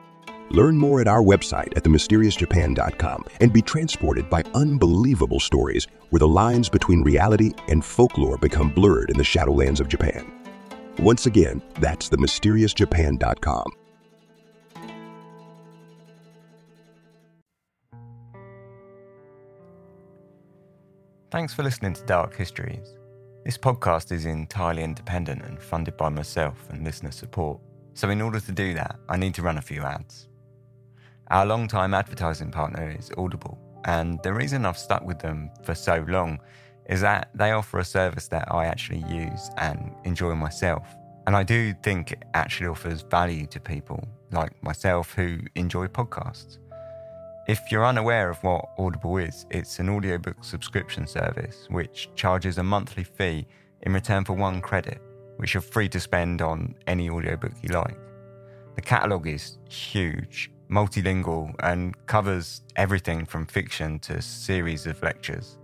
Learn 0.51 0.77
more 0.77 0.99
at 0.99 1.07
our 1.07 1.23
website 1.23 1.71
at 1.77 1.83
themysteriousjapan.com 1.83 3.23
and 3.39 3.53
be 3.53 3.61
transported 3.61 4.29
by 4.29 4.43
unbelievable 4.53 5.39
stories 5.39 5.87
where 6.09 6.19
the 6.19 6.27
lines 6.27 6.67
between 6.67 7.03
reality 7.03 7.53
and 7.69 7.83
folklore 7.85 8.37
become 8.37 8.69
blurred 8.69 9.09
in 9.11 9.17
the 9.17 9.23
shadowlands 9.23 9.79
of 9.79 9.87
Japan. 9.87 10.29
Once 10.99 11.25
again, 11.25 11.61
that's 11.79 12.09
themysteriousjapan.com. 12.09 13.71
Thanks 21.31 21.53
for 21.53 21.63
listening 21.63 21.93
to 21.93 22.03
Dark 22.03 22.35
Histories. 22.35 22.97
This 23.45 23.57
podcast 23.57 24.11
is 24.11 24.25
entirely 24.25 24.83
independent 24.83 25.43
and 25.43 25.61
funded 25.61 25.95
by 25.95 26.09
myself 26.09 26.69
and 26.69 26.83
listener 26.83 27.11
support. 27.11 27.61
So, 27.93 28.09
in 28.09 28.21
order 28.21 28.41
to 28.41 28.51
do 28.51 28.73
that, 28.73 28.97
I 29.07 29.15
need 29.15 29.33
to 29.35 29.41
run 29.41 29.57
a 29.57 29.61
few 29.61 29.81
ads. 29.81 30.27
Our 31.31 31.45
long-time 31.45 31.93
advertising 31.93 32.51
partner 32.51 32.93
is 32.99 33.09
Audible, 33.17 33.57
and 33.85 34.21
the 34.21 34.33
reason 34.33 34.65
I've 34.65 34.77
stuck 34.77 35.05
with 35.05 35.19
them 35.19 35.49
for 35.63 35.73
so 35.73 36.03
long 36.09 36.41
is 36.89 36.99
that 36.99 37.29
they 37.33 37.53
offer 37.53 37.79
a 37.79 37.85
service 37.85 38.27
that 38.27 38.53
I 38.53 38.65
actually 38.65 39.05
use 39.07 39.49
and 39.57 39.95
enjoy 40.03 40.35
myself. 40.35 40.85
And 41.27 41.37
I 41.37 41.43
do 41.43 41.73
think 41.83 42.11
it 42.11 42.23
actually 42.33 42.67
offers 42.67 43.03
value 43.03 43.45
to 43.45 43.61
people 43.61 44.05
like 44.33 44.61
myself 44.61 45.13
who 45.13 45.37
enjoy 45.55 45.87
podcasts. 45.87 46.57
If 47.47 47.61
you're 47.71 47.85
unaware 47.85 48.29
of 48.29 48.43
what 48.43 48.65
Audible 48.77 49.15
is, 49.15 49.45
it's 49.51 49.79
an 49.79 49.87
audiobook 49.87 50.43
subscription 50.43 51.07
service 51.07 51.65
which 51.69 52.09
charges 52.13 52.57
a 52.57 52.63
monthly 52.63 53.05
fee 53.05 53.47
in 53.83 53.93
return 53.93 54.25
for 54.25 54.33
one 54.33 54.59
credit, 54.59 54.99
which 55.37 55.53
you're 55.53 55.61
free 55.61 55.87
to 55.87 55.99
spend 56.01 56.41
on 56.41 56.75
any 56.87 57.09
audiobook 57.09 57.53
you 57.61 57.69
like. 57.69 57.97
The 58.75 58.81
catalogue 58.81 59.27
is 59.27 59.59
huge, 59.69 60.51
multilingual, 60.71 61.53
and 61.59 61.93
covers 62.07 62.61
everything 62.75 63.25
from 63.25 63.45
fiction 63.45 63.99
to 63.99 64.21
series 64.21 64.87
of 64.87 65.01
lectures. 65.03 65.57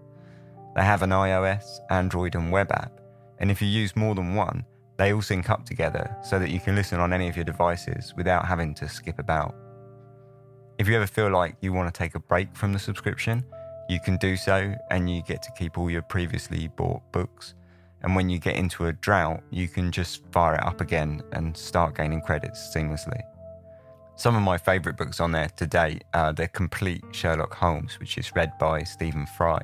They 0.76 0.84
have 0.84 1.02
an 1.02 1.12
iOS, 1.12 1.80
Android, 1.90 2.36
and 2.36 2.52
web 2.52 2.72
app, 2.72 3.00
and 3.40 3.50
if 3.50 3.62
you 3.62 3.68
use 3.68 3.96
more 3.96 4.16
than 4.16 4.36
one, 4.36 4.66
they 4.98 5.14
all 5.14 5.22
sync 5.22 5.50
up 5.50 5.66
together 5.66 6.16
so 6.24 6.40
that 6.40 6.50
you 6.50 6.60
can 6.60 6.76
listen 6.76 7.00
on 7.00 7.14
any 7.14 7.30
of 7.30 7.36
your 7.36 7.46
devices 7.46 8.14
without 8.18 8.46
having 8.46 8.74
to 8.76 8.90
skip 8.90 9.20
about. 9.20 9.56
If 10.78 10.88
you 10.88 10.96
ever 10.96 11.08
feel 11.08 11.30
like 11.30 11.56
you 11.62 11.72
want 11.72 11.94
to 11.94 11.98
take 11.98 12.16
a 12.16 12.20
break 12.20 12.56
from 12.56 12.74
the 12.74 12.80
subscription, 12.80 13.44
you 13.90 14.00
can 14.00 14.18
do 14.18 14.36
so 14.36 14.74
and 14.92 15.10
you 15.10 15.22
get 15.22 15.42
to 15.44 15.52
keep 15.58 15.78
all 15.78 15.90
your 15.90 16.02
previously 16.02 16.68
bought 16.68 17.02
books. 17.12 17.54
And 18.04 18.16
when 18.16 18.30
you 18.30 18.38
get 18.38 18.56
into 18.56 18.88
a 18.88 18.94
drought, 18.94 19.42
you 19.50 19.68
can 19.68 19.92
just 19.92 20.24
fire 20.32 20.56
it 20.56 20.64
up 20.64 20.82
again 20.82 21.22
and 21.32 21.56
start 21.56 21.96
gaining 21.96 22.22
credits 22.22 22.72
seamlessly. 22.76 23.22
Some 24.18 24.36
of 24.36 24.42
my 24.42 24.58
favourite 24.58 24.98
books 24.98 25.20
on 25.20 25.32
there 25.32 25.48
to 25.58 25.68
date 25.68 26.04
are 26.16 26.34
The 26.34 26.48
Complete 26.48 27.04
Sherlock 27.12 27.54
Holmes, 27.54 28.00
which 28.00 28.18
is 28.18 28.36
read 28.36 28.52
by 28.58 28.82
Stephen 28.82 29.28
Fry. 29.38 29.64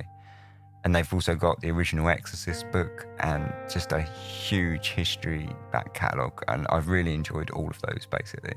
And 0.84 0.94
they've 0.96 1.12
also 1.12 1.34
got 1.34 1.60
the 1.60 1.72
original 1.72 2.08
Exorcist 2.08 2.72
book 2.72 3.08
and 3.20 3.52
just 3.68 3.92
a 3.94 4.04
huge 4.04 4.90
history 4.90 5.50
back 5.72 5.96
catalogue. 5.96 6.44
And 6.48 6.68
I've 6.70 6.88
really 6.88 7.16
enjoyed 7.16 7.50
all 7.50 7.68
of 7.68 7.82
those 7.82 8.06
basically. 8.06 8.54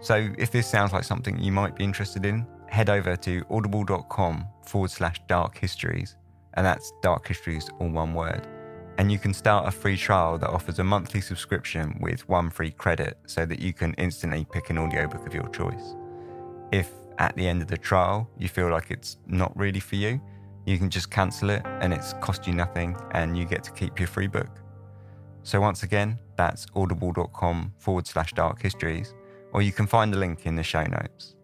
So 0.00 0.30
if 0.38 0.50
this 0.50 0.66
sounds 0.66 0.94
like 0.94 1.04
something 1.04 1.38
you 1.40 1.52
might 1.52 1.76
be 1.76 1.84
interested 1.84 2.24
in, 2.24 2.46
head 2.66 2.88
over 2.88 3.16
to 3.16 3.44
audible.com 3.50 4.46
forward 4.62 4.90
slash 4.90 5.20
dark 5.28 5.58
histories, 5.58 6.16
and 6.54 6.64
that's 6.64 6.90
dark 7.02 7.28
histories 7.28 7.68
all 7.80 7.90
one 7.90 8.14
word. 8.14 8.48
And 8.98 9.12
you 9.12 9.18
can 9.18 9.34
start 9.34 9.68
a 9.68 9.70
free 9.70 9.96
trial 9.96 10.38
that 10.38 10.48
offers 10.48 10.78
a 10.78 10.84
monthly 10.84 11.20
subscription 11.20 11.98
with 12.00 12.26
one 12.28 12.48
free 12.48 12.70
credit 12.70 13.18
so 13.26 13.44
that 13.44 13.58
you 13.58 13.72
can 13.72 13.92
instantly 13.94 14.46
pick 14.50 14.70
an 14.70 14.78
audiobook 14.78 15.26
of 15.26 15.34
your 15.34 15.48
choice. 15.48 15.94
If 16.72 16.90
at 17.18 17.36
the 17.36 17.46
end 17.46 17.62
of 17.62 17.68
the 17.68 17.76
trial 17.76 18.28
you 18.38 18.48
feel 18.48 18.70
like 18.70 18.90
it's 18.90 19.18
not 19.26 19.56
really 19.56 19.80
for 19.80 19.96
you, 19.96 20.20
you 20.64 20.78
can 20.78 20.90
just 20.90 21.10
cancel 21.10 21.50
it 21.50 21.62
and 21.64 21.92
it's 21.92 22.14
cost 22.14 22.46
you 22.46 22.54
nothing 22.54 22.96
and 23.12 23.36
you 23.36 23.44
get 23.44 23.62
to 23.64 23.70
keep 23.70 24.00
your 24.00 24.08
free 24.08 24.26
book. 24.26 24.60
So 25.42 25.60
once 25.60 25.82
again, 25.82 26.18
that's 26.36 26.66
audible.com 26.74 27.74
forward 27.78 28.06
slash 28.06 28.32
dark 28.32 28.62
histories 28.62 29.14
or 29.52 29.62
you 29.62 29.72
can 29.72 29.86
find 29.86 30.12
the 30.12 30.18
link 30.18 30.46
in 30.46 30.56
the 30.56 30.62
show 30.62 30.82
notes. 30.82 31.35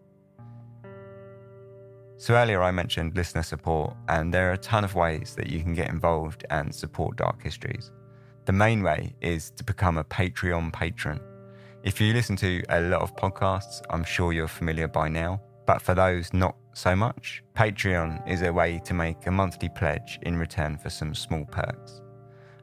So, 2.17 2.35
earlier 2.35 2.61
I 2.61 2.71
mentioned 2.71 3.15
listener 3.15 3.43
support, 3.43 3.95
and 4.07 4.33
there 4.33 4.49
are 4.49 4.53
a 4.53 4.57
ton 4.57 4.83
of 4.83 4.95
ways 4.95 5.35
that 5.35 5.47
you 5.47 5.61
can 5.61 5.73
get 5.73 5.89
involved 5.89 6.45
and 6.49 6.73
support 6.73 7.17
Dark 7.17 7.41
Histories. 7.41 7.91
The 8.45 8.53
main 8.53 8.83
way 8.83 9.15
is 9.21 9.49
to 9.51 9.63
become 9.63 9.97
a 9.97 10.03
Patreon 10.03 10.71
patron. 10.71 11.19
If 11.83 11.99
you 11.99 12.13
listen 12.13 12.35
to 12.37 12.63
a 12.69 12.81
lot 12.81 13.01
of 13.01 13.15
podcasts, 13.15 13.81
I'm 13.89 14.03
sure 14.03 14.31
you're 14.31 14.47
familiar 14.47 14.87
by 14.87 15.09
now. 15.09 15.41
But 15.65 15.81
for 15.81 15.95
those 15.95 16.33
not 16.33 16.55
so 16.73 16.95
much, 16.95 17.43
Patreon 17.55 18.29
is 18.29 18.41
a 18.41 18.53
way 18.53 18.81
to 18.85 18.93
make 18.93 19.25
a 19.25 19.31
monthly 19.31 19.69
pledge 19.69 20.19
in 20.23 20.37
return 20.37 20.77
for 20.77 20.89
some 20.89 21.15
small 21.15 21.45
perks. 21.45 22.01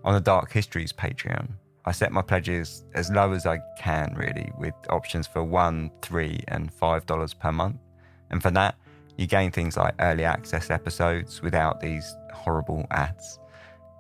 On 0.05 0.15
the 0.15 0.21
Dark 0.21 0.53
Histories 0.53 0.93
Patreon, 0.93 1.49
I 1.85 1.93
set 1.93 2.13
my 2.13 2.23
pledges 2.23 2.85
as 2.95 3.11
low 3.11 3.33
as 3.33 3.47
I 3.47 3.59
can, 3.79 4.15
really, 4.17 4.51
with 4.59 4.75
options 4.91 5.27
for 5.27 5.43
one, 5.43 5.91
3, 6.03 6.41
and 6.49 6.73
five 6.73 7.07
dollars 7.07 7.35
per 7.35 7.53
month. 7.53 7.81
And 8.31 8.43
for 8.43 8.51
that, 8.53 8.75
you 9.21 9.27
gain 9.27 9.51
things 9.51 9.77
like 9.77 9.95
early 10.01 10.25
access 10.25 10.71
episodes 10.71 11.43
without 11.43 11.79
these 11.79 12.17
horrible 12.33 12.87
ads, 12.91 13.39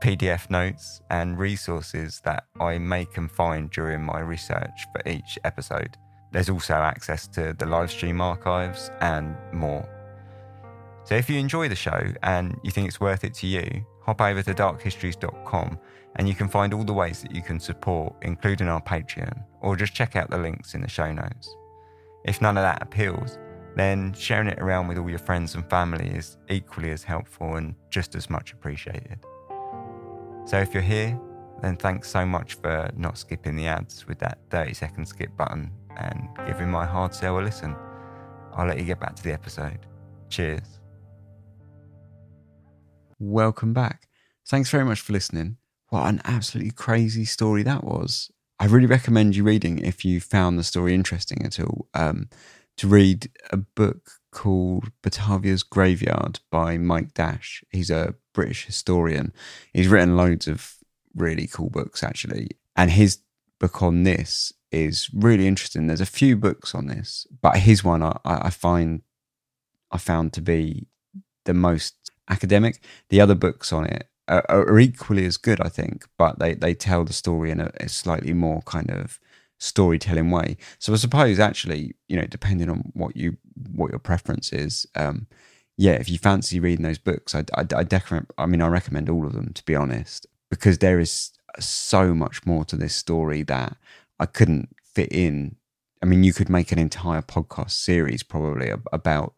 PDF 0.03 0.49
notes, 0.49 1.03
and 1.11 1.39
resources 1.39 2.23
that 2.25 2.45
I 2.59 2.79
make 2.79 3.19
and 3.19 3.31
find 3.31 3.71
during 3.71 4.03
my 4.03 4.21
research 4.21 4.87
for 4.93 5.07
each 5.07 5.39
episode. 5.45 5.99
There's 6.33 6.49
also 6.49 6.73
access 6.73 7.27
to 7.29 7.55
the 7.59 7.67
live 7.67 7.91
stream 7.91 8.23
archives 8.23 8.91
and 9.03 9.37
more. 9.53 9.87
So 11.05 11.17
if 11.17 11.29
you 11.29 11.39
enjoy 11.39 11.69
the 11.69 11.77
show 11.77 12.01
and 12.23 12.59
you 12.63 12.71
think 12.71 12.89
it's 12.89 13.01
worth 13.01 13.23
it 13.23 13.35
to 13.35 13.47
you, 13.47 13.85
hop 14.03 14.23
over 14.23 14.43
to 14.43 14.55
darkhistories.com 14.55 15.79
and 16.17 16.29
you 16.29 16.35
can 16.35 16.49
find 16.49 16.73
all 16.73 16.85
the 16.85 16.95
ways 16.95 17.21
that 17.21 17.35
you 17.35 17.43
can 17.43 17.61
support, 17.61 18.15
including 18.23 18.69
our 18.69 18.81
Patreon, 18.81 19.45
or 19.61 19.77
just 19.77 19.93
check 19.93 20.17
out 20.17 20.31
the 20.31 20.39
links 20.39 20.75
in 20.75 20.81
the 20.81 20.89
show 20.89 21.13
notes. 21.13 21.55
If 22.25 22.41
none 22.41 22.57
of 22.57 22.63
that 22.63 22.83
appeals, 22.83 23.39
then 23.77 24.13
sharing 24.13 24.49
it 24.49 24.59
around 24.59 24.89
with 24.89 24.99
all 24.99 25.09
your 25.09 25.19
friends 25.19 25.55
and 25.55 25.69
family 25.71 26.09
is 26.09 26.37
equally 26.49 26.91
as 26.91 27.03
helpful 27.03 27.57
and 27.57 27.75
just 27.91 28.15
as 28.15 28.29
much 28.29 28.53
appreciated. 28.53 29.19
So 30.47 30.59
if 30.59 30.75
you're 30.75 30.83
here, 30.83 31.19
then 31.63 31.77
thanks 31.77 32.11
so 32.11 32.25
much 32.25 32.55
for 32.55 32.91
not 32.97 33.19
skipping 33.19 33.57
the 33.57 33.67
ads 33.67 34.07
with 34.07 34.19
that 34.21 34.39
30 34.51 34.75
second 34.75 35.07
skip 35.07 35.37
button 35.37 35.71
and 35.97 36.29
giving 36.47 36.71
my 36.71 36.87
hard 36.87 37.15
sell 37.15 37.39
a 37.39 37.43
listen. 37.43 37.77
I'll 38.55 38.67
let 38.67 38.79
you 38.79 38.85
get 38.85 39.01
back 39.01 39.15
to 39.17 39.23
the 39.23 39.33
episode. 39.33 39.87
Cheers. 40.29 40.81
Welcome 43.19 43.73
back. 43.73 44.09
Thanks 44.49 44.71
very 44.71 44.85
much 44.85 45.01
for 45.01 45.13
listening. 45.13 45.59
What 45.91 46.07
an 46.07 46.21
absolutely 46.25 46.73
crazy 46.73 47.25
story 47.25 47.63
that 47.65 47.85
was. 47.85 48.31
I 48.59 48.67
really 48.67 48.87
recommend 48.87 49.37
you 49.37 49.45
reading 49.45 49.79
if 49.79 50.05
you 50.05 50.21
found 50.21 50.59
the 50.59 50.65
story 50.65 50.95
interesting 50.95 51.45
at 51.45 51.61
all. 51.61 51.89
Um, 51.95 52.29
to 52.81 52.89
read 52.89 53.29
a 53.51 53.59
book 53.59 54.13
called 54.33 54.91
Batavia's 55.03 55.63
Graveyard 55.63 56.41
by 56.51 56.79
Mike 56.79 57.13
Dash. 57.13 57.63
He's 57.71 57.91
a 57.91 58.15
British 58.33 58.65
historian. 58.65 59.35
He's 59.75 59.89
written 59.89 60.17
loads 60.17 60.49
of 60.49 60.77
really 61.15 61.47
cool 61.47 61.69
books, 61.69 62.03
actually. 62.03 62.49
And 62.75 62.91
his 62.91 63.19
book 63.59 63.83
on 63.83 64.05
this 64.05 64.55
is 64.73 65.11
really 65.13 65.47
interesting. 65.47 65.89
There's 65.89 66.01
a 66.01 66.07
few 66.07 66.37
books 66.37 66.75
on 66.75 66.87
this, 66.87 67.27
but 67.43 67.59
his 67.59 67.85
one 67.85 68.03
I, 68.03 68.19
I 68.25 68.49
find 68.49 69.03
I 69.91 69.99
found 69.99 70.33
to 70.33 70.41
be 70.41 70.87
the 71.45 71.53
most 71.53 71.97
academic. 72.31 72.83
The 73.11 73.21
other 73.21 73.35
books 73.35 73.75
on 73.75 73.85
it 73.85 74.09
are, 74.27 74.47
are 74.49 74.79
equally 74.79 75.27
as 75.27 75.37
good, 75.37 75.61
I 75.61 75.69
think, 75.69 76.07
but 76.17 76.39
they, 76.39 76.55
they 76.55 76.73
tell 76.73 77.05
the 77.05 77.13
story 77.13 77.51
in 77.51 77.61
a, 77.61 77.73
a 77.79 77.91
slightly 77.91 78.33
more 78.33 78.63
kind 78.63 78.91
of 78.91 79.21
storytelling 79.61 80.31
way. 80.31 80.57
So 80.81 80.93
I 80.93 80.97
suppose 80.97 81.39
actually, 81.39 81.95
you 82.09 82.17
know, 82.17 82.27
depending 82.27 82.69
on 82.69 82.91
what 82.95 83.17
you 83.17 83.37
what 83.77 83.91
your 83.91 84.01
preference 84.01 84.53
is, 84.53 84.87
um, 84.97 85.29
yeah, 85.77 85.93
if 85.93 86.09
you 86.09 86.19
fancy 86.19 86.59
reading 86.59 86.85
those 86.85 86.99
books, 86.99 87.35
I, 87.35 87.45
I, 87.55 87.61
I 87.77 87.85
definitely, 87.85 88.35
I 88.37 88.47
mean, 88.47 88.63
I 88.63 88.69
recommend 88.69 89.09
all 89.09 89.27
of 89.27 89.35
them 89.35 89.53
to 89.53 89.65
be 89.65 89.77
honest, 89.77 90.27
because 90.51 90.79
there 90.79 90.99
is 90.99 91.31
so 91.61 92.15
much 92.15 92.45
more 92.45 92.65
to 92.65 92.77
this 92.77 92.97
story 92.97 93.43
that 93.45 93.77
I 94.19 94.27
couldn't 94.27 94.71
fit 94.83 95.13
in. 95.13 95.57
I 96.03 96.07
mean, 96.07 96.25
you 96.25 96.33
could 96.33 96.49
make 96.49 96.73
an 96.73 96.79
entire 96.79 97.23
podcast 97.23 97.73
series 97.73 98.23
probably 98.23 98.73
about 98.93 99.35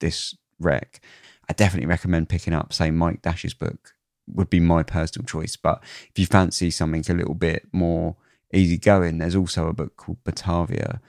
this 0.00 0.36
wreck. 0.58 1.00
I 1.48 1.52
definitely 1.52 1.86
recommend 1.86 2.28
picking 2.28 2.52
up, 2.52 2.72
say, 2.72 2.90
Mike 2.90 3.22
Dash's 3.22 3.54
book 3.54 3.94
would 4.26 4.50
be 4.50 4.60
my 4.60 4.82
personal 4.82 5.24
choice. 5.24 5.56
But 5.56 5.82
if 6.10 6.18
you 6.18 6.26
fancy 6.26 6.70
something 6.70 7.04
a 7.08 7.14
little 7.14 7.34
bit 7.34 7.68
more 7.72 8.16
easygoing, 8.52 9.18
there's 9.18 9.36
also 9.36 9.68
a 9.68 9.72
book 9.72 9.96
called 9.96 10.22
Batavia 10.24 11.00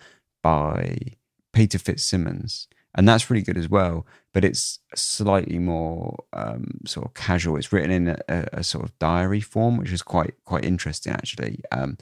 by 0.41 0.97
Peter 1.53 1.79
Fitzsimmons. 1.79 2.67
And 2.95 3.07
that's 3.07 3.29
really 3.29 3.43
good 3.43 3.57
as 3.57 3.69
well, 3.69 4.05
but 4.33 4.43
it's 4.43 4.79
slightly 4.95 5.59
more 5.59 6.23
um, 6.33 6.79
sort 6.85 7.05
of 7.05 7.13
casual. 7.13 7.55
It's 7.55 7.71
written 7.71 7.91
in 7.91 8.07
a, 8.07 8.47
a, 8.51 8.63
sort 8.63 8.83
of 8.83 8.97
diary 8.97 9.41
form, 9.41 9.77
which 9.77 9.91
is 9.91 10.01
quite 10.01 10.33
quite 10.43 10.65
interesting 10.65 11.13
actually. 11.13 11.61
Um, 11.71 11.97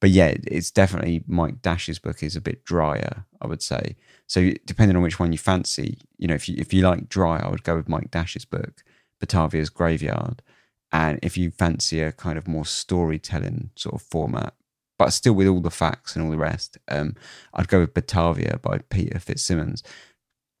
but 0.00 0.08
yeah, 0.10 0.34
it's 0.46 0.70
definitely 0.70 1.22
Mike 1.26 1.60
Dash's 1.60 1.98
book 1.98 2.22
is 2.22 2.36
a 2.36 2.40
bit 2.40 2.64
drier, 2.64 3.26
I 3.42 3.46
would 3.46 3.62
say. 3.62 3.96
So 4.26 4.50
depending 4.64 4.96
on 4.96 5.02
which 5.02 5.20
one 5.20 5.30
you 5.30 5.38
fancy, 5.38 5.98
you 6.16 6.26
know, 6.26 6.34
if 6.34 6.48
you 6.48 6.56
if 6.58 6.72
you 6.72 6.82
like 6.82 7.10
dry, 7.10 7.38
I 7.38 7.50
would 7.50 7.62
go 7.62 7.76
with 7.76 7.88
Mike 7.88 8.10
Dash's 8.10 8.46
book, 8.46 8.82
Batavia's 9.20 9.68
Graveyard. 9.68 10.42
And 10.90 11.18
if 11.22 11.36
you 11.36 11.50
fancy 11.50 12.00
a 12.00 12.12
kind 12.12 12.38
of 12.38 12.48
more 12.48 12.64
storytelling 12.64 13.70
sort 13.76 13.94
of 13.94 14.02
format, 14.02 14.54
but 15.00 15.14
still 15.14 15.32
with 15.32 15.46
all 15.46 15.62
the 15.62 15.70
facts 15.70 16.14
and 16.14 16.22
all 16.22 16.30
the 16.30 16.36
rest. 16.36 16.76
Um, 16.86 17.16
I'd 17.54 17.68
go 17.68 17.80
with 17.80 17.94
Batavia 17.94 18.58
by 18.60 18.80
Peter 18.90 19.18
Fitzsimmons. 19.18 19.82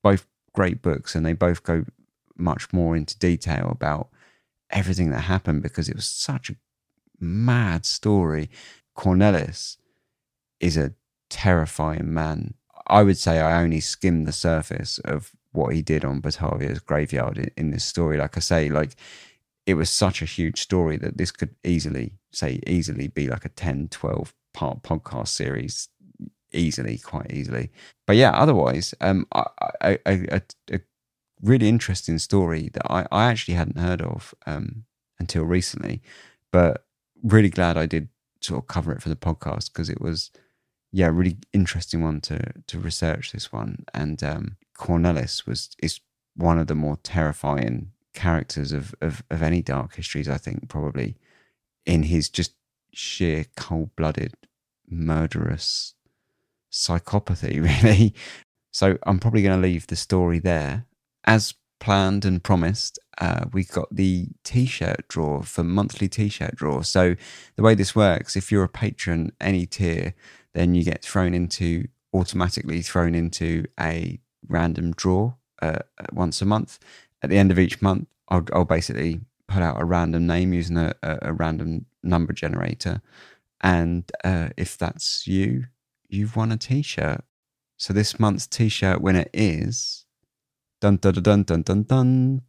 Both 0.02 0.26
great 0.54 0.80
books, 0.80 1.14
and 1.14 1.26
they 1.26 1.34
both 1.34 1.62
go 1.62 1.84
much 2.38 2.72
more 2.72 2.96
into 2.96 3.18
detail 3.18 3.68
about 3.70 4.08
everything 4.70 5.10
that 5.10 5.24
happened 5.24 5.62
because 5.62 5.90
it 5.90 5.94
was 5.94 6.06
such 6.06 6.48
a 6.48 6.56
mad 7.20 7.84
story. 7.84 8.48
Cornelis 8.96 9.76
is 10.58 10.78
a 10.78 10.94
terrifying 11.28 12.14
man. 12.14 12.54
I 12.86 13.02
would 13.02 13.18
say 13.18 13.40
I 13.40 13.60
only 13.60 13.80
skimmed 13.80 14.26
the 14.26 14.32
surface 14.32 14.98
of 15.00 15.32
what 15.52 15.74
he 15.74 15.82
did 15.82 16.02
on 16.02 16.20
Batavia's 16.20 16.80
graveyard 16.80 17.36
in, 17.36 17.50
in 17.58 17.70
this 17.72 17.84
story. 17.84 18.16
Like 18.16 18.38
I 18.38 18.40
say, 18.40 18.70
like 18.70 18.96
it 19.66 19.74
was 19.74 19.90
such 19.90 20.22
a 20.22 20.24
huge 20.24 20.62
story 20.62 20.96
that 20.96 21.18
this 21.18 21.30
could 21.30 21.56
easily 21.62 22.14
say 22.32 22.60
easily 22.66 23.08
be 23.08 23.28
like 23.28 23.44
a 23.44 23.50
10 23.50 23.88
12 23.88 24.34
part 24.52 24.82
podcast 24.82 25.28
series 25.28 25.88
easily 26.52 26.98
quite 26.98 27.32
easily. 27.32 27.70
But 28.06 28.16
yeah 28.16 28.32
otherwise 28.32 28.94
um 29.00 29.26
a, 29.32 29.98
really 31.42 31.70
interesting 31.70 32.18
story 32.18 32.68
that 32.74 32.92
I, 32.92 33.06
I 33.10 33.30
actually 33.30 33.54
hadn't 33.54 33.78
heard 33.78 34.02
of 34.02 34.34
um 34.46 34.84
until 35.18 35.44
recently 35.44 36.02
but 36.52 36.84
really 37.22 37.48
glad 37.48 37.78
i 37.78 37.86
did 37.86 38.10
sort 38.40 38.62
of 38.62 38.66
cover 38.66 38.92
it 38.92 39.02
for 39.02 39.08
the 39.08 39.16
podcast 39.16 39.72
because 39.72 39.88
it 39.88 40.00
was 40.00 40.30
yeah 40.92 41.08
really 41.08 41.38
interesting 41.52 42.02
one 42.02 42.20
to 42.22 42.40
to 42.66 42.78
research 42.78 43.32
this 43.32 43.52
one. 43.52 43.84
And 43.94 44.22
um 44.22 44.56
cornelis 44.78 45.46
was 45.46 45.70
is 45.82 46.00
one 46.34 46.58
of 46.58 46.66
the 46.66 46.74
more 46.74 46.96
terrifying 47.02 47.92
characters 48.14 48.72
of, 48.72 48.94
of, 49.00 49.22
of 49.30 49.42
any 49.42 49.62
dark 49.62 49.94
histories, 49.96 50.28
I 50.28 50.36
think, 50.36 50.68
probably 50.68 51.16
in 51.86 52.04
his 52.04 52.28
just 52.28 52.54
sheer 52.92 53.46
cold 53.56 53.94
blooded, 53.96 54.34
murderous 54.88 55.94
psychopathy, 56.70 57.62
really. 57.82 58.14
So 58.72 58.98
I'm 59.04 59.18
probably 59.18 59.42
going 59.42 59.60
to 59.60 59.66
leave 59.66 59.86
the 59.86 59.96
story 59.96 60.38
there. 60.38 60.86
As 61.24 61.54
planned 61.80 62.24
and 62.24 62.42
promised, 62.42 62.98
uh, 63.18 63.46
we 63.52 63.64
got 63.64 63.94
the 63.94 64.28
t 64.44 64.66
shirt 64.66 65.08
draw 65.08 65.42
for 65.42 65.64
monthly 65.64 66.08
t 66.08 66.28
shirt 66.28 66.56
draw. 66.56 66.82
So 66.82 67.16
the 67.56 67.62
way 67.62 67.74
this 67.74 67.96
works, 67.96 68.36
if 68.36 68.52
you're 68.52 68.64
a 68.64 68.68
patron, 68.68 69.32
any 69.40 69.66
tier, 69.66 70.14
then 70.54 70.74
you 70.74 70.84
get 70.84 71.02
thrown 71.02 71.34
into 71.34 71.88
automatically 72.12 72.82
thrown 72.82 73.14
into 73.14 73.64
a 73.78 74.18
random 74.48 74.92
draw 74.92 75.32
uh, 75.62 75.78
once 76.12 76.42
a 76.42 76.44
month 76.44 76.78
at 77.22 77.30
the 77.30 77.38
end 77.38 77.50
of 77.50 77.58
each 77.58 77.82
month, 77.82 78.08
I'll, 78.28 78.44
I'll 78.52 78.64
basically 78.64 79.20
put 79.50 79.62
out 79.62 79.80
a 79.80 79.84
random 79.84 80.26
name 80.26 80.52
using 80.52 80.76
a, 80.78 80.94
a, 81.02 81.18
a 81.22 81.32
random 81.32 81.86
number 82.02 82.32
generator. 82.32 83.02
And 83.60 84.10
uh, 84.24 84.50
if 84.56 84.78
that's 84.78 85.26
you, 85.26 85.64
you've 86.08 86.36
won 86.36 86.52
a 86.52 86.56
t 86.56 86.82
shirt. 86.82 87.24
So 87.76 87.92
this 87.92 88.18
month's 88.18 88.46
t 88.46 88.68
shirt 88.68 89.00
winner 89.00 89.26
is 89.34 90.06
dun 90.80 90.96
dun 90.96 91.14
dun 91.14 91.42
dun 91.42 91.62
dun 91.62 91.82
dun 91.82 92.42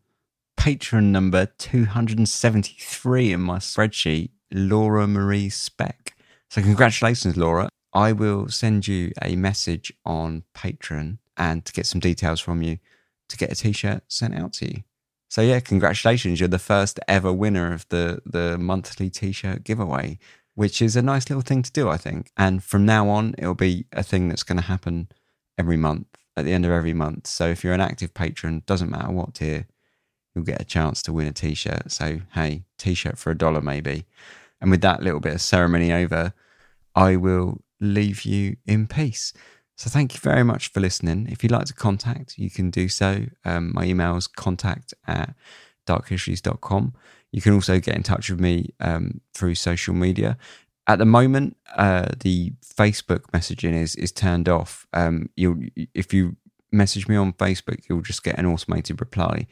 patron 0.56 1.12
number 1.12 1.48
273 1.58 3.34
in 3.34 3.42
my 3.42 3.58
spreadsheet, 3.58 4.30
Laura 4.52 5.08
Marie 5.08 5.50
Speck. 5.50 6.16
So 6.52 6.62
congratulations, 6.62 7.36
Laura. 7.36 7.68
I 7.94 8.12
will 8.12 8.48
send 8.48 8.88
you 8.88 9.12
a 9.22 9.36
message 9.36 9.92
on 10.06 10.44
Patreon 10.54 11.18
and 11.36 11.66
to 11.66 11.74
get 11.74 11.88
some 11.88 12.00
details 12.00 12.40
from 12.40 12.62
you 12.62 12.78
to 13.28 13.38
get 13.38 13.52
a 13.52 13.56
t-shirt 13.56 14.04
sent 14.08 14.36
out 14.36 14.54
to 14.54 14.68
you. 14.68 14.84
So 15.32 15.42
yeah, 15.42 15.62
congratulations! 15.62 16.42
You're 16.42 16.50
the 16.50 16.60
first 16.60 17.00
ever 17.08 17.32
winner 17.32 17.72
of 17.72 17.88
the 17.88 18.22
the 18.26 18.58
monthly 18.58 19.10
t-shirt 19.10 19.64
giveaway, 19.64 20.20
which 20.56 20.82
is 20.82 20.98
a 20.98 21.02
nice 21.02 21.30
little 21.30 21.42
thing 21.42 21.62
to 21.62 21.72
do, 21.72 21.88
I 21.88 21.96
think. 21.96 22.34
And 22.36 22.62
from 22.62 22.86
now 22.86 23.08
on, 23.08 23.36
it'll 23.38 23.56
be 23.56 23.86
a 23.94 24.04
thing 24.04 24.28
that's 24.28 24.44
going 24.44 24.58
to 24.58 24.66
happen 24.66 25.08
every 25.58 25.78
month 25.78 26.08
at 26.36 26.44
the 26.44 26.52
end 26.52 26.66
of 26.66 26.72
every 26.72 26.94
month. 26.94 27.28
So 27.28 27.48
if 27.48 27.64
you're 27.64 27.74
an 27.74 27.80
active 27.80 28.14
patron, 28.14 28.64
doesn't 28.66 28.90
matter 28.90 29.10
what 29.10 29.36
tier, 29.36 29.68
you'll 30.36 30.44
get 30.44 30.60
a 30.60 30.66
chance 30.66 31.02
to 31.04 31.14
win 31.14 31.28
a 31.28 31.32
t-shirt. 31.32 31.94
So 31.94 32.20
hey, 32.34 32.66
t-shirt 32.78 33.18
for 33.18 33.32
a 33.32 33.38
dollar 33.38 33.62
maybe. 33.62 34.04
And 34.60 34.70
with 34.70 34.82
that 34.82 35.02
little 35.02 35.22
bit 35.22 35.36
of 35.36 35.42
ceremony 35.42 35.94
over, 35.94 36.34
I 36.94 37.16
will 37.16 37.62
leave 37.80 38.24
you 38.24 38.58
in 38.66 38.86
peace. 38.86 39.32
So 39.78 39.90
thank 39.90 40.14
you 40.14 40.20
very 40.20 40.44
much 40.44 40.68
for 40.70 40.80
listening. 40.80 41.28
If 41.30 41.44
you'd 41.44 41.52
like 41.52 41.66
to 41.66 41.74
contact, 41.74 42.38
you 42.38 42.50
can 42.50 42.70
do 42.70 42.88
so. 42.88 43.26
Um, 43.46 43.72
my 43.74 43.86
email 43.86 44.16
is 44.16 44.28
contact 44.28 44.94
at 45.08 45.34
darkhistories.com. 45.88 46.94
You 47.32 47.42
can 47.42 47.54
also 47.54 47.80
get 47.80 47.96
in 47.96 48.04
touch 48.04 48.30
with 48.30 48.40
me 48.40 48.74
um, 48.80 49.22
through 49.34 49.56
social 49.56 49.94
media. 49.94 50.38
At 50.88 51.00
the 51.00 51.06
moment, 51.06 51.58
uh, 51.76 52.10
the 52.20 52.54
Facebook 52.64 53.22
messaging 53.34 53.74
is 53.74 53.96
is 53.96 54.12
turned 54.12 54.50
off. 54.50 54.86
Um, 54.94 55.30
you 55.36 55.70
if 55.94 56.14
you 56.14 56.36
message 56.72 57.08
me 57.08 57.16
on 57.16 57.34
Facebook, 57.34 57.84
you'll 57.88 58.02
just 58.02 58.24
get 58.24 58.38
an 58.38 58.46
automated 58.46 59.00
reply. 59.00 59.48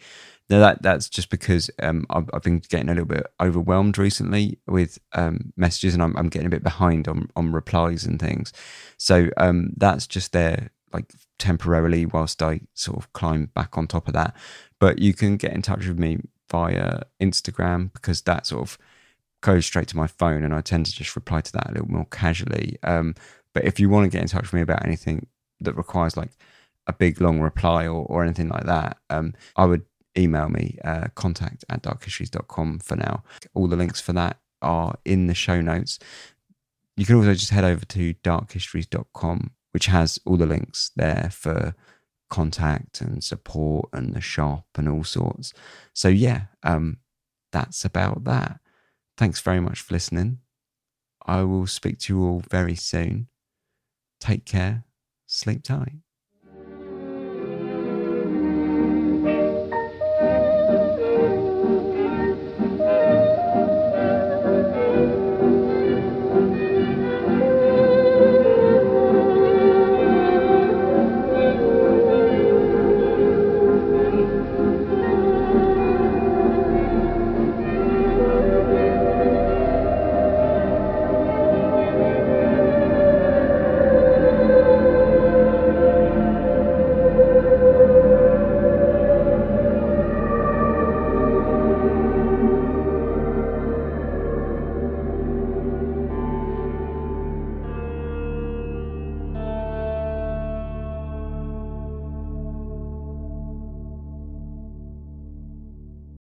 Now 0.49 0.59
that 0.59 0.81
that's 0.81 1.09
just 1.09 1.29
because 1.29 1.69
um, 1.81 2.05
I've, 2.09 2.29
I've, 2.33 2.41
been 2.41 2.59
getting 2.59 2.89
a 2.89 2.93
little 2.93 3.05
bit 3.05 3.27
overwhelmed 3.39 3.97
recently 3.97 4.57
with 4.67 4.97
um, 5.13 5.53
messages, 5.55 5.93
and 5.93 6.01
I'm, 6.01 6.17
I'm, 6.17 6.29
getting 6.29 6.47
a 6.47 6.49
bit 6.49 6.63
behind 6.63 7.07
on 7.07 7.29
on 7.35 7.51
replies 7.51 8.03
and 8.03 8.19
things. 8.19 8.51
So 8.97 9.29
um, 9.37 9.73
that's 9.77 10.07
just 10.07 10.31
there, 10.31 10.71
like 10.91 11.13
temporarily, 11.37 12.05
whilst 12.07 12.41
I 12.41 12.61
sort 12.73 12.97
of 12.97 13.13
climb 13.13 13.51
back 13.53 13.77
on 13.77 13.85
top 13.85 14.07
of 14.07 14.13
that. 14.15 14.35
But 14.79 14.99
you 14.99 15.13
can 15.13 15.37
get 15.37 15.53
in 15.53 15.61
touch 15.61 15.85
with 15.85 15.99
me 15.99 16.17
via 16.49 17.03
Instagram 17.21 17.93
because 17.93 18.21
that 18.23 18.47
sort 18.47 18.63
of 18.63 18.77
goes 19.41 19.65
straight 19.67 19.87
to 19.89 19.97
my 19.97 20.07
phone, 20.07 20.43
and 20.43 20.53
I 20.53 20.61
tend 20.61 20.87
to 20.87 20.91
just 20.91 21.15
reply 21.15 21.41
to 21.41 21.51
that 21.53 21.69
a 21.69 21.73
little 21.73 21.91
more 21.91 22.07
casually. 22.09 22.77
Um, 22.81 23.13
but 23.53 23.65
if 23.65 23.79
you 23.79 23.89
want 23.89 24.05
to 24.05 24.15
get 24.15 24.21
in 24.21 24.27
touch 24.27 24.43
with 24.43 24.53
me 24.53 24.61
about 24.61 24.83
anything 24.83 25.27
that 25.61 25.77
requires 25.77 26.17
like 26.17 26.31
a 26.87 26.93
big 26.93 27.21
long 27.21 27.39
reply 27.39 27.85
or, 27.85 28.05
or 28.05 28.23
anything 28.23 28.49
like 28.49 28.65
that, 28.65 28.97
um, 29.09 29.33
I 29.55 29.65
would 29.65 29.85
email 30.19 30.49
me 30.49 30.77
uh, 30.83 31.07
contact 31.15 31.65
at 31.69 31.83
darkhistories.com 31.83 32.79
for 32.79 32.95
now. 32.95 33.23
All 33.53 33.67
the 33.67 33.75
links 33.75 34.01
for 34.01 34.13
that 34.13 34.37
are 34.61 34.95
in 35.05 35.27
the 35.27 35.33
show 35.33 35.61
notes. 35.61 35.99
You 36.97 37.05
can 37.05 37.15
also 37.15 37.33
just 37.33 37.51
head 37.51 37.63
over 37.63 37.85
to 37.85 38.13
darkhistories.com, 38.15 39.51
which 39.71 39.85
has 39.85 40.19
all 40.25 40.37
the 40.37 40.45
links 40.45 40.91
there 40.95 41.29
for 41.31 41.75
contact 42.29 43.01
and 43.01 43.23
support 43.23 43.89
and 43.93 44.13
the 44.13 44.21
shop 44.21 44.65
and 44.75 44.87
all 44.87 45.03
sorts. 45.03 45.53
So 45.93 46.07
yeah, 46.07 46.43
um, 46.63 46.97
that's 47.51 47.85
about 47.85 48.25
that. 48.25 48.59
Thanks 49.17 49.41
very 49.41 49.59
much 49.59 49.81
for 49.81 49.93
listening. 49.93 50.39
I 51.25 51.43
will 51.43 51.67
speak 51.67 51.99
to 51.99 52.13
you 52.13 52.23
all 52.23 52.43
very 52.49 52.75
soon. 52.75 53.27
Take 54.19 54.45
care. 54.45 54.83
Sleep 55.27 55.63
tight. 55.63 55.97